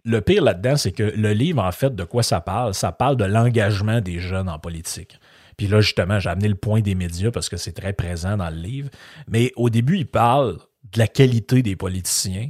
le 0.04 0.20
pire 0.20 0.42
là-dedans, 0.42 0.76
c'est 0.76 0.92
que 0.92 1.02
le 1.02 1.32
livre, 1.32 1.62
en 1.62 1.72
fait, 1.72 1.94
de 1.94 2.04
quoi 2.04 2.22
ça 2.22 2.40
parle? 2.40 2.74
Ça 2.74 2.92
parle 2.92 3.16
de 3.16 3.24
l'engagement 3.24 4.00
des 4.00 4.20
jeunes 4.20 4.48
en 4.48 4.58
politique. 4.58 5.18
Puis 5.56 5.66
là, 5.66 5.80
justement, 5.80 6.20
j'ai 6.20 6.30
amené 6.30 6.48
le 6.48 6.54
point 6.54 6.80
des 6.80 6.94
médias 6.94 7.30
parce 7.30 7.48
que 7.48 7.56
c'est 7.56 7.72
très 7.72 7.92
présent 7.92 8.36
dans 8.36 8.48
le 8.48 8.56
livre. 8.56 8.90
Mais 9.26 9.52
au 9.56 9.70
début, 9.70 9.98
il 9.98 10.06
parle 10.06 10.58
de 10.92 10.98
la 10.98 11.08
qualité 11.08 11.62
des 11.62 11.76
politiciens. 11.76 12.48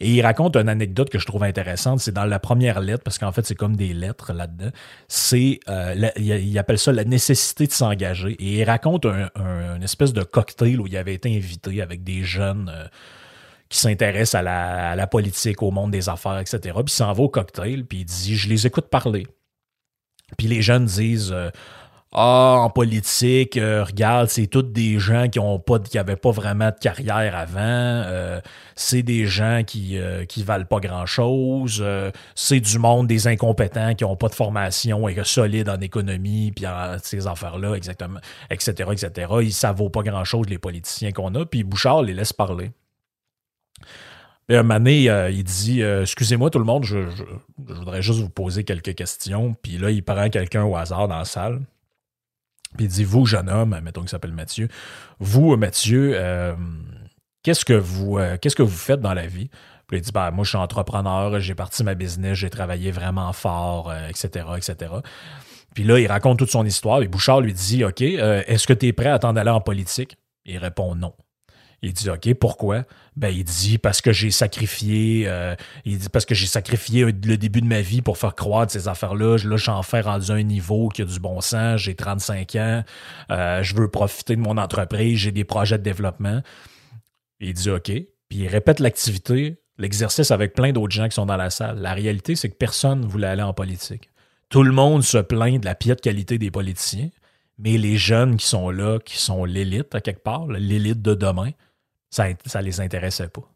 Et 0.00 0.10
il 0.14 0.22
raconte 0.22 0.56
une 0.56 0.68
anecdote 0.68 1.10
que 1.10 1.18
je 1.18 1.26
trouve 1.26 1.44
intéressante. 1.44 2.00
C'est 2.00 2.12
dans 2.12 2.24
la 2.24 2.38
première 2.38 2.80
lettre, 2.80 3.04
parce 3.04 3.18
qu'en 3.18 3.32
fait, 3.32 3.46
c'est 3.46 3.54
comme 3.54 3.76
des 3.76 3.92
lettres 3.92 4.32
là-dedans. 4.32 4.70
C'est, 5.08 5.60
euh, 5.68 6.10
il 6.16 6.58
appelle 6.58 6.78
ça 6.78 6.90
la 6.90 7.04
nécessité 7.04 7.66
de 7.66 7.72
s'engager. 7.72 8.32
Et 8.40 8.60
il 8.60 8.64
raconte 8.64 9.06
un, 9.06 9.80
espèce 9.82 10.12
de 10.12 10.22
cocktail 10.22 10.80
où 10.80 10.86
il 10.86 10.96
avait 10.96 11.14
été 11.14 11.34
invité 11.36 11.82
avec 11.82 12.02
des 12.02 12.22
jeunes. 12.22 12.72
Euh, 12.74 12.86
qui 13.68 13.78
s'intéresse 13.78 14.34
à 14.34 14.42
la, 14.42 15.06
politique, 15.06 15.62
au 15.62 15.70
monde 15.70 15.90
des 15.90 16.08
affaires, 16.08 16.38
etc. 16.38 16.58
Puis 16.62 16.84
il 16.86 16.90
s'en 16.90 17.12
va 17.12 17.22
au 17.22 17.28
cocktail, 17.28 17.84
puis 17.84 18.00
il 18.00 18.04
dit 18.04 18.36
Je 18.36 18.48
les 18.48 18.66
écoute 18.66 18.88
parler. 18.88 19.26
Puis 20.36 20.46
les 20.46 20.62
jeunes 20.62 20.84
disent 20.84 21.32
euh, 21.32 21.50
ah, 22.12 22.56
en 22.60 22.70
politique, 22.70 23.58
euh, 23.58 23.84
regarde, 23.84 24.28
c'est 24.28 24.46
tous 24.46 24.62
des 24.62 24.98
gens 24.98 25.28
qui 25.28 25.38
ont 25.38 25.58
pas, 25.58 25.78
pas 25.78 26.30
vraiment 26.30 26.70
de 26.70 26.78
carrière 26.80 27.36
avant. 27.36 27.58
euh, 27.60 28.40
c'est 28.76 29.02
des 29.02 29.26
gens 29.26 29.62
qui, 29.66 29.98
qui 30.28 30.42
valent 30.42 30.64
pas 30.64 30.80
grand 30.80 31.04
chose. 31.04 31.84
c'est 32.34 32.60
du 32.60 32.78
monde 32.78 33.06
des 33.06 33.26
incompétents 33.26 33.94
qui 33.94 34.04
ont 34.04 34.16
pas 34.16 34.28
de 34.28 34.34
formation 34.34 35.08
et 35.08 35.14
que 35.14 35.24
solide 35.24 35.68
en 35.68 35.80
économie 35.80 36.52
puis 36.52 36.66
en 36.66 36.96
ces 37.02 37.26
affaires-là, 37.26 37.74
exactement, 37.74 38.20
etc., 38.50 38.90
etc. 38.92 39.32
Ils 39.42 39.52
ça 39.52 39.72
vaut 39.72 39.90
pas 39.90 40.02
grand 40.02 40.24
chose 40.24 40.48
les 40.48 40.58
politiciens 40.58 41.12
qu'on 41.12 41.34
a. 41.34 41.44
Puis 41.44 41.64
Bouchard 41.64 42.02
les 42.02 42.14
laisse 42.14 42.32
parler. 42.32 42.70
Puis 44.48 44.56
un 44.56 44.64
donné, 44.64 45.10
euh, 45.10 45.30
il 45.30 45.44
dit 45.44 45.82
euh, 45.82 46.02
Excusez-moi 46.02 46.48
tout 46.48 46.58
le 46.58 46.64
monde, 46.64 46.82
je, 46.82 47.00
voudrais 47.58 48.00
juste 48.00 48.20
vous 48.20 48.30
poser 48.30 48.64
quelques 48.64 48.94
questions. 48.94 49.54
Puis 49.62 49.76
là, 49.76 49.90
il 49.90 50.02
prend 50.02 50.30
quelqu'un 50.30 50.64
au 50.64 50.74
hasard 50.74 51.06
dans 51.06 51.18
la 51.18 51.26
salle. 51.26 51.60
Puis 52.76 52.86
il 52.86 52.88
dit 52.88 53.04
Vous, 53.04 53.26
jeune 53.26 53.50
homme, 53.50 53.78
mettons 53.82 54.00
qu'il 54.00 54.08
s'appelle 54.08 54.32
Mathieu, 54.32 54.68
vous, 55.18 55.54
Mathieu, 55.56 56.12
euh, 56.14 56.54
qu'est-ce 57.42 57.66
que 57.66 57.74
vous 57.74 58.18
qu'est-ce 58.40 58.56
que 58.56 58.62
vous 58.62 58.70
faites 58.70 59.00
dans 59.00 59.12
la 59.12 59.26
vie? 59.26 59.50
Puis 59.86 59.98
il 59.98 60.00
dit 60.00 60.12
ben, 60.12 60.30
Moi, 60.30 60.44
je 60.44 60.50
suis 60.50 60.58
entrepreneur, 60.58 61.38
j'ai 61.40 61.54
parti 61.54 61.84
ma 61.84 61.94
business, 61.94 62.38
j'ai 62.38 62.50
travaillé 62.50 62.90
vraiment 62.90 63.34
fort, 63.34 63.92
etc., 64.08 64.46
etc. 64.56 64.92
Puis 65.74 65.84
là, 65.84 65.98
il 65.98 66.06
raconte 66.06 66.38
toute 66.38 66.50
son 66.50 66.64
histoire. 66.64 67.02
Et 67.02 67.08
Bouchard 67.08 67.42
lui 67.42 67.52
dit 67.52 67.84
OK, 67.84 68.00
est-ce 68.00 68.66
que 68.66 68.72
tu 68.72 68.86
es 68.86 68.92
prêt 68.94 69.10
à 69.10 69.18
t'en 69.18 69.36
aller 69.36 69.50
en 69.50 69.60
politique? 69.60 70.16
Il 70.46 70.56
répond 70.56 70.94
non. 70.94 71.12
Il 71.82 71.92
dit 71.92 72.10
OK, 72.10 72.34
pourquoi? 72.34 72.84
Ben 73.16 73.28
il 73.28 73.44
dit 73.44 73.78
parce 73.78 74.00
que 74.00 74.12
j'ai 74.12 74.32
sacrifié 74.32 75.24
euh, 75.28 75.54
il 75.84 75.98
dit 75.98 76.08
parce 76.08 76.24
que 76.24 76.34
j'ai 76.34 76.46
sacrifié 76.46 77.04
le 77.04 77.36
début 77.36 77.60
de 77.60 77.66
ma 77.66 77.82
vie 77.82 78.02
pour 78.02 78.18
faire 78.18 78.34
croître 78.34 78.72
ces 78.72 78.88
affaires-là. 78.88 79.36
Là, 79.44 79.56
j'en 79.56 79.82
fais 79.82 80.00
rendu 80.00 80.30
un 80.32 80.42
niveau 80.42 80.88
qui 80.88 81.02
a 81.02 81.04
du 81.04 81.20
bon 81.20 81.40
sens, 81.40 81.80
j'ai 81.80 81.94
35 81.94 82.56
ans, 82.56 82.84
euh, 83.30 83.62
je 83.62 83.76
veux 83.76 83.88
profiter 83.88 84.34
de 84.34 84.40
mon 84.40 84.56
entreprise, 84.56 85.18
j'ai 85.18 85.32
des 85.32 85.44
projets 85.44 85.78
de 85.78 85.84
développement. 85.84 86.42
Il 87.38 87.54
dit 87.54 87.70
OK, 87.70 87.92
puis 88.28 88.38
il 88.38 88.48
répète 88.48 88.80
l'activité, 88.80 89.60
l'exercice 89.78 90.32
avec 90.32 90.54
plein 90.54 90.72
d'autres 90.72 90.94
gens 90.94 91.08
qui 91.08 91.14
sont 91.14 91.26
dans 91.26 91.36
la 91.36 91.50
salle. 91.50 91.78
La 91.78 91.94
réalité, 91.94 92.34
c'est 92.34 92.48
que 92.48 92.56
personne 92.56 93.02
ne 93.02 93.06
voulait 93.06 93.28
aller 93.28 93.42
en 93.42 93.54
politique. 93.54 94.10
Tout 94.48 94.64
le 94.64 94.72
monde 94.72 95.04
se 95.04 95.18
plaint 95.18 95.60
de 95.60 95.64
la 95.64 95.76
piètre 95.76 96.00
qualité 96.00 96.38
des 96.38 96.50
politiciens, 96.50 97.10
mais 97.58 97.78
les 97.78 97.96
jeunes 97.96 98.36
qui 98.36 98.46
sont 98.46 98.70
là, 98.70 98.98
qui 98.98 99.18
sont 99.18 99.44
l'élite 99.44 99.94
à 99.94 100.00
quelque 100.00 100.22
part, 100.22 100.46
l'élite 100.48 101.02
de 101.02 101.14
demain, 101.14 101.50
ça 102.10 102.28
ne 102.28 102.62
les 102.62 102.80
intéressait 102.80 103.28
pas. 103.28 103.48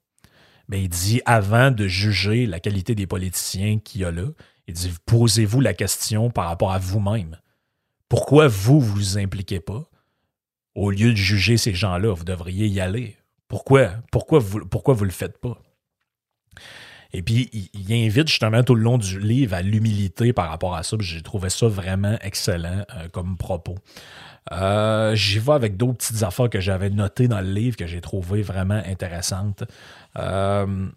Mais 0.69 0.83
il 0.83 0.89
dit, 0.89 1.21
avant 1.27 1.71
de 1.71 1.87
juger 1.87 2.47
la 2.47 2.61
qualité 2.61 2.95
des 2.95 3.07
politiciens 3.07 3.79
qu'il 3.79 4.03
y 4.03 4.05
a 4.05 4.11
là, 4.11 4.27
il 4.67 4.75
dit, 4.75 4.93
posez-vous 5.07 5.61
la 5.61 5.75
question 5.75 6.31
par 6.31 6.47
rapport 6.47 6.73
à 6.73 6.79
vous-même. 6.79 7.39
Pourquoi 8.09 8.49
vous, 8.49 8.81
vous 8.81 8.95
vous 8.95 9.19
impliquez 9.19 9.61
pas? 9.61 9.89
Au 10.75 10.91
lieu 10.91 11.11
de 11.11 11.17
juger 11.17 11.57
ces 11.57 11.75
gens-là, 11.75 12.15
vous 12.15 12.25
devriez 12.25 12.67
y 12.67 12.81
aller. 12.81 13.17
Pourquoi? 13.49 13.91
Pourquoi 14.11 14.39
vous, 14.39 14.67
pourquoi 14.67 14.95
vous 14.95 15.05
le 15.05 15.11
faites 15.11 15.39
pas? 15.39 15.61
Et 17.13 17.23
puis, 17.23 17.51
il, 17.75 17.93
invite 17.93 18.29
justement 18.29 18.63
tout 18.63 18.75
le 18.75 18.83
long 18.83 18.97
du 18.97 19.21
livre 19.21 19.55
à 19.55 19.61
l'humilité 19.61 20.33
par 20.33 20.49
rapport 20.49 20.75
à 20.75 20.83
ça. 20.83 20.97
J'ai 21.01 21.21
trouvé 21.21 21.51
ça 21.51 21.69
vraiment 21.69 22.17
excellent 22.23 22.87
euh, 22.97 23.09
comme 23.11 23.37
propos. 23.37 23.77
Euh, 24.51 25.15
J'y 25.15 25.39
vais 25.39 25.53
avec 25.53 25.77
d'autres 25.77 25.99
petites 25.99 26.23
affaires 26.23 26.51
que 26.51 26.61
j'avais 26.61 26.91
notées 26.91 27.29
dans 27.29 27.41
le 27.41 27.53
livre 27.53 27.77
que 27.77 27.87
j'ai 27.87 28.01
trouvées 28.01 28.43
vraiment 28.43 28.83
intéressantes. 28.87 29.65
Euh, 30.19 30.89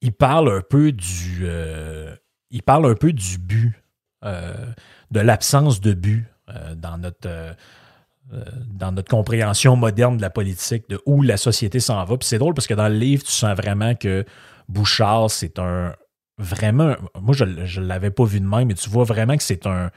il 0.00 0.12
parle 0.12 0.50
un 0.50 0.62
peu 0.62 0.92
du. 0.92 1.40
euh, 1.42 2.14
il 2.50 2.62
parle 2.62 2.90
un 2.90 2.94
peu 2.94 3.12
du 3.12 3.38
but, 3.38 3.74
de 4.22 5.20
l'absence 5.20 5.80
de 5.80 5.92
but 5.92 6.26
dans 6.76 6.98
notre. 6.98 7.54
dans 8.66 8.92
notre 8.92 9.08
compréhension 9.08 9.76
moderne 9.76 10.16
de 10.16 10.22
la 10.22 10.30
politique, 10.30 10.88
de 10.88 11.00
où 11.06 11.22
la 11.22 11.36
société 11.36 11.80
s'en 11.80 12.02
va. 12.04 12.16
Puis 12.16 12.26
c'est 12.28 12.38
drôle 12.38 12.54
parce 12.54 12.66
que 12.66 12.74
dans 12.74 12.88
le 12.88 12.94
livre, 12.94 13.22
tu 13.22 13.30
sens 13.32 13.56
vraiment 13.56 13.94
que 13.94 14.24
Bouchard, 14.68 15.30
c'est 15.30 15.58
un 15.58 15.94
vraiment. 16.38 16.96
Moi, 17.20 17.34
je 17.34 17.44
ne 17.44 17.86
l'avais 17.86 18.10
pas 18.10 18.24
vu 18.24 18.40
de 18.40 18.46
même, 18.46 18.68
mais 18.68 18.74
tu 18.74 18.88
vois 18.88 19.04
vraiment 19.04 19.36
que 19.36 19.42
c'est 19.42 19.66
un, 19.66 19.90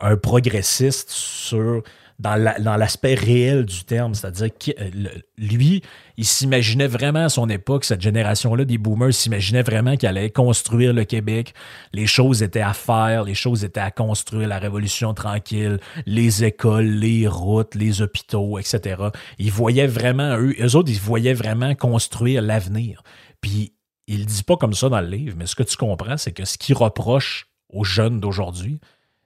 un 0.00 0.16
progressiste 0.16 1.10
sur 1.10 1.82
dans 2.18 2.34
la- 2.34 2.58
dans 2.58 2.76
l'aspect 2.76 3.14
réel 3.14 3.66
du 3.66 3.84
terme, 3.84 4.14
c'est-à-dire 4.14 4.48
que 4.58 4.70
euh, 4.80 5.08
lui, 5.36 5.82
il 6.16 6.24
s'imaginait 6.24 6.86
vraiment 6.86 7.26
à 7.26 7.28
son 7.28 7.46
époque, 7.50 7.84
cette 7.84 8.00
génération-là 8.00 8.64
des 8.64 8.78
boomers 8.78 9.12
s'imaginait 9.12 9.62
vraiment 9.62 9.96
qu'il 9.98 10.08
allait 10.08 10.30
construire 10.30 10.94
le 10.94 11.04
Québec. 11.04 11.52
Les 11.92 12.06
choses 12.06 12.42
étaient 12.42 12.62
à 12.62 12.72
faire, 12.72 13.24
les 13.24 13.34
choses 13.34 13.64
étaient 13.64 13.80
à 13.80 13.90
construire, 13.90 14.48
la 14.48 14.58
révolution 14.58 15.12
tranquille, 15.12 15.78
les 16.06 16.42
écoles, 16.42 16.86
les 16.86 17.28
routes, 17.28 17.74
les 17.74 18.00
hôpitaux, 18.00 18.58
etc. 18.58 18.96
Ils 19.38 19.52
voyaient 19.52 19.86
vraiment, 19.86 20.38
eux, 20.38 20.54
eux 20.58 20.74
autres, 20.74 20.90
ils 20.90 20.98
voyaient 20.98 21.34
vraiment 21.34 21.74
construire 21.74 22.40
l'avenir. 22.40 23.02
Puis 23.42 23.74
il 24.06 24.24
dit 24.24 24.42
pas 24.42 24.56
comme 24.56 24.72
ça 24.72 24.88
dans 24.88 25.02
le 25.02 25.08
livre, 25.08 25.36
mais 25.38 25.44
ce 25.46 25.54
que 25.54 25.64
tu 25.64 25.76
comprends, 25.76 26.16
c'est 26.16 26.32
que 26.32 26.46
ce 26.46 26.56
qu'il 26.56 26.76
reproche 26.76 27.48
aux 27.68 27.84
jeunes 27.84 28.20
d'aujourd'hui, 28.20 28.80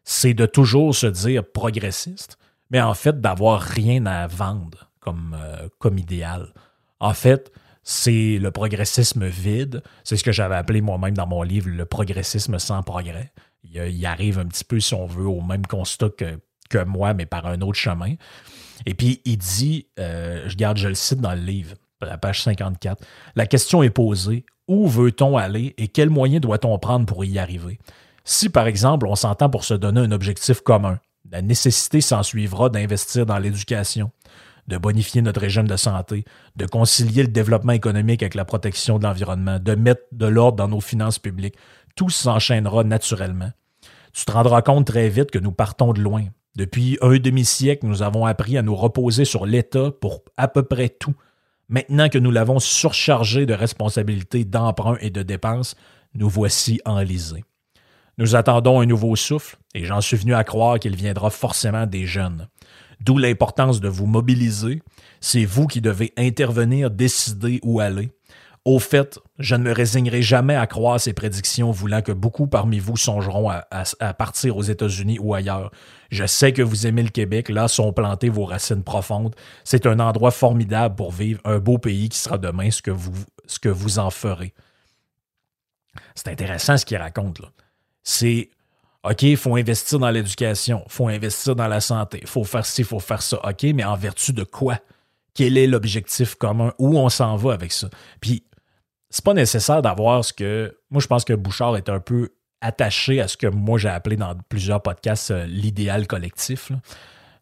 c'est 0.05 0.35
de 0.35 0.47
toujours 0.47 0.95
se 0.95 1.07
dire 1.07 1.45
progressiste, 1.45 2.39
mais 2.71 2.81
en 2.81 2.95
fait 2.95 3.21
d'avoir 3.21 3.61
rien 3.61 4.07
à 4.07 4.27
vendre 4.27 4.91
comme, 5.01 5.37
euh, 5.39 5.69
comme 5.79 5.99
idéal. 5.99 6.53
En 7.01 7.15
fait, 7.15 7.53
c'est 7.83 8.39
le 8.39 8.51
progressisme 8.51 9.27
vide. 9.27 9.83
C'est 10.05 10.17
ce 10.17 10.25
que 10.25 10.33
j'avais 10.33 10.55
appelé 10.55 10.81
moi-même 10.81 11.17
dans 11.17 11.27
mon 11.27 11.43
livre 11.43 11.69
le 11.71 11.85
progressisme 11.87 12.59
sans 12.59 12.83
progrès. 12.83 13.33
Il, 13.65 14.07
arrive 14.07 14.39
un 14.39 14.47
petit 14.47 14.65
peu, 14.65 14.81
si 14.81 14.95
on 14.95 15.07
veut, 15.07 15.27
au 15.27 15.41
même 15.41 15.67
constat 15.67 16.11
que, 16.11 16.39
que 16.69 16.85
moi, 16.85 17.15
mais 17.15 17.27
par 17.27 17.47
un 17.47 17.61
autre 17.61 17.79
chemin. 17.79 18.15
Et 18.87 18.95
puis, 18.95 19.21
il 19.25 19.39
dit, 19.39 19.89
euh, 19.99 20.49
je 20.49 20.57
garde, 20.57 20.79
je 20.79 20.89
le 20.89 20.95
cite 20.95 21.21
dans 21.21 21.35
le 21.35 21.41
livre, 21.41 21.75
à 22.01 22.07
la 22.07 22.19
page 22.19 22.43
54, 22.43 23.05
la 23.37 23.47
question 23.47 23.83
est 23.83 23.91
posée, 23.91 24.47
où 24.67 24.87
veut-on 24.89 25.37
aller 25.37 25.75
et 25.77 25.89
quels 25.89 26.11
moyens 26.11 26.41
doit-on 26.41 26.79
prendre 26.79 27.05
pour 27.05 27.25
y 27.25 27.39
arriver? 27.39 27.79
Si, 28.33 28.49
par 28.49 28.69
exemple, 28.69 29.09
on 29.09 29.17
s'entend 29.17 29.51
pour 29.51 29.65
se 29.65 29.75
donner 29.75 30.03
un 30.03 30.13
objectif 30.13 30.61
commun, 30.61 31.01
la 31.33 31.43
nécessité 31.43 32.01
s'ensuivra 32.01 32.69
d'investir 32.69 33.27
dans 33.27 33.39
l'éducation, 33.39 34.13
de 34.69 34.79
bonifier 34.79 35.21
notre 35.21 35.41
régime 35.41 35.67
de 35.67 35.77
santé, 35.77 36.25
de 36.55 36.65
concilier 36.65 37.23
le 37.23 37.31
développement 37.31 37.73
économique 37.73 38.23
avec 38.23 38.37
la 38.37 38.45
protection 38.45 39.01
de 39.01 39.03
l'environnement, 39.03 39.59
de 39.59 39.75
mettre 39.75 40.05
de 40.13 40.27
l'ordre 40.27 40.59
dans 40.59 40.69
nos 40.69 40.81
finances 40.81 41.19
publiques. 41.19 41.57
Tout 41.97 42.09
s'enchaînera 42.09 42.85
naturellement. 42.85 43.51
Tu 44.13 44.25
te 44.25 44.31
rendras 44.31 44.63
compte 44.63 44.87
très 44.87 45.09
vite 45.09 45.33
que 45.33 45.41
nous 45.41 45.51
partons 45.51 45.93
de 45.93 46.01
loin. 46.01 46.27
Depuis 46.55 46.99
un 47.01 47.19
demi-siècle, 47.19 47.85
nous 47.85 48.03
avons 48.03 48.27
appris 48.27 48.57
à 48.57 48.63
nous 48.63 48.77
reposer 48.77 49.25
sur 49.25 49.45
l'État 49.45 49.91
pour 50.01 50.23
à 50.37 50.47
peu 50.47 50.63
près 50.63 50.89
tout. 50.89 51.17
Maintenant 51.69 52.09
que 52.09 52.19
nous 52.19 52.31
l'avons 52.31 52.61
surchargé 52.61 53.45
de 53.45 53.55
responsabilités, 53.55 54.45
d'emprunts 54.45 54.99
et 55.01 55.11
de 55.11 55.25
dépenses, 55.25 55.75
nous 56.15 56.29
voici 56.29 56.81
enlisés. 56.85 57.43
Nous 58.19 58.37
attendons 58.37 58.81
un 58.81 58.87
nouveau 58.87 59.17
souffle, 59.17 59.57
et 59.75 59.85
j'en 59.85 60.01
suis 60.01 60.17
venu 60.17 60.35
à 60.35 60.45
croire 60.45 60.79
qu'il 60.79 60.97
viendra 60.97 61.31
forcément 61.31 61.87
des 61.87 62.07
jeunes. 62.07 62.49
D'où 63.01 63.17
l'importance 63.17 63.81
de 63.81 63.89
vous 63.89 64.07
mobiliser. 64.07 64.83
C'est 65.21 65.45
vous 65.45 65.67
qui 65.67 65.81
devez 65.81 66.13
intervenir, 66.17 66.91
décider 66.91 67.61
où 67.63 67.81
aller. 67.81 68.11
Au 68.67 68.79
fait, 68.79 69.19
je 69.39 69.55
ne 69.55 69.65
me 69.65 69.73
résignerai 69.73 70.21
jamais 70.21 70.55
à 70.55 70.67
croire 70.67 71.01
ces 71.01 71.15
prédictions, 71.15 71.71
voulant 71.71 72.03
que 72.03 72.13
beaucoup 72.13 72.47
parmi 72.47 72.79
vous 72.79 72.99
songeront 72.99 73.49
à, 73.49 74.15
partir 74.15 74.59
aux 74.59 74.63
États-Unis 74.63 75.19
ou 75.19 75.33
ailleurs. 75.33 75.71
Je 76.11 76.27
sais 76.27 76.53
que 76.53 76.61
vous 76.61 76.87
aimez 76.87 77.03
le 77.03 77.09
Québec, 77.09 77.49
là 77.49 77.69
sont 77.69 77.95
plantées 77.95 78.29
vos 78.29 78.45
racines 78.45 78.83
profondes. 78.83 79.35
C'est 79.65 79.87
un 79.87 79.99
endroit 79.99 80.31
formidable 80.31 80.95
pour 80.95 81.11
vivre, 81.11 81.41
un 81.47 81.59
beau 81.59 81.79
pays 81.79 82.11
qui 82.11 82.19
sera 82.19 82.37
demain 82.37 82.71
ce 82.71 82.83
que 82.83 82.91
vous, 82.91 83.25
ce 83.47 83.59
que 83.59 83.71
vous 83.71 83.99
en 83.99 84.11
ferez. 84.11 84.53
C'est 86.15 86.29
intéressant 86.29 86.77
ce 86.77 86.85
qu'il 86.85 86.99
raconte, 86.99 87.39
là. 87.39 87.49
C'est 88.03 88.51
OK, 89.03 89.23
il 89.23 89.37
faut 89.37 89.57
investir 89.57 89.99
dans 89.99 90.11
l'éducation, 90.11 90.83
il 90.87 90.93
faut 90.93 91.09
investir 91.09 91.57
dans 91.57 91.69
la 91.69 91.81
santé, 91.81 92.19
il 92.21 92.29
faut 92.29 92.45
faire 92.45 92.67
ci, 92.67 92.83
il 92.83 92.85
faut 92.85 93.01
faire 93.01 93.23
ça. 93.23 93.41
OK, 93.49 93.63
mais 93.75 93.85
en 93.85 93.97
vertu 93.97 94.33
de 94.33 94.45
quoi? 94.45 94.79
Quel 95.33 95.57
est 95.57 95.67
l'objectif 95.67 96.35
commun? 96.35 96.75
Où 96.79 96.99
on 96.99 97.09
s'en 97.09 97.37
va 97.37 97.55
avec 97.55 97.73
ça? 97.73 97.89
Puis, 98.21 98.45
c'est 99.09 99.25
pas 99.25 99.33
nécessaire 99.33 99.81
d'avoir 99.81 100.25
ce 100.25 100.33
que. 100.33 100.77
Moi, 100.91 101.01
je 101.01 101.07
pense 101.07 101.25
que 101.25 101.33
Bouchard 101.33 101.77
est 101.77 101.89
un 101.89 102.01
peu 102.01 102.31
attaché 102.61 103.21
à 103.21 103.29
ce 103.29 103.39
que 103.39 103.47
moi 103.47 103.79
j'ai 103.79 103.89
appelé 103.89 104.17
dans 104.17 104.35
plusieurs 104.51 104.83
podcasts 104.83 105.31
euh, 105.31 105.47
l'idéal 105.47 106.07
collectif. 106.07 106.71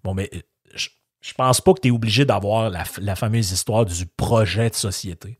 Bon, 0.04 0.14
mais 0.14 0.30
euh, 0.32 0.40
je, 0.74 1.34
pense 1.34 1.60
pas 1.60 1.74
que 1.74 1.80
tu 1.80 1.88
es 1.88 1.90
obligé 1.90 2.24
d'avoir 2.24 2.70
la 2.70 3.16
fameuse 3.16 3.50
histoire 3.50 3.84
du 3.84 4.06
projet 4.06 4.70
de 4.70 4.76
société. 4.76 5.36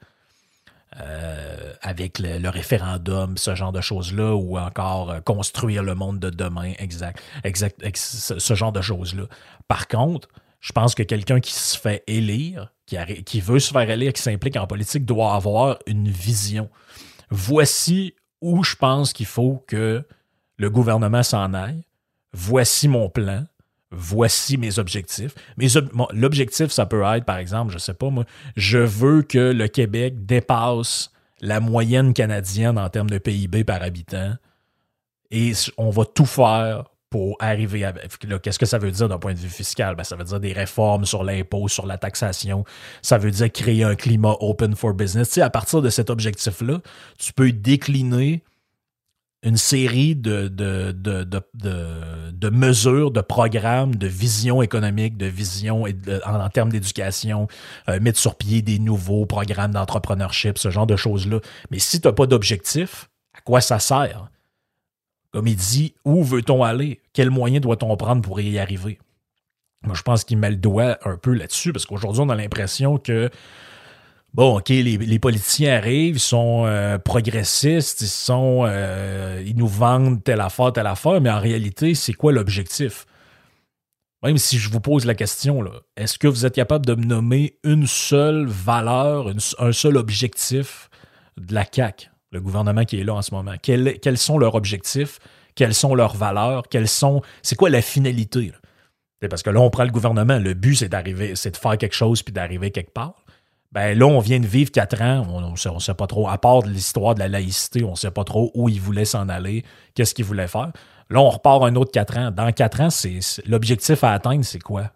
Euh, 1.01 1.75
avec 1.81 2.19
le, 2.19 2.49
référendum, 2.49 3.37
ce 3.39 3.55
genre 3.55 3.71
de 3.71 3.81
choses-là, 3.81 4.35
ou 4.35 4.59
encore 4.59 5.11
euh, 5.11 5.21
construire 5.21 5.85
le 5.85 5.95
monde 5.95 6.19
de 6.19 6.29
demain, 6.29 6.73
exact, 6.79 7.23
exact, 7.45 7.81
ex- 7.85 8.19
ce, 8.19 8.39
ce 8.41 8.55
genre 8.55 8.73
de 8.73 8.81
choses-là. 8.81 9.25
Par 9.69 9.87
contre, 9.87 10.29
je 10.59 10.73
pense 10.73 10.97
que 10.97 11.05
quelqu'un 11.05 11.39
qui 11.39 11.53
se 11.53 11.79
fait 11.79 12.03
élire, 12.09 12.73
qui, 12.87 12.97
qui 13.23 13.41
veut 13.41 13.61
se 13.61 13.73
faire 13.73 13.89
élire, 13.89 14.13
qui 14.13 14.23
s'implique 14.23 14.57
en 14.57 14.67
politique, 14.67 15.05
doit 15.05 15.35
avoir 15.35 15.79
une 15.87 16.09
vision. 16.09 16.69
Voici 17.31 18.15
où 18.41 18.65
je 18.65 18.75
pense 18.75 19.13
qu'il 19.13 19.27
faut 19.27 19.65
que 19.69 20.05
le 20.57 20.71
gouvernement 20.71 21.23
s'en 21.23 21.55
aille. 21.55 21.85
Voici 22.33 22.89
mon 22.89 23.09
plan. 23.09 23.45
Voici 23.91 24.59
mes 24.59 24.79
objectifs. 24.79 25.35
L'objectif, 26.13 26.71
ça 26.71 26.85
peut 26.85 27.03
être, 27.03 27.25
par 27.25 27.39
exemple, 27.39 27.73
je 27.73 27.79
sais 27.79 27.95
pas 27.95 28.11
moi, 28.11 28.25
je 28.57 28.79
veux 28.79 29.23
que 29.23 29.39
le 29.39 29.67
Québec 29.67 30.27
dépasse 30.27 31.11
la 31.41 31.61
moyenne 31.61 32.13
canadienne 32.13 32.79
en 32.79 32.89
termes 32.91 33.11
de 33.11 33.19
PIB 33.19 33.65
par 33.65 33.83
habitant. 33.83 34.35
Et 35.31 35.53
on 35.77 35.91
va 35.91 36.05
tout 36.05 36.27
faire 36.27 36.85
pour 37.11 37.37
arriver 37.41 37.85
à. 37.85 37.93
Qu'est-ce 38.43 38.59
que 38.59 38.67
ça 38.67 38.79
veut 38.79 38.91
dire 38.91 39.09
d'un 39.09 39.19
point 39.19 39.33
de 39.33 39.39
vue 39.39 39.49
fiscal? 39.49 39.95
Ben, 39.95 40.05
ça 40.05 40.17
veut 40.17 40.25
dire 40.25 40.41
des 40.41 40.53
réformes 40.53 41.07
sur 41.07 41.25
l'impôt, 41.25 41.69
sur 41.69 41.87
la 41.87 41.97
taxation. 41.97 42.65
Ça 43.03 43.19
veut 43.19 43.31
dire 43.31 43.51
créer 43.51 43.85
un 43.85 43.95
climat 43.95 44.37
open 44.41 44.77
for 44.77 44.93
business. 44.93 45.29
Tu 45.29 45.35
sais, 45.35 45.43
à 45.43 45.51
partir 45.51 45.81
de 45.81 45.91
cet 45.91 46.11
objectif-là, 46.11 46.81
tu 47.19 47.33
peux 47.33 47.53
décliner 47.53 48.43
une 49.43 49.57
série 49.57 50.17
de, 50.17 50.51
mesures, 52.51 53.11
de 53.11 53.21
programmes, 53.21 53.95
de 53.95 54.07
visions 54.07 54.63
économiques, 54.63 55.17
de 55.17 55.27
visions 55.27 55.85
en, 56.25 56.49
termes 56.49 56.71
d'éducation, 56.71 57.47
euh, 57.89 58.01
mettre 58.01 58.19
sur 58.19 58.35
pied 58.37 58.63
des 58.63 58.79
nouveaux 58.79 59.27
programmes 59.27 59.73
d'entrepreneurship, 59.73 60.59
ce 60.59 60.71
genre 60.71 60.87
de 60.87 60.97
choses-là. 60.97 61.39
Mais 61.71 61.79
si 61.79 62.01
tu 62.01 62.09
n'as 62.09 62.13
pas 62.13 62.27
d'objectif, 62.27 63.09
à 63.33 63.41
quoi 63.41 63.61
ça 63.61 63.79
sert? 63.79 64.29
Comme 65.31 65.47
il 65.47 65.57
dit, 65.57 65.95
où 66.05 66.25
veut-on 66.25 66.65
aller? 66.65 67.01
Quel 67.13 67.31
moyen 67.31 67.61
doit-on 67.61 67.97
prendre 67.97 68.23
pour 68.23 68.41
y 68.41 68.59
arriver? 68.59 68.99
Moi, 69.85 69.95
je 69.95 70.03
pense 70.03 70.25
qu'il 70.25 70.39
met 70.39 70.51
le 70.51 70.57
doigt 70.57 70.99
un 71.05 71.17
peu 71.17 71.33
là-dessus, 71.33 71.73
parce 71.73 71.87
qu'aujourd'hui, 71.87 72.23
on 72.23 72.29
a 72.31 72.35
l'impression 72.35 72.99
que 72.99 73.31
Bon, 74.35 74.59
OK, 74.59 74.69
les, 74.69 75.19
politiciens 75.19 75.75
arrivent, 75.75 76.17
ils 76.17 76.21
sont 76.21 76.65
euh, 76.67 76.99
progressistes, 76.99 78.03
ils 78.03 78.09
sont 78.09 78.65
euh, 78.67 79.43
ils 79.45 79.57
nous 79.57 79.67
vendent 79.67 80.23
telle 80.23 80.41
affaire, 80.41 80.73
telle 80.73 80.87
affaire, 80.87 81.21
mais 81.21 81.31
en 81.31 81.41
réalité, 81.41 81.95
c'est 81.95 82.13
quoi 82.13 82.33
l'objectif? 82.33 83.07
Même 84.23 84.37
si 84.37 84.59
je 84.59 84.69
vous 84.71 84.81
pose 84.81 85.07
la 85.07 85.15
question, 85.15 85.65
est-ce 85.97 86.19
que 86.19 86.29
vous 86.29 86.45
êtes 86.45 86.55
capable 86.55 86.85
de 86.85 86.95
me 86.95 87.05
nommer 87.05 87.59
une 87.65 87.87
seule 87.87 88.47
valeur, 88.47 89.33
un 89.59 89.73
seul 89.73 89.97
objectif 89.97 90.91
de 91.37 91.55
la 91.55 91.65
CAQ, 91.71 92.11
le 92.33 92.41
gouvernement 92.41 92.85
qui 92.85 93.01
est 93.01 93.05
là 93.05 93.15
en 93.15 93.23
ce 93.23 93.33
moment? 93.33 93.55
quels 93.63 94.19
sont 94.19 94.39
leurs 94.39 94.57
objectifs? 94.57 95.21
Quelles 95.55 95.75
sont 95.75 95.95
leurs 95.95 96.15
valeurs? 96.15 96.69
Quelles 96.69 96.89
sont. 96.89 97.23
C'est 97.43 97.57
quoi 97.57 97.71
la 97.71 97.83
finalité? 97.83 98.53
Parce 99.29 99.43
que 99.43 99.51
là, 99.51 99.61
on 99.61 99.71
prend 99.71 99.83
le 99.83 99.91
gouvernement. 99.91 100.39
Le 100.39 100.55
but, 100.55 100.77
c'est 100.77 100.89
d'arriver, 100.89 101.35
c'est 101.35 101.51
de 101.51 101.57
faire 101.57 101.77
quelque 101.77 101.97
chose 101.97 102.23
puis 102.23 102.33
d'arriver 102.33 102.71
quelque 102.71 102.93
part. 102.93 103.25
Ben 103.73 103.99
là, 103.99 104.07
on 104.07 104.19
vient 104.19 104.41
de 104.41 104.47
vivre 104.47 104.71
quatre 104.71 105.03
ans, 105.03 105.27
on 105.29 105.51
ne 105.51 105.79
sait, 105.79 105.95
pas 105.95 106.07
trop, 106.07 106.29
à 106.29 106.39
part 106.39 106.63
de 106.63 106.71
l'histoire 106.71 107.15
de 107.15 107.21
la 107.21 107.29
laïcité, 107.29 107.85
on 107.85 107.91
ne 107.91 107.97
sait 107.97 108.11
pas 108.11 108.25
trop 108.25 108.51
où 108.55 108.71
il 108.71 108.81
voulait 108.81 109.05
s'en 109.05 109.29
aller, 109.29 109.63
qu'est-ce 109.95 110.15
qu'il 110.15 110.25
voulait 110.25 110.49
faire. 110.49 110.73
Là, 111.11 111.21
on 111.21 111.29
repart 111.29 111.63
un 111.63 111.75
autre 111.77 111.93
quatre 111.93 112.17
ans. 112.17 112.31
Dans 112.31 112.51
quatre 112.53 112.81
ans, 112.81 112.89
l'objectif 113.47 114.05
à 114.05 114.13
atteindre, 114.13 114.45
c'est 114.45 114.63
quoi? 114.63 114.93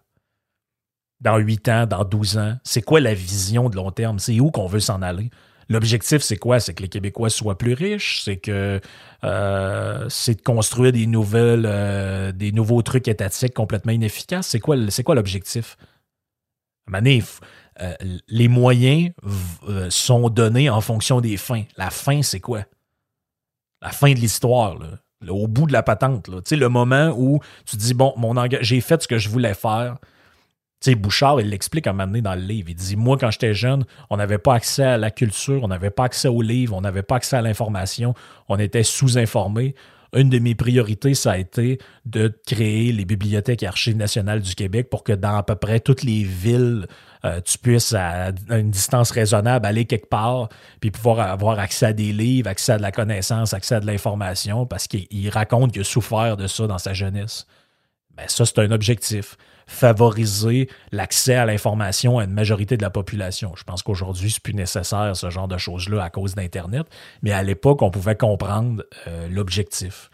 Dans 1.21 1.37
huit 1.37 1.69
ans, 1.69 1.85
dans 1.85 2.03
douze 2.03 2.37
ans, 2.37 2.55
c'est 2.63 2.81
quoi 2.81 2.99
la 2.99 3.13
vision 3.13 3.69
de 3.69 3.75
long 3.75 3.91
terme? 3.91 4.19
C'est 4.19 4.39
où 4.39 4.51
qu'on 4.51 4.67
veut 4.67 4.79
s'en 4.79 5.01
aller? 5.01 5.29
L'objectif, 5.69 6.21
c'est 6.21 6.37
quoi? 6.37 6.59
C'est 6.59 6.73
que 6.73 6.81
les 6.81 6.89
Québécois 6.89 7.29
soient 7.29 7.57
plus 7.57 7.73
riches, 7.73 8.21
c'est 8.23 8.37
que 8.37 8.81
euh, 9.23 10.09
c'est 10.09 10.35
de 10.35 10.41
construire 10.41 10.91
des 10.91 11.07
nouvelles, 11.07 11.65
euh, 11.65 12.31
des 12.31 12.51
nouveaux 12.51 12.81
trucs 12.81 13.07
étatiques 13.07 13.53
complètement 13.53 13.93
inefficaces? 13.93 14.47
C'est 14.47 14.59
quoi, 14.59 14.75
c'est 14.89 15.03
quoi 15.03 15.15
l'objectif? 15.15 15.77
Manif, 16.85 17.39
euh, 17.81 17.93
les 18.27 18.47
moyens 18.47 19.11
euh, 19.67 19.89
sont 19.89 20.29
donnés 20.29 20.69
en 20.69 20.81
fonction 20.81 21.21
des 21.21 21.37
fins. 21.37 21.63
La 21.77 21.89
fin, 21.89 22.21
c'est 22.21 22.39
quoi? 22.39 22.63
La 23.81 23.89
fin 23.89 24.13
de 24.13 24.19
l'histoire, 24.19 24.77
au 25.27 25.47
bout 25.47 25.67
de 25.67 25.73
la 25.73 25.83
patente. 25.83 26.27
Là. 26.27 26.39
Le 26.51 26.69
moment 26.69 27.13
où 27.17 27.39
tu 27.65 27.77
dis, 27.77 27.93
bon, 27.93 28.13
mon 28.17 28.35
j'ai 28.61 28.81
fait 28.81 29.01
ce 29.01 29.07
que 29.07 29.17
je 29.17 29.29
voulais 29.29 29.53
faire. 29.53 29.97
sais, 30.79 30.95
Bouchard, 30.95 31.41
il 31.41 31.49
l'explique 31.49 31.87
à 31.87 31.91
un 31.91 32.07
dans 32.07 32.35
le 32.35 32.41
livre. 32.41 32.69
Il 32.69 32.75
dit 32.75 32.95
Moi, 32.95 33.17
quand 33.17 33.31
j'étais 33.31 33.53
jeune, 33.53 33.85
on 34.09 34.17
n'avait 34.17 34.37
pas 34.37 34.55
accès 34.55 34.83
à 34.83 34.97
la 34.97 35.11
culture, 35.11 35.63
on 35.63 35.67
n'avait 35.67 35.89
pas 35.89 36.05
accès 36.05 36.27
aux 36.27 36.41
livres, 36.41 36.75
on 36.75 36.81
n'avait 36.81 37.03
pas 37.03 37.17
accès 37.17 37.35
à 37.35 37.41
l'information, 37.41 38.13
on 38.47 38.57
était 38.57 38.83
sous-informés 38.83 39.75
une 40.13 40.29
de 40.29 40.39
mes 40.39 40.55
priorités, 40.55 41.13
ça 41.13 41.31
a 41.31 41.37
été 41.37 41.79
de 42.05 42.31
créer 42.45 42.91
les 42.91 43.05
bibliothèques 43.05 43.63
et 43.63 43.67
archives 43.67 43.97
nationales 43.97 44.41
du 44.41 44.55
Québec 44.55 44.89
pour 44.89 45.03
que 45.03 45.13
dans 45.13 45.35
à 45.35 45.43
peu 45.43 45.55
près 45.55 45.79
toutes 45.79 46.03
les 46.03 46.23
villes, 46.23 46.87
euh, 47.25 47.39
tu 47.41 47.57
puisses 47.57 47.93
à 47.93 48.31
une 48.49 48.69
distance 48.69 49.11
raisonnable 49.11 49.65
aller 49.65 49.85
quelque 49.85 50.09
part, 50.09 50.49
puis 50.81 50.91
pouvoir 50.91 51.19
avoir 51.19 51.59
accès 51.59 51.87
à 51.87 51.93
des 51.93 52.11
livres, 52.11 52.49
accès 52.49 52.73
à 52.73 52.77
de 52.77 52.81
la 52.81 52.91
connaissance, 52.91 53.53
accès 53.53 53.75
à 53.75 53.79
de 53.79 53.85
l'information, 53.85 54.65
parce 54.65 54.87
qu'il 54.87 55.29
raconte 55.29 55.71
qu'il 55.71 55.81
a 55.81 55.85
souffert 55.85 56.37
de 56.37 56.47
ça 56.47 56.67
dans 56.67 56.77
sa 56.77 56.93
jeunesse. 56.93 57.47
Ben, 58.15 58.25
ça, 58.27 58.45
c'est 58.45 58.59
un 58.59 58.71
objectif 58.71 59.37
favoriser 59.65 60.69
l'accès 60.91 61.35
à 61.35 61.45
l'information 61.45 62.19
à 62.19 62.25
une 62.25 62.33
majorité 62.33 62.77
de 62.77 62.81
la 62.81 62.89
population. 62.89 63.53
Je 63.55 63.63
pense 63.63 63.81
qu'aujourd'hui, 63.81 64.29
c'est 64.31 64.43
plus 64.43 64.53
nécessaire 64.53 65.15
ce 65.15 65.29
genre 65.29 65.47
de 65.47 65.57
choses-là 65.57 66.03
à 66.03 66.09
cause 66.09 66.35
d'Internet, 66.35 66.85
mais 67.21 67.31
à 67.31 67.43
l'époque, 67.43 67.81
on 67.81 67.89
pouvait 67.89 68.15
comprendre 68.15 68.83
euh, 69.07 69.27
l'objectif. 69.29 70.09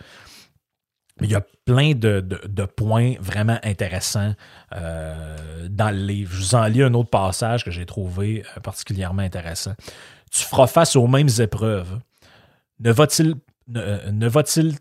Il 1.22 1.32
y 1.32 1.36
a 1.36 1.42
plein 1.66 1.94
de, 1.94 2.66
points 2.76 3.16
vraiment 3.20 3.60
intéressants 3.64 4.34
euh, 4.76 5.68
dans 5.70 5.92
le 5.92 6.02
livre. 6.02 6.32
Je 6.34 6.40
vous 6.40 6.56
en 6.56 6.66
lis 6.66 6.84
un 6.84 6.94
autre 6.94 7.10
passage 7.10 7.64
que 7.64 7.72
j'ai 7.72 7.86
trouvé 7.86 8.44
euh, 8.56 8.60
particulièrement 8.62 9.22
intéressant. 9.22 9.74
Tu 10.32 10.44
feras 10.44 10.68
face 10.68 10.96
aux 10.96 11.08
mêmes 11.08 11.30
épreuves. 11.40 12.00
Ne 12.80 12.92
va-t-il 12.92 13.36
ne 13.68 14.28
va-t-il 14.28 14.76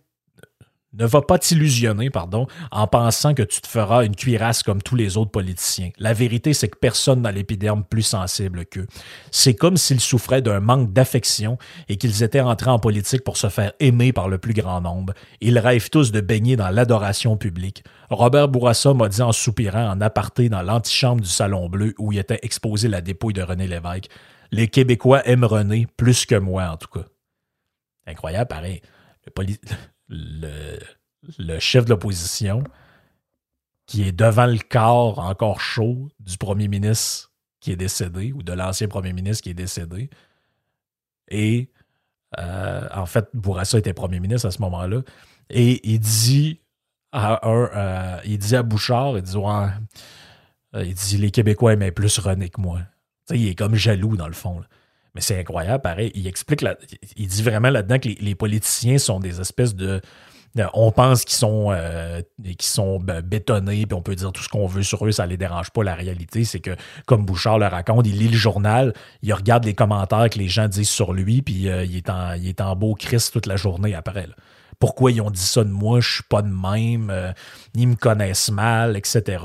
ne 0.95 1.07
va 1.07 1.21
pas 1.21 1.39
t'illusionner, 1.39 2.09
pardon, 2.11 2.47
en 2.71 2.87
pensant 2.87 3.35
que 3.35 3.43
tu 3.43 3.61
te 3.61 3.67
feras 3.67 4.05
une 4.05 4.17
cuirasse 4.17 4.63
comme 4.63 4.83
tous 4.83 4.97
les 4.97 5.17
autres 5.17 5.31
politiciens. 5.31 5.91
La 5.99 6.15
vérité, 6.15 6.55
c'est 6.55 6.69
que 6.69 6.79
personne 6.79 7.23
n'a 7.23 7.33
l'épiderme 7.33 7.85
plus 7.85 8.03
sensible 8.03 8.65
qu'eux. 8.65 8.87
C'est 9.31 9.55
comme 9.55 9.77
s'ils 9.77 10.01
souffraient 10.01 10.41
d'un 10.41 10.61
manque 10.61 10.93
d'affection 10.93 11.59
et 11.89 11.97
qu'ils 11.97 12.23
étaient 12.23 12.41
entrés 12.41 12.71
en 12.71 12.79
politique 12.79 13.23
pour 13.23 13.37
se 13.37 13.49
faire 13.49 13.73
aimer 13.81 14.13
par 14.13 14.29
le 14.29 14.39
plus 14.39 14.55
grand 14.55 14.81
nombre. 14.81 15.13
Ils 15.41 15.59
rêvent 15.59 15.91
tous 15.91 16.11
de 16.11 16.21
baigner 16.21 16.57
dans 16.57 16.71
l'adoration 16.71 17.37
publique. 17.37 17.85
Robert 18.09 18.49
Bourassa 18.49 18.95
m'a 18.95 19.09
dit 19.09 19.23
en 19.23 19.33
soupirant 19.33 19.91
en 19.91 20.01
aparté 20.01 20.49
dans 20.49 20.63
l'antichambre 20.63 21.21
du 21.21 21.29
Salon 21.29 21.69
Bleu 21.69 21.95
où 21.99 22.13
il 22.13 22.19
était 22.19 22.41
exposé 22.43 22.89
la 22.89 23.03
dépouille 23.03 23.35
de 23.35 23.43
René 23.43 23.67
Lévesque. 23.69 24.09
Les 24.51 24.69
Québécois 24.69 25.27
aiment 25.27 25.45
René 25.45 25.87
plus 25.99 26.25
que 26.25 26.35
moi, 26.35 26.71
en 26.71 26.79
tout 26.79 26.89
cas. 26.89 27.05
Incroyable, 28.07 28.49
pareil. 28.49 28.81
Le, 29.27 29.45
le, 30.09 30.79
chef 31.59 31.85
de 31.85 31.91
l'opposition 31.91 32.65
qui 33.87 34.07
est 34.07 34.13
devant 34.13 34.47
le 34.47 34.59
corps 34.59 35.19
encore 35.19 35.61
chaud 35.61 36.09
du 36.21 36.37
premier 36.37 36.69
ministre 36.69 37.33
qui 37.61 37.73
est 37.73 37.77
décédé 37.77 38.33
ou 38.33 38.43
de 38.43 38.53
l'ancien 38.53 38.89
premier 38.89 39.13
ministre 39.13 39.43
qui 39.43 39.51
est 39.51 39.55
décédé. 39.55 40.11
Et 41.29 41.71
euh, 42.39 42.87
en 42.95 43.07
fait, 43.07 43.29
Bourassa 43.35 43.79
était 43.79 43.95
premier 43.95 44.21
ministre 44.21 44.47
à 44.47 44.51
ce 44.51 44.61
moment-là. 44.63 45.03
Et 45.51 45.81
il 45.91 45.99
dit 45.99 46.61
à 47.13 47.47
euh, 47.49 48.21
il 48.25 48.39
dit 48.39 48.55
à 48.55 48.63
Bouchard, 48.63 49.17
il 49.17 49.23
dit, 49.23 49.37
euh, 49.37 50.85
il 50.85 50.95
dit 50.95 51.17
les 51.17 51.31
Québécois 51.31 51.73
aimaient 51.73 51.91
plus 51.91 52.19
René 52.19 52.51
que 52.51 52.61
moi. 52.61 52.81
il 53.31 53.49
est 53.49 53.55
comme 53.55 53.75
jaloux 53.75 54.17
dans 54.17 54.29
le 54.29 54.35
fond. 54.35 54.63
Mais 55.15 55.21
c'est 55.21 55.39
incroyable, 55.39 55.83
pareil. 55.83 56.13
Il 56.15 56.27
explique, 56.27 56.65
il 57.17 57.27
dit 57.27 57.43
vraiment 57.43 57.71
là-dedans 57.71 57.99
que 57.99 58.09
les, 58.09 58.35
politiciens 58.35 58.99
sont 58.99 59.21
des 59.21 59.41
espèces 59.41 59.75
de. 59.75 60.01
on 60.75 60.93
pense 60.93 61.25
qu'ils 61.25 61.37
sont, 61.37 61.69
euh, 61.73 62.21
sont 62.61 63.01
ben, 63.01 63.23
bétonnés, 63.23 63.87
puis 63.87 63.95
on 63.95 64.03
peut 64.03 64.15
dire 64.15 64.33
tout 64.33 64.43
ce 64.43 64.49
qu'on 64.49 64.67
veut 64.67 64.83
sur 64.83 65.07
eux, 65.07 65.13
ça 65.13 65.27
les 65.27 65.37
dérange 65.37 65.71
pas. 65.71 65.83
La 65.83 65.95
réalité, 65.95 66.45
c'est 66.45 66.61
que, 66.61 66.77
comme 67.07 67.25
Bouchard 67.25 67.59
le 67.59 67.67
raconte, 67.67 68.07
il 68.07 68.19
lit 68.19 68.29
le 68.29 68.37
journal, 68.37 68.93
il 69.23 69.33
regarde 69.33 69.65
les 69.65 69.75
commentaires 69.75 70.29
que 70.31 70.39
les 70.39 70.49
gens 70.49 70.69
disent 70.69 70.91
sur 70.91 71.13
lui, 71.13 71.43
puis 71.43 71.69
euh, 71.69 71.85
il, 71.85 71.97
est 71.97 72.11
en, 72.11 72.33
est 72.33 72.61
en 72.61 72.77
beau 72.77 72.95
Christ 72.95 73.33
toute 73.33 73.47
la 73.47 73.57
journée 73.57 73.95
après. 73.95 74.29
pourquoi 74.79 75.11
ils 75.11 75.21
ont 75.23 75.31
dit 75.31 75.41
ça 75.41 75.65
de 75.65 75.71
moi, 75.71 76.01
je 76.01 76.15
suis 76.15 76.25
pas 76.25 76.43
de 76.43 76.49
même, 76.49 77.09
euh, 77.11 77.33
ils 77.75 77.89
me 77.89 77.97
connaissent 77.97 78.51
mal, 78.51 78.97
etc. 78.97 79.43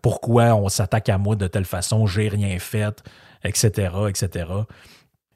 pourquoi 0.00 0.54
on 0.54 0.68
s'attaque 0.68 1.08
à 1.08 1.18
moi 1.18 1.36
de 1.36 1.48
telle 1.48 1.66
façon, 1.66 2.06
j'ai 2.06 2.28
rien 2.28 2.58
fait 2.58 3.02
etc., 3.44 3.92
etc. 4.08 4.46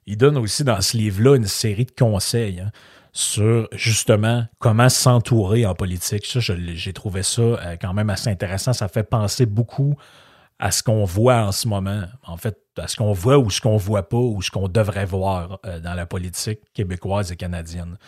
Il 0.07 0.16
donne 0.16 0.38
aussi 0.38 0.64
dans 0.64 0.81
ce 0.81 0.97
livre-là 0.97 1.37
une 1.37 1.47
série 1.47 1.85
de 1.85 1.92
conseils 1.92 2.61
hein, 2.61 2.71
sur 3.12 3.68
justement 3.73 4.47
comment 4.59 4.88
s'entourer 4.88 5.66
en 5.66 5.75
politique. 5.75 6.25
Ça, 6.25 6.40
j'ai 6.40 6.92
trouvé 6.92 7.23
ça 7.23 7.42
euh, 7.42 7.77
quand 7.81 7.92
même 7.92 8.11
assez 8.11 8.31
intéressant. 8.31 8.73
Ça 8.73 8.88
fait 8.88 9.03
penser 9.03 9.44
beaucoup 9.44 9.97
à 10.59 10.71
ce 10.71 10.83
qu'on 10.83 11.05
voit 11.05 11.42
en 11.42 11.53
ce 11.53 11.68
moment. 11.68 12.03
En 12.27 12.37
fait, 12.37 12.59
à 12.77 12.88
ce 12.88 12.97
qu'on 12.97 13.12
voit 13.12 13.38
ou 13.38 13.51
ce 13.51 13.61
qu'on 13.61 13.77
voit 13.77 14.09
pas 14.09 14.16
ou 14.16 14.40
ce 14.42 14.51
qu'on 14.51 14.68
devrait 14.68 15.05
voir 15.05 15.59
euh, 15.66 15.81
dans 15.81 15.94
la 15.94 16.07
politique 16.07 16.61
québécoise 16.75 17.31
et 17.33 17.37
canadienne. 17.37 17.99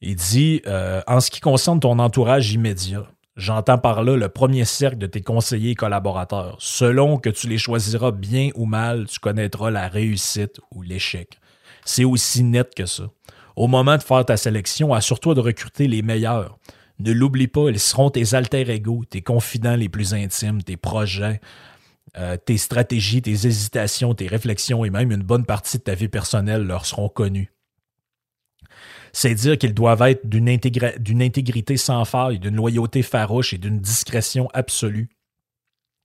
Il 0.00 0.16
dit, 0.16 0.62
euh, 0.66 1.02
en 1.06 1.20
ce 1.20 1.30
qui 1.30 1.40
concerne 1.40 1.80
ton 1.80 1.98
entourage 1.98 2.52
immédiat, 2.52 3.04
J'entends 3.38 3.78
par 3.78 4.02
là 4.02 4.16
le 4.16 4.28
premier 4.28 4.64
cercle 4.64 4.98
de 4.98 5.06
tes 5.06 5.20
conseillers 5.20 5.70
et 5.70 5.74
collaborateurs. 5.76 6.56
Selon 6.58 7.18
que 7.18 7.30
tu 7.30 7.46
les 7.46 7.56
choisiras 7.56 8.10
bien 8.10 8.50
ou 8.56 8.66
mal, 8.66 9.06
tu 9.06 9.20
connaîtras 9.20 9.70
la 9.70 9.86
réussite 9.86 10.60
ou 10.74 10.82
l'échec. 10.82 11.38
C'est 11.84 12.02
aussi 12.02 12.42
net 12.42 12.74
que 12.74 12.84
ça. 12.84 13.04
Au 13.54 13.68
moment 13.68 13.96
de 13.96 14.02
faire 14.02 14.24
ta 14.24 14.36
sélection, 14.36 14.92
assure-toi 14.92 15.36
de 15.36 15.40
recruter 15.40 15.86
les 15.86 16.02
meilleurs. 16.02 16.58
Ne 16.98 17.12
l'oublie 17.12 17.46
pas, 17.46 17.68
ils 17.68 17.78
seront 17.78 18.10
tes 18.10 18.34
alter 18.34 18.68
ego, 18.68 19.04
tes 19.08 19.22
confidents 19.22 19.76
les 19.76 19.88
plus 19.88 20.14
intimes, 20.14 20.64
tes 20.64 20.76
projets, 20.76 21.40
euh, 22.16 22.36
tes 22.36 22.58
stratégies, 22.58 23.22
tes 23.22 23.30
hésitations, 23.30 24.14
tes 24.14 24.26
réflexions 24.26 24.84
et 24.84 24.90
même 24.90 25.12
une 25.12 25.22
bonne 25.22 25.46
partie 25.46 25.78
de 25.78 25.84
ta 25.84 25.94
vie 25.94 26.08
personnelle 26.08 26.64
leur 26.64 26.86
seront 26.86 27.08
connus 27.08 27.52
c'est 29.18 29.34
dire 29.34 29.58
qu'ils 29.58 29.74
doivent 29.74 30.02
être 30.02 30.28
d'une 30.28 30.48
intégrité 30.48 31.76
sans 31.76 32.04
faille, 32.04 32.38
d'une 32.38 32.54
loyauté 32.54 33.02
farouche 33.02 33.52
et 33.52 33.58
d'une 33.58 33.80
discrétion 33.80 34.48
absolue. 34.54 35.08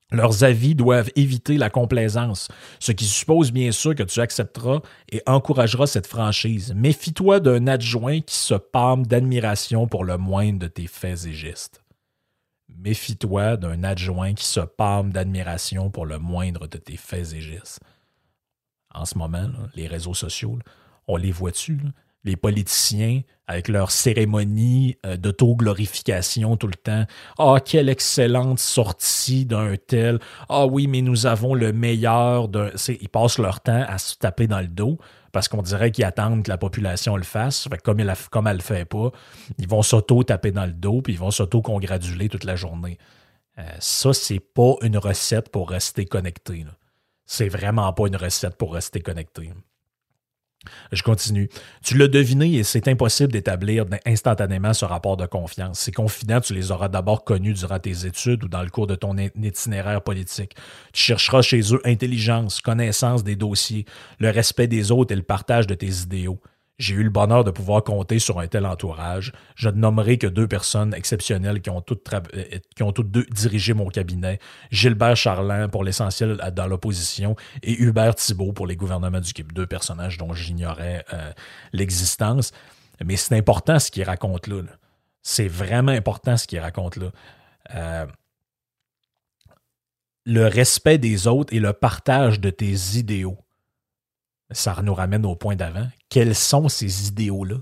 Leurs 0.10 0.44
avis 0.44 0.74
doivent 0.74 1.12
éviter 1.16 1.58
la 1.58 1.70
complaisance, 1.70 2.48
ce 2.80 2.92
qui 2.92 3.06
suppose 3.06 3.52
bien 3.52 3.72
sûr 3.72 3.94
que 3.94 4.02
tu 4.02 4.20
accepteras 4.20 4.82
et 5.12 5.22
encourageras 5.28 5.86
cette 5.86 6.08
franchise. 6.08 6.74
Méfie-toi 6.76 7.40
d'un 7.40 7.68
adjoint 7.68 8.20
qui 8.22 8.36
se 8.36 8.56
pâme 8.56 9.06
d'admiration 9.06 9.88
pour 9.88 10.06
le 10.06 10.18
moindre 10.18 10.62
de 10.62 10.68
tes 10.68 10.88
faits 10.88 11.28
et 11.28 11.34
gestes. 11.34 11.84
Méfie-toi 12.68 13.58
d'un 13.58 13.84
adjoint 13.84 14.34
qui 14.34 14.46
se 14.46 14.62
pâme 14.62 15.12
d'admiration 15.12 15.92
pour 15.92 16.08
le 16.08 16.18
moindre 16.18 16.66
de 16.66 16.80
tes 16.80 16.98
faits 16.98 17.34
et 17.34 17.42
gestes. 17.42 17.80
En 18.92 19.06
ce 19.06 19.20
moment, 19.20 19.50
les 19.76 19.86
réseaux 19.86 20.16
sociaux, 20.16 20.58
on 21.08 21.16
les 21.16 21.32
voit-tu? 21.32 21.80
Les 22.24 22.36
politiciens 22.36 23.22
avec 23.48 23.68
leur 23.68 23.92
cérémonie 23.92 24.98
euh, 25.06 25.18
d'auto-glorification 25.18 26.56
tout 26.56 26.68
le 26.68 26.76
temps. 26.76 27.06
Ah, 27.38 27.58
quelle 27.64 27.90
excellente 27.90 28.60
sortie 28.60 29.46
d'un 29.46 29.76
tel. 29.76 30.20
Ah 30.48 30.66
oui, 30.66 30.88
mais 30.88 31.02
nous 31.02 31.26
avons 31.26 31.54
le 31.54 31.74
meilleur 31.74 32.48
d'un. 32.48 32.70
Ils 32.88 33.10
passent 33.10 33.38
leur 33.38 33.60
temps 33.60 33.84
à 33.88 33.98
se 33.98 34.16
taper 34.16 34.48
dans 34.48 34.62
le 34.62 34.68
dos 34.68 34.98
parce 35.34 35.48
qu'on 35.48 35.62
dirait 35.62 35.92
qu'ils 35.92 36.06
attendent 36.06 36.44
que 36.44 36.50
la 36.50 36.58
population 36.58 37.18
le 37.18 37.24
fasse. 37.24 37.68
comme, 37.84 38.00
elle, 38.00 38.14
comme 38.32 38.48
le 38.48 38.60
fait 38.60 38.86
pas, 38.86 39.12
ils 39.58 39.68
vont 39.68 39.82
s'auto-taper 39.82 40.52
dans 40.52 40.66
le 40.66 40.74
dos 40.74 41.02
puis 41.02 41.14
ils 41.14 41.20
vont 41.20 41.32
s'auto-congratuler 41.32 42.30
toute 42.30 42.46
la 42.46 42.56
journée. 42.56 42.98
Euh, 43.58 43.64
ça, 43.80 44.14
c'est 44.14 44.40
pas 44.40 44.76
une 44.82 44.98
recette 44.98 45.50
pour 45.50 45.70
rester 45.70 46.06
connecté. 46.06 46.66
C'est 47.26 47.50
vraiment 47.50 47.92
pas 47.94 48.08
une 48.08 48.16
recette 48.16 48.56
pour 48.56 48.74
rester 48.74 49.02
connecté. 49.02 49.52
Je 50.92 51.04
continue. 51.04 51.50
Tu 51.84 51.98
l'as 51.98 52.08
deviné 52.08 52.54
et 52.56 52.64
c'est 52.64 52.88
impossible 52.88 53.32
d'établir 53.32 53.86
instantanément 54.06 54.74
ce 54.74 54.86
rapport 54.86 55.18
de 55.18 55.26
confiance. 55.26 55.80
Ces 55.80 55.92
confidents, 55.92 56.42
tu 56.42 56.54
les 56.54 56.72
auras 56.72 56.88
d'abord 56.88 57.24
connus 57.24 57.54
durant 57.54 57.80
tes 57.80 58.06
études 58.06 58.44
ou 58.44 58.48
dans 58.48 58.64
le 58.64 58.70
cours 58.70 58.88
de 58.88 58.96
ton 58.96 59.16
itinéraire 59.18 60.02
politique. 60.02 60.56
Tu 60.94 61.02
chercheras 61.02 61.42
chez 61.42 61.74
eux 61.74 61.82
intelligence, 61.86 62.62
connaissance 62.62 63.24
des 63.24 63.36
dossiers, 63.36 63.86
le 64.20 64.30
respect 64.30 64.68
des 64.68 64.92
autres 64.92 65.12
et 65.12 65.18
le 65.18 65.24
partage 65.24 65.68
de 65.68 65.76
tes 65.76 66.02
idéaux. 66.04 66.40
J'ai 66.80 66.96
eu 66.96 67.04
le 67.04 67.12
bonheur 67.12 67.44
de 67.44 67.52
pouvoir 67.52 67.84
compter 67.84 68.18
sur 68.18 68.40
un 68.40 68.48
tel 68.48 68.66
entourage. 68.66 69.32
Je 69.56 69.70
ne 69.70 69.76
nommerai 69.76 70.18
que 70.18 70.26
deux 70.26 70.48
personnes 70.48 70.94
exceptionnelles 70.96 71.62
qui 71.62 71.70
ont 71.70 71.82
toutes, 71.82 72.12
euh, 72.14 73.04
deux 73.04 73.26
dirigé 73.32 73.74
mon 73.74 73.90
cabinet. 73.90 74.40
Gilbert 74.72 75.16
Charlin 75.16 75.70
pour 75.70 75.84
l'essentiel 75.84 76.38
dans 76.56 76.66
l'opposition 76.66 77.36
et 77.62 77.80
Hubert 77.80 78.16
Thibault 78.16 78.54
pour 78.54 78.66
les 78.66 78.76
gouvernements 78.76 79.20
du 79.20 79.34
Québec. 79.34 79.54
Deux 79.54 79.68
personnages 79.68 80.18
dont 80.18 80.34
j'ignorais 80.34 81.06
euh, 81.14 81.32
l'existence. 81.74 82.52
Mais 83.06 83.18
c'est 83.18 83.38
important 83.38 83.78
ce 83.78 83.92
qu'il 83.92 84.04
raconte 84.04 84.48
là. 84.48 84.62
C'est 85.22 85.48
vraiment 85.48 85.92
important 85.92 86.38
ce 86.38 86.48
qu'il 86.48 86.60
raconte 86.60 86.98
là. 86.98 87.12
Euh, 87.76 88.06
le 90.26 90.48
respect 90.48 90.98
des 90.98 91.28
autres 91.28 91.54
et 91.54 91.60
le 91.60 91.74
partage 91.74 92.40
de 92.40 92.50
tes 92.50 92.74
idéaux 92.98 93.38
ça 94.54 94.80
nous 94.82 94.94
ramène 94.94 95.26
au 95.26 95.36
point 95.36 95.56
d'avant. 95.56 95.88
Quels 96.10 96.36
sont 96.36 96.70
ces 96.70 97.08
idéaux-là? 97.08 97.58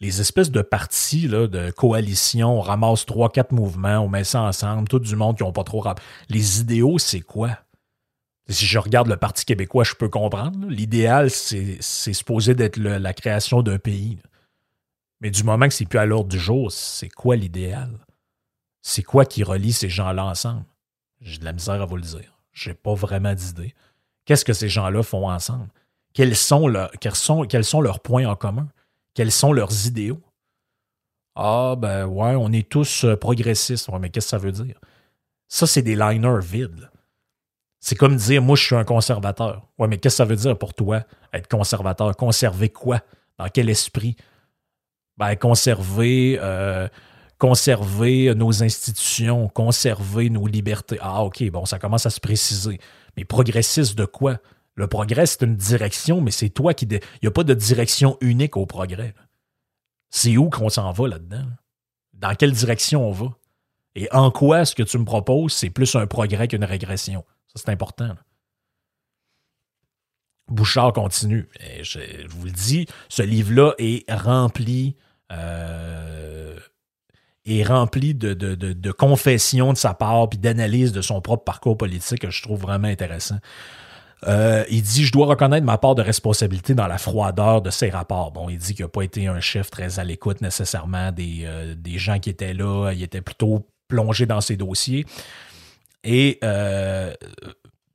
Les 0.00 0.20
espèces 0.20 0.50
de 0.50 0.60
partis, 0.60 1.28
de 1.28 1.70
coalition, 1.70 2.58
on 2.58 2.60
ramasse 2.60 3.06
trois, 3.06 3.30
quatre 3.30 3.52
mouvements, 3.52 3.98
on 4.00 4.08
met 4.08 4.24
ça 4.24 4.42
ensemble, 4.42 4.88
tout 4.88 4.98
du 4.98 5.16
monde 5.16 5.36
qui 5.36 5.42
n'ont 5.42 5.52
pas 5.52 5.64
trop 5.64 5.80
rap. 5.80 6.00
Les 6.28 6.60
idéaux, 6.60 6.98
c'est 6.98 7.20
quoi? 7.20 7.58
Si 8.48 8.66
je 8.66 8.78
regarde 8.78 9.08
le 9.08 9.16
Parti 9.16 9.46
québécois, 9.46 9.84
je 9.84 9.94
peux 9.94 10.10
comprendre. 10.10 10.68
L'idéal, 10.68 11.30
c'est 11.30 11.80
supposé 11.80 12.54
d'être 12.54 12.76
la 12.76 13.14
création 13.14 13.62
d'un 13.62 13.78
pays. 13.78 14.18
Mais 15.20 15.30
du 15.30 15.44
moment 15.44 15.66
que 15.66 15.72
c'est 15.72 15.86
plus 15.86 15.98
à 15.98 16.04
l'ordre 16.04 16.28
du 16.28 16.38
jour, 16.38 16.70
c'est 16.70 17.08
quoi 17.08 17.36
l'idéal? 17.36 17.90
C'est 18.82 19.02
quoi 19.02 19.24
qui 19.24 19.42
relie 19.42 19.72
ces 19.72 19.88
gens-là 19.88 20.26
ensemble? 20.26 20.66
J'ai 21.22 21.38
de 21.38 21.46
la 21.46 21.54
misère 21.54 21.80
à 21.80 21.86
vous 21.86 21.96
le 21.96 22.02
dire. 22.02 22.36
J'ai 22.52 22.74
pas 22.74 22.92
vraiment 22.92 23.32
d'idée. 23.32 23.74
Qu'est-ce 24.26 24.44
que 24.44 24.52
ces 24.52 24.68
gens-là 24.68 25.02
font 25.02 25.30
ensemble? 25.30 25.68
Quels 26.14 26.36
sont, 26.36 26.68
leurs 26.68 28.00
points 28.00 28.24
en 28.24 28.36
commun? 28.36 28.68
Quels 29.14 29.32
sont 29.32 29.52
leurs 29.52 29.86
idéaux? 29.86 30.22
Ah, 31.34 31.74
ben 31.76 32.06
ouais, 32.06 32.36
on 32.36 32.52
est 32.52 32.68
tous 32.68 33.04
euh, 33.04 33.16
progressistes. 33.16 33.90
mais 34.00 34.08
qu'est-ce 34.08 34.26
que 34.26 34.30
ça 34.30 34.38
veut 34.38 34.52
dire? 34.52 34.80
Ça, 35.48 35.66
c'est 35.66 35.82
des 35.82 35.96
liners 35.96 36.40
vides. 36.40 36.88
C'est 37.80 37.96
comme 37.96 38.16
dire, 38.16 38.40
moi, 38.40 38.56
je 38.56 38.64
suis 38.64 38.76
un 38.76 38.84
conservateur. 38.84 39.66
Ouais, 39.76 39.88
mais 39.88 39.98
qu'est-ce 39.98 40.14
que 40.14 40.18
ça 40.18 40.24
veut 40.24 40.36
dire 40.36 40.56
pour 40.56 40.72
toi, 40.72 41.02
être 41.32 41.48
conservateur? 41.48 42.16
Conserver 42.16 42.68
quoi? 42.68 43.00
Dans 43.36 43.48
quel 43.48 43.68
esprit? 43.68 44.16
Ben, 45.16 45.34
conserver, 45.34 46.38
euh, 46.40 46.88
conserver 47.38 48.32
nos 48.36 48.62
institutions, 48.62 49.48
conserver 49.48 50.30
nos 50.30 50.46
libertés. 50.46 50.98
Ah, 51.00 51.24
OK, 51.24 51.42
bon, 51.50 51.66
ça 51.66 51.80
commence 51.80 52.06
à 52.06 52.10
se 52.10 52.20
préciser. 52.20 52.78
Mais 53.16 53.24
progressiste 53.24 53.96
de 53.96 54.04
quoi? 54.04 54.38
Le 54.74 54.88
progrès, 54.88 55.26
c'est 55.26 55.42
une 55.42 55.56
direction, 55.56 56.20
mais 56.20 56.30
c'est 56.30 56.50
toi 56.50 56.74
qui. 56.74 56.86
Il 56.86 57.00
n'y 57.22 57.28
a 57.28 57.30
pas 57.30 57.44
de 57.44 57.54
direction 57.54 58.16
unique 58.20 58.56
au 58.56 58.66
progrès. 58.66 59.14
C'est 60.10 60.36
où 60.36 60.50
qu'on 60.50 60.68
s'en 60.68 60.90
va 60.92 61.08
là-dedans? 61.08 61.46
Dans 62.12 62.34
quelle 62.34 62.52
direction 62.52 63.08
on 63.08 63.12
va? 63.12 63.36
Et 63.94 64.08
en 64.12 64.30
quoi 64.30 64.64
ce 64.64 64.74
que 64.74 64.82
tu 64.82 64.98
me 64.98 65.04
proposes, 65.04 65.52
c'est 65.52 65.70
plus 65.70 65.94
un 65.94 66.06
progrès 66.06 66.48
qu'une 66.48 66.64
régression? 66.64 67.24
Ça, 67.46 67.62
c'est 67.64 67.70
important. 67.70 68.14
Bouchard 70.48 70.92
continue. 70.92 71.48
je, 71.82 72.26
vous 72.28 72.44
le 72.44 72.50
dis, 72.50 72.86
ce 73.08 73.22
livre-là 73.22 73.74
est 73.78 74.10
rempli. 74.12 74.96
Euh, 75.32 76.58
est 77.46 77.62
rempli 77.62 78.14
de, 78.14 78.34
de, 78.34 78.54
de 78.54 78.92
confessions 78.92 79.72
de 79.72 79.78
sa 79.78 79.94
part 79.94 80.28
puis 80.28 80.38
d'analyse 80.38 80.92
de 80.92 81.02
son 81.02 81.20
propre 81.20 81.44
parcours 81.44 81.76
politique 81.76 82.20
que 82.20 82.30
je 82.30 82.42
trouve 82.42 82.60
vraiment 82.60 82.88
intéressant. 82.88 83.38
Euh, 84.26 84.64
il 84.70 84.82
dit 84.82 85.04
Je 85.04 85.12
dois 85.12 85.26
reconnaître 85.26 85.66
ma 85.66 85.78
part 85.78 85.94
de 85.94 86.02
responsabilité 86.02 86.74
dans 86.74 86.86
la 86.86 86.98
froideur 86.98 87.62
de 87.62 87.70
ses 87.70 87.90
rapports. 87.90 88.32
Bon, 88.32 88.48
il 88.48 88.58
dit 88.58 88.74
qu'il 88.74 88.84
n'a 88.84 88.88
pas 88.88 89.02
été 89.02 89.26
un 89.26 89.40
chef 89.40 89.70
très 89.70 89.98
à 89.98 90.04
l'écoute 90.04 90.40
nécessairement 90.40 91.12
des, 91.12 91.42
euh, 91.44 91.74
des, 91.76 91.98
gens 91.98 92.18
qui 92.18 92.30
étaient 92.30 92.54
là. 92.54 92.92
Il 92.92 93.02
était 93.02 93.20
plutôt 93.20 93.66
plongé 93.88 94.26
dans 94.26 94.40
ses 94.40 94.56
dossiers. 94.56 95.04
Et 96.04 96.38
euh, 96.44 97.12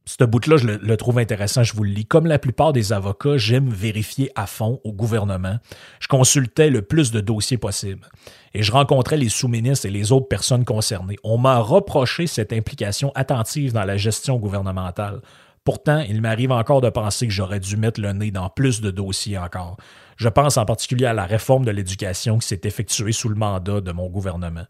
ce 0.05 0.23
bout-là, 0.23 0.57
je 0.57 0.65
le, 0.65 0.97
trouve 0.97 1.19
intéressant, 1.19 1.61
je 1.61 1.75
vous 1.75 1.83
le 1.83 1.91
lis. 1.91 2.05
Comme 2.05 2.25
la 2.25 2.39
plupart 2.39 2.73
des 2.73 2.93
avocats, 2.93 3.37
j'aime 3.37 3.69
vérifier 3.69 4.31
à 4.33 4.47
fond 4.47 4.81
au 4.83 4.91
gouvernement. 4.91 5.57
Je 5.99 6.07
consultais 6.07 6.71
le 6.71 6.81
plus 6.81 7.11
de 7.11 7.21
dossiers 7.21 7.59
possible. 7.59 8.07
Et 8.55 8.63
je 8.63 8.71
rencontrais 8.71 9.17
les 9.17 9.29
sous-ministres 9.29 9.85
et 9.85 9.91
les 9.91 10.11
autres 10.11 10.27
personnes 10.27 10.65
concernées. 10.65 11.17
On 11.23 11.37
m'a 11.37 11.59
reproché 11.59 12.25
cette 12.25 12.53
implication 12.53 13.11
attentive 13.13 13.71
dans 13.71 13.83
la 13.83 13.97
gestion 13.97 14.37
gouvernementale. 14.37 15.21
Pourtant, 15.69 15.99
il 15.99 16.19
m'arrive 16.19 16.51
encore 16.51 16.81
de 16.81 16.89
penser 16.89 17.27
que 17.27 17.31
j'aurais 17.31 17.59
dû 17.59 17.77
mettre 17.77 18.01
le 18.01 18.11
nez 18.11 18.31
dans 18.31 18.49
plus 18.49 18.81
de 18.81 18.89
dossiers 18.89 19.37
encore. 19.37 19.77
Je 20.17 20.27
pense 20.27 20.57
en 20.57 20.65
particulier 20.65 21.05
à 21.05 21.13
la 21.13 21.27
réforme 21.27 21.63
de 21.63 21.69
l'éducation 21.69 22.39
qui 22.39 22.47
s'est 22.47 22.61
effectuée 22.63 23.11
sous 23.11 23.29
le 23.29 23.35
mandat 23.35 23.79
de 23.79 23.91
mon 23.91 24.09
gouvernement. 24.09 24.63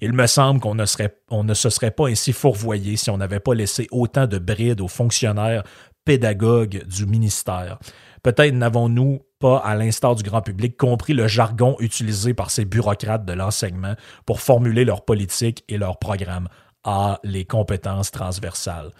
Il 0.00 0.14
me 0.14 0.26
semble 0.26 0.58
qu'on 0.58 0.74
ne, 0.74 0.84
ne 1.42 1.54
se 1.54 1.68
serait 1.68 1.90
pas 1.90 2.08
ainsi 2.08 2.32
fourvoyé 2.32 2.96
si 2.96 3.10
on 3.10 3.18
n'avait 3.18 3.40
pas 3.40 3.52
laissé 3.52 3.88
autant 3.90 4.26
de 4.26 4.38
brides 4.38 4.80
aux 4.80 4.88
fonctionnaires 4.88 5.64
pédagogues 6.06 6.82
du 6.86 7.04
ministère. 7.04 7.78
Peut-être 8.22 8.54
n'avons-nous 8.54 9.20
pas, 9.40 9.58
à 9.58 9.74
l'instar 9.74 10.14
du 10.14 10.22
grand 10.22 10.40
public, 10.40 10.78
compris 10.78 11.12
le 11.12 11.28
jargon 11.28 11.76
utilisé 11.78 12.32
par 12.32 12.50
ces 12.50 12.64
bureaucrates 12.64 13.26
de 13.26 13.34
l'enseignement 13.34 13.96
pour 14.24 14.40
formuler 14.40 14.86
leurs 14.86 15.04
politiques 15.04 15.62
et 15.68 15.76
leurs 15.76 15.98
programmes. 15.98 16.48
à 16.84 17.18
les 17.22 17.44
compétences 17.44 18.10
transversales. 18.12 18.92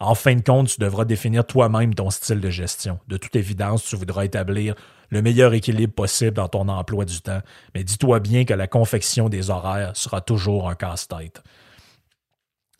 En 0.00 0.14
fin 0.14 0.34
de 0.34 0.40
compte, 0.40 0.68
tu 0.68 0.80
devras 0.80 1.04
définir 1.04 1.46
toi-même 1.46 1.94
ton 1.94 2.08
style 2.08 2.40
de 2.40 2.48
gestion. 2.48 2.98
De 3.06 3.18
toute 3.18 3.36
évidence, 3.36 3.84
tu 3.84 3.96
voudras 3.96 4.24
établir 4.24 4.74
le 5.10 5.20
meilleur 5.20 5.52
équilibre 5.52 5.92
possible 5.92 6.32
dans 6.32 6.48
ton 6.48 6.68
emploi 6.68 7.04
du 7.04 7.20
temps, 7.20 7.42
mais 7.74 7.84
dis-toi 7.84 8.18
bien 8.20 8.46
que 8.46 8.54
la 8.54 8.66
confection 8.66 9.28
des 9.28 9.50
horaires 9.50 9.94
sera 9.94 10.22
toujours 10.22 10.70
un 10.70 10.74
casse-tête. 10.74 11.42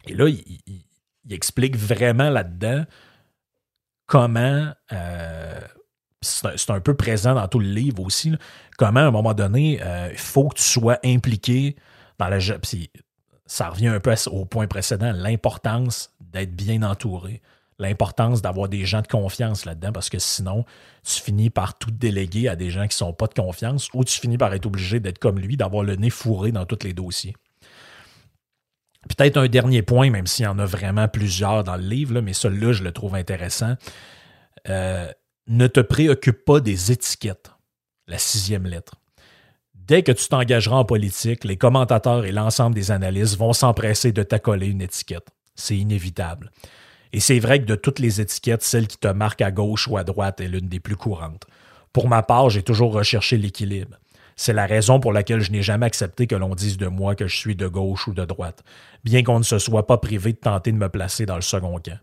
Et 0.06 0.14
là, 0.14 0.28
il, 0.28 0.84
explique 1.28 1.76
vraiment 1.76 2.30
là-dedans 2.30 2.84
comment, 4.06 4.72
euh, 4.92 5.60
c'est 6.22 6.70
un 6.70 6.80
peu 6.80 6.96
présent 6.96 7.34
dans 7.34 7.46
tout 7.46 7.60
le 7.60 7.68
livre 7.68 8.02
aussi, 8.02 8.34
comment 8.78 9.00
à 9.00 9.04
un 9.04 9.10
moment 9.10 9.34
donné, 9.34 9.78
euh, 9.82 10.08
il 10.10 10.18
faut 10.18 10.48
que 10.48 10.56
tu 10.56 10.62
sois 10.62 10.98
impliqué 11.04 11.76
dans 12.18 12.28
la... 12.28 12.38
ça 13.46 13.68
revient 13.68 13.88
un 13.88 14.00
peu 14.00 14.14
au 14.28 14.46
point 14.46 14.66
précédent, 14.66 15.12
l'importance 15.14 16.10
d'être 16.32 16.54
bien 16.54 16.82
entouré, 16.82 17.42
l'importance 17.78 18.42
d'avoir 18.42 18.68
des 18.68 18.84
gens 18.84 19.00
de 19.02 19.06
confiance 19.06 19.64
là-dedans, 19.64 19.92
parce 19.92 20.10
que 20.10 20.18
sinon, 20.18 20.64
tu 21.02 21.20
finis 21.20 21.50
par 21.50 21.78
tout 21.78 21.90
déléguer 21.90 22.48
à 22.48 22.56
des 22.56 22.70
gens 22.70 22.82
qui 22.82 22.94
ne 22.94 23.06
sont 23.06 23.12
pas 23.12 23.26
de 23.26 23.34
confiance, 23.34 23.88
ou 23.94 24.04
tu 24.04 24.20
finis 24.20 24.38
par 24.38 24.52
être 24.54 24.66
obligé 24.66 25.00
d'être 25.00 25.18
comme 25.18 25.38
lui, 25.38 25.56
d'avoir 25.56 25.82
le 25.82 25.96
nez 25.96 26.10
fourré 26.10 26.52
dans 26.52 26.66
tous 26.66 26.84
les 26.84 26.92
dossiers. 26.92 27.34
Peut-être 29.08 29.38
un 29.38 29.48
dernier 29.48 29.82
point, 29.82 30.10
même 30.10 30.26
s'il 30.26 30.44
y 30.44 30.48
en 30.48 30.58
a 30.58 30.66
vraiment 30.66 31.08
plusieurs 31.08 31.64
dans 31.64 31.76
le 31.76 31.82
livre, 31.82 32.20
mais 32.20 32.34
celui-là, 32.34 32.72
je 32.72 32.84
le 32.84 32.92
trouve 32.92 33.14
intéressant. 33.14 33.76
Euh, 34.68 35.10
ne 35.46 35.66
te 35.66 35.80
préoccupe 35.80 36.44
pas 36.44 36.60
des 36.60 36.92
étiquettes, 36.92 37.50
la 38.06 38.18
sixième 38.18 38.66
lettre. 38.66 38.96
Dès 39.74 40.02
que 40.02 40.12
tu 40.12 40.28
t'engageras 40.28 40.76
en 40.76 40.84
politique, 40.84 41.44
les 41.44 41.56
commentateurs 41.56 42.24
et 42.26 42.30
l'ensemble 42.30 42.74
des 42.74 42.90
analystes 42.90 43.36
vont 43.36 43.54
s'empresser 43.54 44.12
de 44.12 44.22
t'accoler 44.22 44.68
une 44.68 44.82
étiquette. 44.82 45.26
C'est 45.54 45.76
inévitable. 45.76 46.50
Et 47.12 47.20
c'est 47.20 47.38
vrai 47.38 47.60
que 47.60 47.66
de 47.66 47.74
toutes 47.74 47.98
les 47.98 48.20
étiquettes, 48.20 48.62
celle 48.62 48.86
qui 48.86 48.98
te 48.98 49.08
marque 49.08 49.42
à 49.42 49.50
gauche 49.50 49.88
ou 49.88 49.96
à 49.96 50.04
droite 50.04 50.40
est 50.40 50.48
l'une 50.48 50.68
des 50.68 50.80
plus 50.80 50.96
courantes. 50.96 51.46
Pour 51.92 52.08
ma 52.08 52.22
part, 52.22 52.50
j'ai 52.50 52.62
toujours 52.62 52.92
recherché 52.92 53.36
l'équilibre. 53.36 53.96
C'est 54.36 54.52
la 54.52 54.64
raison 54.64 55.00
pour 55.00 55.12
laquelle 55.12 55.40
je 55.40 55.50
n'ai 55.50 55.60
jamais 55.60 55.86
accepté 55.86 56.26
que 56.26 56.34
l'on 56.34 56.54
dise 56.54 56.78
de 56.78 56.86
moi 56.86 57.14
que 57.14 57.26
je 57.26 57.36
suis 57.36 57.56
de 57.56 57.66
gauche 57.66 58.08
ou 58.08 58.14
de 58.14 58.24
droite, 58.24 58.62
bien 59.04 59.22
qu'on 59.22 59.38
ne 59.38 59.44
se 59.44 59.58
soit 59.58 59.86
pas 59.86 59.98
privé 59.98 60.32
de 60.32 60.38
tenter 60.38 60.72
de 60.72 60.78
me 60.78 60.88
placer 60.88 61.26
dans 61.26 61.34
le 61.34 61.42
second 61.42 61.78
camp. 61.78 61.98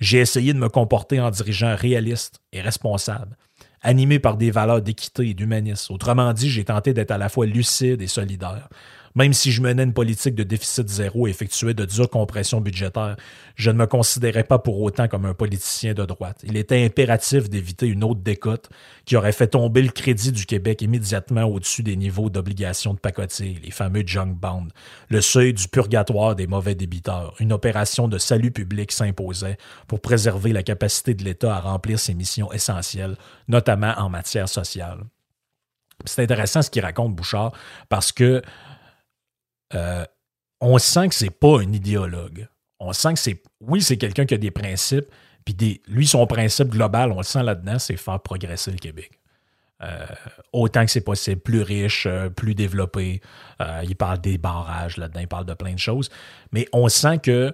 J'ai 0.00 0.18
essayé 0.18 0.52
de 0.52 0.58
me 0.58 0.68
comporter 0.68 1.20
en 1.20 1.30
dirigeant 1.30 1.76
réaliste 1.76 2.40
et 2.52 2.60
responsable, 2.60 3.36
animé 3.82 4.18
par 4.18 4.36
des 4.36 4.50
valeurs 4.50 4.82
d'équité 4.82 5.28
et 5.28 5.34
d'humanisme. 5.34 5.94
Autrement 5.94 6.32
dit, 6.32 6.50
j'ai 6.50 6.64
tenté 6.64 6.92
d'être 6.92 7.12
à 7.12 7.18
la 7.18 7.28
fois 7.28 7.46
lucide 7.46 8.02
et 8.02 8.08
solidaire, 8.08 8.68
même 9.16 9.32
si 9.32 9.50
je 9.50 9.62
menais 9.62 9.82
une 9.82 9.94
politique 9.94 10.34
de 10.34 10.42
déficit 10.42 10.88
zéro 10.88 11.26
et 11.26 11.30
effectuais 11.30 11.72
de 11.72 11.86
dures 11.86 12.10
compressions 12.10 12.60
budgétaires, 12.60 13.16
je 13.56 13.70
ne 13.70 13.78
me 13.78 13.86
considérais 13.86 14.44
pas 14.44 14.58
pour 14.58 14.80
autant 14.82 15.08
comme 15.08 15.24
un 15.24 15.32
politicien 15.32 15.94
de 15.94 16.04
droite. 16.04 16.42
Il 16.44 16.56
était 16.56 16.84
impératif 16.84 17.48
d'éviter 17.48 17.86
une 17.86 18.04
autre 18.04 18.20
décote 18.20 18.68
qui 19.06 19.16
aurait 19.16 19.32
fait 19.32 19.48
tomber 19.48 19.80
le 19.80 19.88
crédit 19.88 20.32
du 20.32 20.44
Québec 20.44 20.82
immédiatement 20.82 21.44
au-dessus 21.44 21.82
des 21.82 21.96
niveaux 21.96 22.28
d'obligation 22.28 22.92
de 22.92 22.98
pacotier, 22.98 23.58
les 23.64 23.70
fameux 23.70 24.02
junk 24.06 24.34
bonds, 24.34 24.68
le 25.08 25.22
seuil 25.22 25.54
du 25.54 25.66
purgatoire 25.66 26.36
des 26.36 26.46
mauvais 26.46 26.74
débiteurs. 26.74 27.34
Une 27.40 27.54
opération 27.54 28.08
de 28.08 28.18
salut 28.18 28.50
public 28.50 28.92
s'imposait 28.92 29.56
pour 29.88 30.00
préserver 30.00 30.52
la 30.52 30.62
capacité 30.62 31.14
de 31.14 31.24
l'État 31.24 31.56
à 31.56 31.60
remplir 31.60 31.98
ses 31.98 32.12
missions 32.12 32.52
essentielles, 32.52 33.16
notamment 33.48 33.94
en 33.96 34.10
matière 34.10 34.50
sociale. 34.50 35.04
C'est 36.04 36.22
intéressant 36.22 36.60
ce 36.60 36.68
qu'il 36.68 36.84
raconte, 36.84 37.14
Bouchard, 37.14 37.52
parce 37.88 38.12
que 38.12 38.42
euh, 39.74 40.04
on 40.60 40.78
sent 40.78 41.08
que 41.08 41.14
c'est 41.14 41.30
pas 41.30 41.60
un 41.60 41.72
idéologue. 41.72 42.48
On 42.78 42.92
sent 42.92 43.14
que 43.14 43.18
c'est. 43.18 43.42
Oui, 43.60 43.82
c'est 43.82 43.96
quelqu'un 43.96 44.26
qui 44.26 44.34
a 44.34 44.38
des 44.38 44.50
principes, 44.50 45.06
puis 45.44 45.80
lui, 45.86 46.06
son 46.06 46.26
principe 46.26 46.68
global, 46.68 47.12
on 47.12 47.18
le 47.18 47.24
sent 47.24 47.42
là-dedans, 47.42 47.78
c'est 47.78 47.96
faire 47.96 48.20
progresser 48.20 48.70
le 48.70 48.78
Québec. 48.78 49.12
Euh, 49.82 50.06
autant 50.52 50.84
que 50.86 50.90
c'est 50.90 51.02
possible, 51.02 51.40
plus 51.40 51.60
riche, 51.60 52.06
euh, 52.06 52.30
plus 52.30 52.54
développé. 52.54 53.20
il 53.84 53.94
parle 53.96 54.20
des 54.20 54.38
barrages 54.38 54.96
là-dedans, 54.96 55.20
il 55.20 55.28
parle 55.28 55.44
de 55.44 55.54
plein 55.54 55.74
de 55.74 55.78
choses. 55.78 56.10
Mais 56.52 56.66
on 56.72 56.88
sent 56.88 57.18
que 57.18 57.52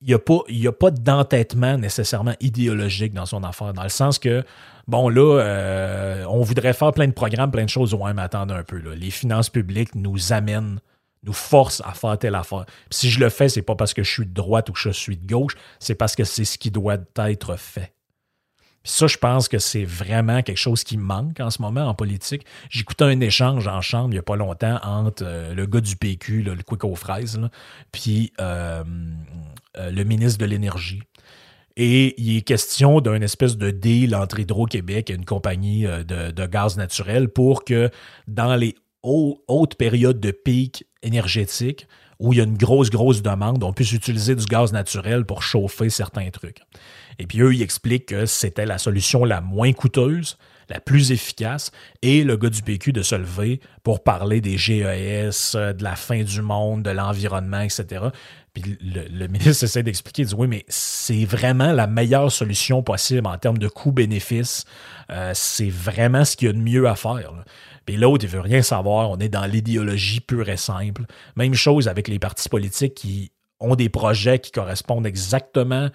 il 0.00 0.16
n'y 0.50 0.66
a 0.68 0.72
pas, 0.72 0.92
d'entêtement 0.92 1.76
nécessairement 1.76 2.34
idéologique 2.38 3.12
dans 3.12 3.26
son 3.26 3.42
affaire, 3.42 3.74
dans 3.74 3.82
le 3.82 3.88
sens 3.88 4.20
que, 4.20 4.44
bon, 4.86 5.08
là, 5.08 6.24
on 6.28 6.42
voudrait 6.42 6.72
faire 6.72 6.92
plein 6.92 7.08
de 7.08 7.12
programmes, 7.12 7.50
plein 7.50 7.64
de 7.64 7.68
choses, 7.68 7.94
ouais, 7.94 8.14
mais 8.14 8.22
attendez 8.22 8.54
un 8.54 8.62
peu. 8.62 8.76
Les 8.76 9.10
finances 9.10 9.50
publiques 9.50 9.96
nous 9.96 10.32
amènent 10.32 10.78
nous 11.24 11.32
force 11.32 11.82
à 11.84 11.92
faire 11.92 12.18
telle 12.18 12.34
affaire. 12.34 12.64
si 12.90 13.10
je 13.10 13.20
le 13.20 13.28
fais, 13.28 13.48
c'est 13.48 13.62
pas 13.62 13.74
parce 13.74 13.94
que 13.94 14.02
je 14.02 14.10
suis 14.10 14.26
de 14.26 14.34
droite 14.34 14.68
ou 14.68 14.72
que 14.72 14.78
je 14.78 14.90
suis 14.90 15.16
de 15.16 15.26
gauche, 15.26 15.54
c'est 15.78 15.94
parce 15.94 16.14
que 16.14 16.24
c'est 16.24 16.44
ce 16.44 16.58
qui 16.58 16.70
doit 16.70 16.96
être 17.16 17.56
fait. 17.56 17.92
Ça, 18.84 19.06
je 19.06 19.18
pense 19.18 19.48
que 19.48 19.58
c'est 19.58 19.84
vraiment 19.84 20.42
quelque 20.42 20.56
chose 20.56 20.82
qui 20.82 20.96
manque 20.96 21.40
en 21.40 21.50
ce 21.50 21.60
moment 21.60 21.84
en 21.84 21.94
politique. 21.94 22.46
J'écoutais 22.70 23.04
un 23.04 23.20
échange 23.20 23.66
en 23.68 23.82
chambre 23.82 24.08
il 24.08 24.12
n'y 24.12 24.18
a 24.18 24.22
pas 24.22 24.36
longtemps 24.36 24.78
entre 24.82 25.24
euh, 25.26 25.52
le 25.52 25.66
gars 25.66 25.82
du 25.82 25.96
PQ, 25.96 26.42
le 26.42 26.56
quick 26.56 26.84
aux 26.84 26.94
puis 27.92 28.32
euh, 28.40 28.82
euh, 29.76 29.90
le 29.90 30.04
ministre 30.04 30.38
de 30.38 30.46
l'Énergie. 30.46 31.02
Et 31.76 32.20
il 32.20 32.38
est 32.38 32.40
question 32.40 33.00
d'un 33.00 33.20
espèce 33.20 33.56
de 33.56 33.70
deal 33.70 34.16
entre 34.16 34.40
Hydro-Québec 34.40 35.10
et 35.10 35.14
une 35.14 35.26
compagnie 35.26 35.84
de, 35.84 36.46
gaz 36.46 36.76
naturel 36.76 37.28
pour 37.28 37.64
que 37.64 37.90
dans 38.26 38.56
les 38.56 38.74
haute 39.02 39.74
période 39.76 40.20
de 40.20 40.30
pic 40.30 40.86
énergétique 41.02 41.86
où 42.18 42.32
il 42.32 42.38
y 42.38 42.40
a 42.40 42.44
une 42.44 42.56
grosse, 42.56 42.90
grosse 42.90 43.22
demande, 43.22 43.62
on 43.62 43.72
puisse 43.72 43.92
utiliser 43.92 44.34
du 44.34 44.44
gaz 44.44 44.72
naturel 44.72 45.24
pour 45.24 45.42
chauffer 45.42 45.88
certains 45.88 46.30
trucs. 46.30 46.60
Et 47.18 47.26
puis 47.26 47.40
eux, 47.40 47.54
ils 47.54 47.62
expliquent 47.62 48.06
que 48.06 48.26
c'était 48.26 48.66
la 48.66 48.78
solution 48.78 49.24
la 49.24 49.40
moins 49.40 49.72
coûteuse, 49.72 50.36
la 50.68 50.80
plus 50.80 51.12
efficace, 51.12 51.70
et 52.02 52.24
le 52.24 52.36
gars 52.36 52.50
du 52.50 52.62
PQ 52.62 52.92
de 52.92 53.02
se 53.02 53.14
lever 53.14 53.60
pour 53.84 54.02
parler 54.02 54.40
des 54.40 54.58
GES, 54.58 55.54
de 55.54 55.82
la 55.82 55.96
fin 55.96 56.22
du 56.22 56.42
monde, 56.42 56.82
de 56.82 56.90
l'environnement, 56.90 57.60
etc. 57.60 58.08
Puis 58.52 58.76
le, 58.80 59.26
ministre 59.28 59.64
essaie 59.64 59.82
d'expliquer, 59.82 60.22
il 60.22 60.28
dit 60.28 60.34
oui, 60.34 60.48
mais 60.48 60.64
c'est 60.68 61.24
vraiment 61.24 61.72
la 61.72 61.86
meilleure 61.86 62.30
solution 62.30 62.82
possible 62.82 63.26
en 63.26 63.38
termes 63.38 63.58
de 63.58 63.68
coût-bénéfice. 63.68 64.64
Euh, 65.10 65.32
c'est 65.34 65.70
vraiment 65.70 66.24
ce 66.24 66.36
qu'il 66.36 66.48
y 66.48 66.50
a 66.50 66.52
de 66.52 66.58
mieux 66.58 66.86
à 66.86 66.96
faire. 66.96 67.32
Et 67.88 67.96
l'autre, 67.96 68.24
il 68.24 68.30
veut 68.30 68.40
rien 68.40 68.62
savoir. 68.62 69.10
On 69.10 69.18
est 69.18 69.28
dans 69.28 69.44
l'idéologie 69.44 70.20
pure 70.20 70.48
et 70.48 70.56
simple. 70.56 71.04
Même 71.36 71.54
chose 71.54 71.88
avec 71.88 72.08
les 72.08 72.18
partis 72.18 72.48
politiques 72.48 72.94
qui 72.94 73.32
ont 73.60 73.74
des 73.74 73.88
projets 73.88 74.38
qui 74.38 74.52
correspondent 74.52 75.06
exactement 75.06 75.88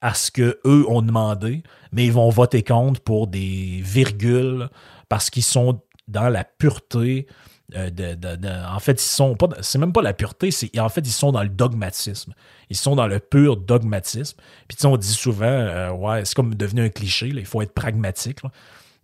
à 0.00 0.14
ce 0.14 0.30
qu'eux 0.30 0.58
ont 0.64 1.00
demandé, 1.00 1.62
mais 1.92 2.04
ils 2.04 2.12
vont 2.12 2.28
voter 2.28 2.62
contre 2.62 3.00
pour 3.00 3.26
des 3.26 3.80
virgules 3.82 4.68
parce 5.08 5.30
qu'ils 5.30 5.44
sont 5.44 5.80
dans 6.08 6.28
la 6.28 6.44
pureté. 6.44 7.26
Euh, 7.74 7.88
en 8.68 8.78
fait, 8.80 9.00
ils 9.02 9.06
sont 9.06 9.34
pas. 9.34 9.48
C'est 9.62 9.78
même 9.78 9.94
pas 9.94 10.02
la 10.02 10.12
pureté, 10.12 10.50
en 10.78 10.88
fait 10.90 11.00
ils 11.00 11.12
sont 11.12 11.32
dans 11.32 11.42
le 11.42 11.48
dogmatisme. 11.48 12.34
Ils 12.68 12.76
sont 12.76 12.94
dans 12.96 13.06
le 13.06 13.18
pur 13.18 13.56
dogmatisme. 13.56 14.38
Puis 14.68 14.76
on 14.84 14.98
dit 14.98 15.08
souvent, 15.08 15.46
euh, 15.46 15.90
ouais, 15.92 16.24
c'est 16.26 16.34
comme 16.34 16.54
devenu 16.54 16.82
un 16.82 16.90
cliché. 16.90 17.28
il 17.28 17.46
faut 17.46 17.62
être 17.62 17.72
pragmatique 17.72 18.40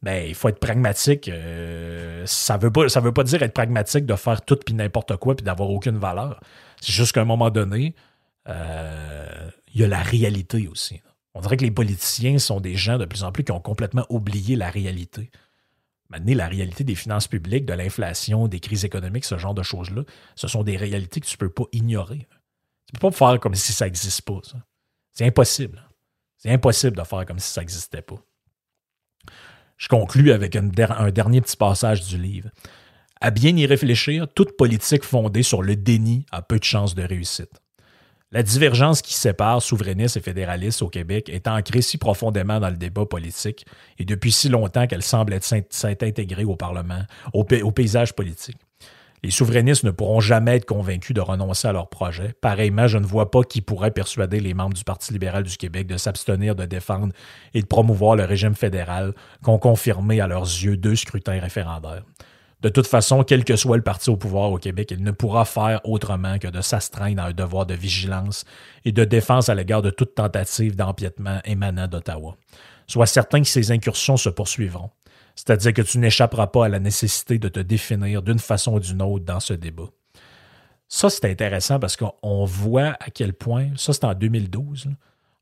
ben, 0.02 0.26
il 0.26 0.34
faut 0.34 0.48
être 0.48 0.60
pragmatique. 0.60 1.28
Euh, 1.28 2.24
ça 2.26 2.56
ne 2.56 2.62
veut, 2.62 2.70
pas, 2.70 2.86
veut 2.86 3.12
pas 3.12 3.24
dire 3.24 3.42
être 3.42 3.52
pragmatique 3.52 4.06
de 4.06 4.14
faire 4.16 4.42
tout 4.42 4.56
puis 4.56 4.74
n'importe 4.74 5.16
quoi 5.16 5.36
puis 5.36 5.44
d'avoir 5.44 5.70
aucune 5.70 5.98
valeur. 5.98 6.40
C'est 6.80 6.92
juste 6.92 7.12
qu'à 7.12 7.22
un 7.22 7.26
moment 7.26 7.50
donné, 7.50 7.94
euh, 8.48 9.50
il 9.74 9.80
y 9.80 9.84
a 9.84 9.88
la 9.88 10.02
réalité 10.02 10.68
aussi. 10.68 11.00
On 11.34 11.40
dirait 11.40 11.56
que 11.56 11.64
les 11.64 11.70
politiciens 11.70 12.38
sont 12.38 12.60
des 12.60 12.74
gens 12.74 12.98
de 12.98 13.04
plus 13.04 13.22
en 13.22 13.30
plus 13.30 13.44
qui 13.44 13.52
ont 13.52 13.60
complètement 13.60 14.06
oublié 14.08 14.56
la 14.56 14.70
réalité. 14.70 15.30
Maintenant, 16.08 16.34
la 16.34 16.48
réalité 16.48 16.82
des 16.82 16.96
finances 16.96 17.28
publiques, 17.28 17.66
de 17.66 17.72
l'inflation, 17.72 18.48
des 18.48 18.58
crises 18.58 18.84
économiques, 18.84 19.24
ce 19.24 19.38
genre 19.38 19.54
de 19.54 19.62
choses-là, 19.62 20.02
ce 20.34 20.48
sont 20.48 20.64
des 20.64 20.76
réalités 20.76 21.20
que 21.20 21.26
tu 21.26 21.36
ne 21.36 21.38
peux 21.38 21.50
pas 21.50 21.64
ignorer. 21.72 22.26
Tu 22.86 22.94
ne 22.94 22.98
peux 22.98 23.10
pas 23.10 23.16
faire 23.16 23.38
comme 23.38 23.54
si 23.54 23.72
ça 23.72 23.84
n'existe 23.84 24.22
pas. 24.22 24.40
C'est 25.12 25.24
impossible. 25.24 25.88
C'est 26.36 26.50
impossible 26.50 26.96
de 26.96 27.04
faire 27.04 27.24
comme 27.26 27.38
si 27.38 27.52
ça 27.52 27.60
n'existait 27.60 28.02
pas. 28.02 28.16
Je 29.80 29.88
conclus 29.88 30.30
avec 30.30 30.56
un 30.56 30.62
dernier 31.10 31.40
petit 31.40 31.56
passage 31.56 32.06
du 32.06 32.18
livre. 32.18 32.50
À 33.22 33.30
bien 33.30 33.56
y 33.56 33.64
réfléchir, 33.64 34.28
toute 34.28 34.58
politique 34.58 35.04
fondée 35.04 35.42
sur 35.42 35.62
le 35.62 35.74
déni 35.74 36.26
a 36.30 36.42
peu 36.42 36.58
de 36.58 36.64
chances 36.64 36.94
de 36.94 37.02
réussite. 37.02 37.50
La 38.30 38.42
divergence 38.42 39.00
qui 39.00 39.14
sépare 39.14 39.62
souverainistes 39.62 40.18
et 40.18 40.20
fédéralistes 40.20 40.82
au 40.82 40.90
Québec 40.90 41.30
est 41.30 41.48
ancrée 41.48 41.80
si 41.80 41.96
profondément 41.96 42.60
dans 42.60 42.68
le 42.68 42.76
débat 42.76 43.06
politique 43.06 43.64
et 43.98 44.04
depuis 44.04 44.32
si 44.32 44.50
longtemps 44.50 44.86
qu'elle 44.86 45.02
semble 45.02 45.36
s'être 45.40 46.02
intégrée 46.02 46.44
au 46.44 46.56
Parlement, 46.56 47.02
au 47.32 47.42
paysage 47.44 48.12
politique. 48.12 48.58
Les 49.22 49.30
souverainistes 49.30 49.84
ne 49.84 49.90
pourront 49.90 50.20
jamais 50.20 50.56
être 50.56 50.64
convaincus 50.64 51.14
de 51.14 51.20
renoncer 51.20 51.68
à 51.68 51.72
leur 51.72 51.88
projet. 51.88 52.34
Pareillement, 52.40 52.88
je 52.88 52.96
ne 52.96 53.04
vois 53.04 53.30
pas 53.30 53.42
qui 53.42 53.60
pourrait 53.60 53.90
persuader 53.90 54.40
les 54.40 54.54
membres 54.54 54.74
du 54.74 54.84
Parti 54.84 55.12
libéral 55.12 55.42
du 55.42 55.56
Québec 55.58 55.86
de 55.86 55.98
s'abstenir 55.98 56.54
de 56.54 56.64
défendre 56.64 57.12
et 57.52 57.60
de 57.60 57.66
promouvoir 57.66 58.16
le 58.16 58.24
régime 58.24 58.54
fédéral 58.54 59.12
qu'ont 59.42 59.58
confirmé 59.58 60.20
à 60.20 60.26
leurs 60.26 60.44
yeux 60.44 60.78
deux 60.78 60.96
scrutins 60.96 61.38
référendaires. 61.38 62.02
De 62.62 62.68
toute 62.68 62.86
façon, 62.86 63.24
quel 63.24 63.44
que 63.44 63.56
soit 63.56 63.78
le 63.78 63.82
parti 63.82 64.10
au 64.10 64.16
pouvoir 64.16 64.52
au 64.52 64.58
Québec, 64.58 64.90
il 64.90 65.02
ne 65.02 65.12
pourra 65.12 65.46
faire 65.46 65.80
autrement 65.84 66.38
que 66.38 66.48
de 66.48 66.60
s'astreindre 66.60 67.22
à 67.22 67.26
un 67.26 67.32
devoir 67.32 67.64
de 67.64 67.74
vigilance 67.74 68.44
et 68.84 68.92
de 68.92 69.04
défense 69.04 69.48
à 69.48 69.54
l'égard 69.54 69.80
de 69.80 69.88
toute 69.88 70.14
tentative 70.14 70.76
d'empiètement 70.76 71.40
émanant 71.44 71.88
d'Ottawa. 71.88 72.36
Sois 72.86 73.06
certain 73.06 73.40
que 73.40 73.48
ces 73.48 73.70
incursions 73.70 74.18
se 74.18 74.28
poursuivront. 74.28 74.90
C'est-à-dire 75.40 75.72
que 75.72 75.80
tu 75.80 75.96
n'échapperas 75.96 76.48
pas 76.48 76.66
à 76.66 76.68
la 76.68 76.78
nécessité 76.78 77.38
de 77.38 77.48
te 77.48 77.60
définir 77.60 78.20
d'une 78.20 78.38
façon 78.38 78.74
ou 78.74 78.78
d'une 78.78 79.00
autre 79.00 79.24
dans 79.24 79.40
ce 79.40 79.54
débat. 79.54 79.88
Ça, 80.86 81.08
c'est 81.08 81.24
intéressant 81.24 81.80
parce 81.80 81.96
qu'on 81.96 82.44
voit 82.44 82.94
à 83.00 83.08
quel 83.08 83.32
point, 83.32 83.68
ça 83.74 83.94
c'est 83.94 84.04
en 84.04 84.12
2012, 84.12 84.90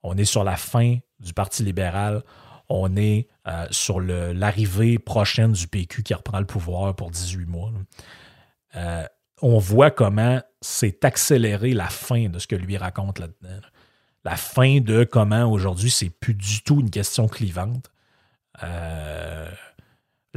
on 0.05 0.17
est 0.17 0.25
sur 0.25 0.45
la 0.45 0.57
fin 0.57 0.99
du 1.19 1.33
Parti 1.33 1.65
libéral, 1.65 2.23
on 2.69 2.95
est 2.97 3.27
euh, 3.49 3.67
sur 3.73 3.99
l'arrivée 4.01 5.01
prochaine 5.01 5.51
du 5.51 5.67
PQ 5.67 6.05
qui 6.05 6.15
reprend 6.15 6.39
le 6.39 6.47
pouvoir 6.47 6.95
pour 6.95 7.11
18 7.11 7.47
mois. 7.47 7.73
Euh, 8.77 9.05
on 9.43 9.59
voit 9.59 9.91
comment 9.91 10.41
c'est 10.61 11.05
accéléré 11.05 11.73
la 11.73 11.89
fin 11.89 12.29
de 12.29 12.39
ce 12.39 12.47
que 12.47 12.55
lui 12.55 12.77
raconte 12.77 13.19
là-dedans. 13.19 13.67
La 14.25 14.37
fin 14.37 14.79
de 14.79 15.03
comment 15.03 15.51
aujourd'hui, 15.51 15.91
c'est 15.91 16.11
plus 16.11 16.35
du 16.35 16.63
tout 16.63 16.79
une 16.79 16.91
question 16.91 17.27
clivante. 17.27 17.91
Euh, 18.63 19.51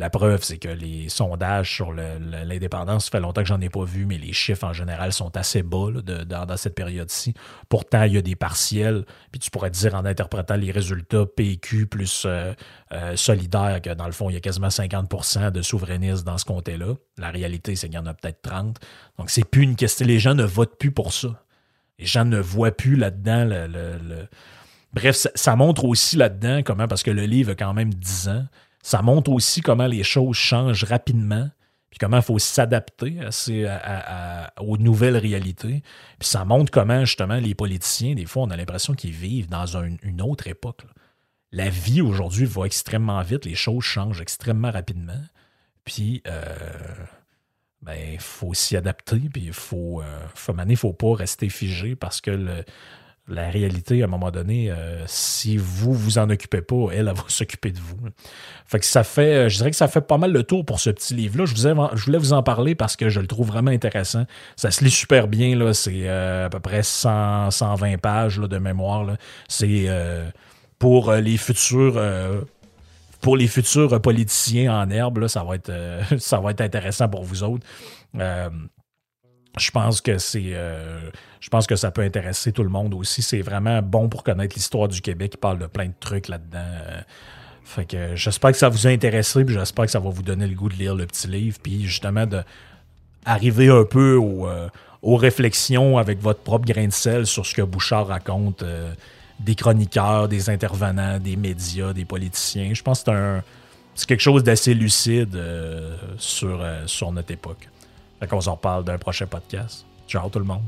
la 0.01 0.09
preuve, 0.09 0.43
c'est 0.43 0.57
que 0.57 0.67
les 0.67 1.09
sondages 1.09 1.75
sur 1.75 1.93
l'indépendance, 1.93 3.05
ça 3.05 3.11
fait 3.11 3.19
longtemps 3.19 3.43
que 3.43 3.47
j'en 3.47 3.61
ai 3.61 3.69
pas 3.69 3.83
vu, 3.83 4.07
mais 4.07 4.17
les 4.17 4.33
chiffres 4.33 4.63
en 4.63 4.73
général 4.73 5.13
sont 5.13 5.37
assez 5.37 5.61
bas 5.61 5.91
dans, 6.25 6.57
cette 6.57 6.73
période-ci. 6.73 7.35
Pourtant, 7.69 8.01
il 8.05 8.13
y 8.13 8.17
a 8.17 8.23
des 8.23 8.35
partiels, 8.35 9.05
puis 9.31 9.39
tu 9.39 9.51
pourrais 9.51 9.69
dire 9.69 9.93
en 9.93 10.03
interprétant 10.03 10.55
les 10.55 10.71
résultats 10.71 11.27
PQ 11.27 11.85
plus 11.85 12.23
euh, 12.25 12.51
euh, 12.93 13.15
solidaire 13.15 13.79
que 13.79 13.91
dans 13.93 14.07
le 14.07 14.11
fond, 14.11 14.31
il 14.31 14.33
y 14.33 14.37
a 14.37 14.39
quasiment 14.39 14.69
50% 14.69 15.51
de 15.51 15.61
souverainistes 15.61 16.23
dans 16.23 16.39
ce 16.39 16.45
comté-là. 16.45 16.95
La 17.19 17.29
réalité, 17.29 17.75
c'est 17.75 17.87
qu'il 17.87 17.95
y 17.95 17.99
en 17.99 18.07
a 18.07 18.15
peut-être 18.15 18.41
30. 18.41 18.79
Donc, 19.19 19.29
c'est 19.29 19.45
plus 19.45 19.61
une 19.61 19.75
question. 19.75 20.07
Les 20.07 20.17
gens 20.17 20.33
ne 20.33 20.45
votent 20.45 20.79
plus 20.79 20.91
pour 20.91 21.13
ça. 21.13 21.43
Les 21.99 22.07
gens 22.07 22.25
ne 22.25 22.39
voient 22.39 22.71
plus 22.71 22.95
là-dedans 22.95 23.45
le, 23.45 24.27
Bref, 24.93 25.27
ça, 25.35 25.55
montre 25.55 25.85
aussi 25.85 26.17
là-dedans 26.17 26.63
comment, 26.65 26.87
parce 26.87 27.03
que 27.03 27.11
le 27.11 27.25
livre 27.25 27.51
a 27.51 27.55
quand 27.55 27.73
même 27.73 27.93
10 27.93 28.29
ans, 28.29 28.45
ça 28.83 29.01
montre 29.01 29.31
aussi 29.31 29.61
comment 29.61 29.87
les 29.87 30.03
choses 30.03 30.35
changent 30.35 30.83
rapidement, 30.83 31.49
puis 31.89 31.99
comment 31.99 32.17
il 32.17 32.23
faut 32.23 32.39
s'adapter 32.39 33.19
aux 34.59 34.77
nouvelles 34.77 35.17
réalités. 35.17 35.83
Puis 36.19 36.29
ça 36.29 36.45
montre 36.45 36.71
comment, 36.71 37.05
justement, 37.05 37.35
les 37.35 37.53
politiciens, 37.55 38.15
des 38.15 38.25
fois, 38.25 38.43
on 38.43 38.49
a 38.49 38.57
l'impression 38.57 38.93
qu'ils 38.93 39.11
vivent 39.11 39.49
dans 39.49 39.77
une 39.77 40.21
autre 40.21 40.47
époque. 40.47 40.83
La 41.51 41.69
vie 41.69 42.01
aujourd'hui 42.01 42.45
va 42.45 42.65
extrêmement 42.65 43.21
vite, 43.21 43.45
les 43.45 43.55
choses 43.55 43.83
changent 43.83 44.21
extrêmement 44.21 44.71
rapidement. 44.71 45.21
Puis, 45.83 46.21
euh, 46.27 46.45
ben, 47.81 47.97
il 48.13 48.19
faut 48.19 48.53
s'y 48.53 48.77
adapter, 48.77 49.19
puis 49.33 49.45
il 49.45 49.53
faut, 49.53 50.01
euh, 50.01 50.19
faut, 50.33 50.53
faut 50.75 50.93
pas 50.93 51.15
rester 51.15 51.49
figé 51.49 51.95
parce 51.95 52.21
que 52.21 52.31
le, 52.31 52.63
la 53.31 53.49
réalité, 53.49 54.01
à 54.01 54.05
un 54.05 54.07
moment 54.07 54.31
donné, 54.31 54.69
euh, 54.71 55.03
si 55.07 55.57
vous 55.57 55.93
vous 55.93 56.17
en 56.17 56.29
occupez 56.29 56.61
pas, 56.61 56.87
elle, 56.91 57.07
elle 57.07 57.15
va 57.15 57.23
s'occuper 57.27 57.71
de 57.71 57.79
vous. 57.79 57.97
Fait 58.65 58.79
que 58.79 58.85
ça 58.85 59.03
fait, 59.03 59.33
euh, 59.33 59.49
je 59.49 59.57
dirais 59.57 59.71
que 59.71 59.77
ça 59.77 59.87
fait 59.87 60.01
pas 60.01 60.17
mal 60.17 60.31
le 60.31 60.43
tour 60.43 60.65
pour 60.65 60.79
ce 60.79 60.89
petit 60.89 61.13
livre-là. 61.13 61.45
Je, 61.45 61.55
je 61.55 62.05
voulais 62.05 62.17
vous 62.17 62.33
en 62.33 62.43
parler 62.43 62.75
parce 62.75 62.95
que 62.95 63.09
je 63.09 63.19
le 63.19 63.27
trouve 63.27 63.47
vraiment 63.47 63.71
intéressant. 63.71 64.25
Ça 64.55 64.71
se 64.71 64.83
lit 64.83 64.91
super 64.91 65.27
bien, 65.27 65.55
là. 65.55 65.73
C'est 65.73 66.03
euh, 66.03 66.45
à 66.45 66.49
peu 66.49 66.59
près 66.59 66.83
100, 66.83 67.51
120 67.51 67.97
pages 67.97 68.37
de 68.37 68.57
mémoire. 68.57 69.15
C'est 69.47 69.87
pour 70.79 71.13
les 71.13 71.37
futurs 71.37 72.01
pour 73.21 73.37
les 73.37 73.45
futurs 73.45 74.01
politiciens 74.01 74.81
en 74.81 74.89
herbe, 74.89 75.27
ça, 75.27 75.43
va 75.43 75.53
être, 75.53 75.71
ça 76.17 76.39
va 76.39 76.51
être 76.51 76.61
intéressant 76.61 77.07
pour 77.07 77.23
vous 77.23 77.43
autres 77.43 77.65
je 79.57 79.71
pense 79.71 80.01
que 80.01 80.17
c'est 80.17 80.51
euh, 80.53 81.09
je 81.39 81.49
pense 81.49 81.67
que 81.67 81.75
ça 81.75 81.91
peut 81.91 82.01
intéresser 82.01 82.51
tout 82.51 82.63
le 82.63 82.69
monde 82.69 82.93
aussi. 82.93 83.21
C'est 83.21 83.41
vraiment 83.41 83.81
bon 83.81 84.07
pour 84.07 84.23
connaître 84.23 84.55
l'histoire 84.55 84.87
du 84.87 85.01
Québec. 85.01 85.31
Il 85.35 85.37
parle 85.37 85.59
de 85.59 85.67
plein 85.67 85.87
de 85.87 85.93
trucs 85.99 86.27
là-dedans. 86.27 86.59
Euh. 86.59 87.01
fait 87.65 87.85
que 87.85 88.15
j'espère 88.15 88.51
que 88.51 88.57
ça 88.57 88.69
vous 88.69 88.87
a 88.87 88.89
intéressé, 88.89 89.43
puis 89.43 89.55
j'espère 89.55 89.85
que 89.85 89.91
ça 89.91 89.99
va 89.99 90.09
vous 90.09 90.23
donner 90.23 90.47
le 90.47 90.55
goût 90.55 90.69
de 90.69 90.75
lire 90.75 90.95
le 90.95 91.05
petit 91.05 91.27
livre, 91.27 91.57
puis 91.61 91.83
justement 91.85 92.25
de 92.25 92.41
arriver 93.25 93.69
un 93.69 93.83
peu 93.83 94.19
euh, 94.21 94.69
aux 95.01 95.15
réflexions 95.17 95.97
avec 95.97 96.21
votre 96.21 96.41
propre 96.41 96.65
grain 96.65 96.87
de 96.87 96.93
sel 96.93 97.25
sur 97.25 97.45
ce 97.45 97.53
que 97.53 97.61
Bouchard 97.61 98.07
raconte 98.07 98.63
des 99.39 99.55
chroniqueurs, 99.55 100.27
des 100.27 100.49
intervenants, 100.49 101.19
des 101.19 101.35
médias, 101.35 101.93
des 101.93 102.05
politiciens. 102.05 102.73
Je 102.73 102.81
pense 102.81 103.03
que 103.03 103.41
c'est 103.95 104.07
quelque 104.07 104.21
chose 104.21 104.43
d'assez 104.43 104.73
lucide 104.73 105.37
sur, 106.17 106.63
sur 106.85 107.11
notre 107.11 107.31
époque. 107.31 107.67
Fait 108.21 108.27
qu'on 108.27 108.39
s'en 108.39 108.53
reparle 108.53 108.83
d'un 108.83 108.99
prochain 108.99 109.25
podcast. 109.25 109.83
Ciao 110.07 110.29
tout 110.29 110.37
le 110.37 110.45
monde. 110.45 110.61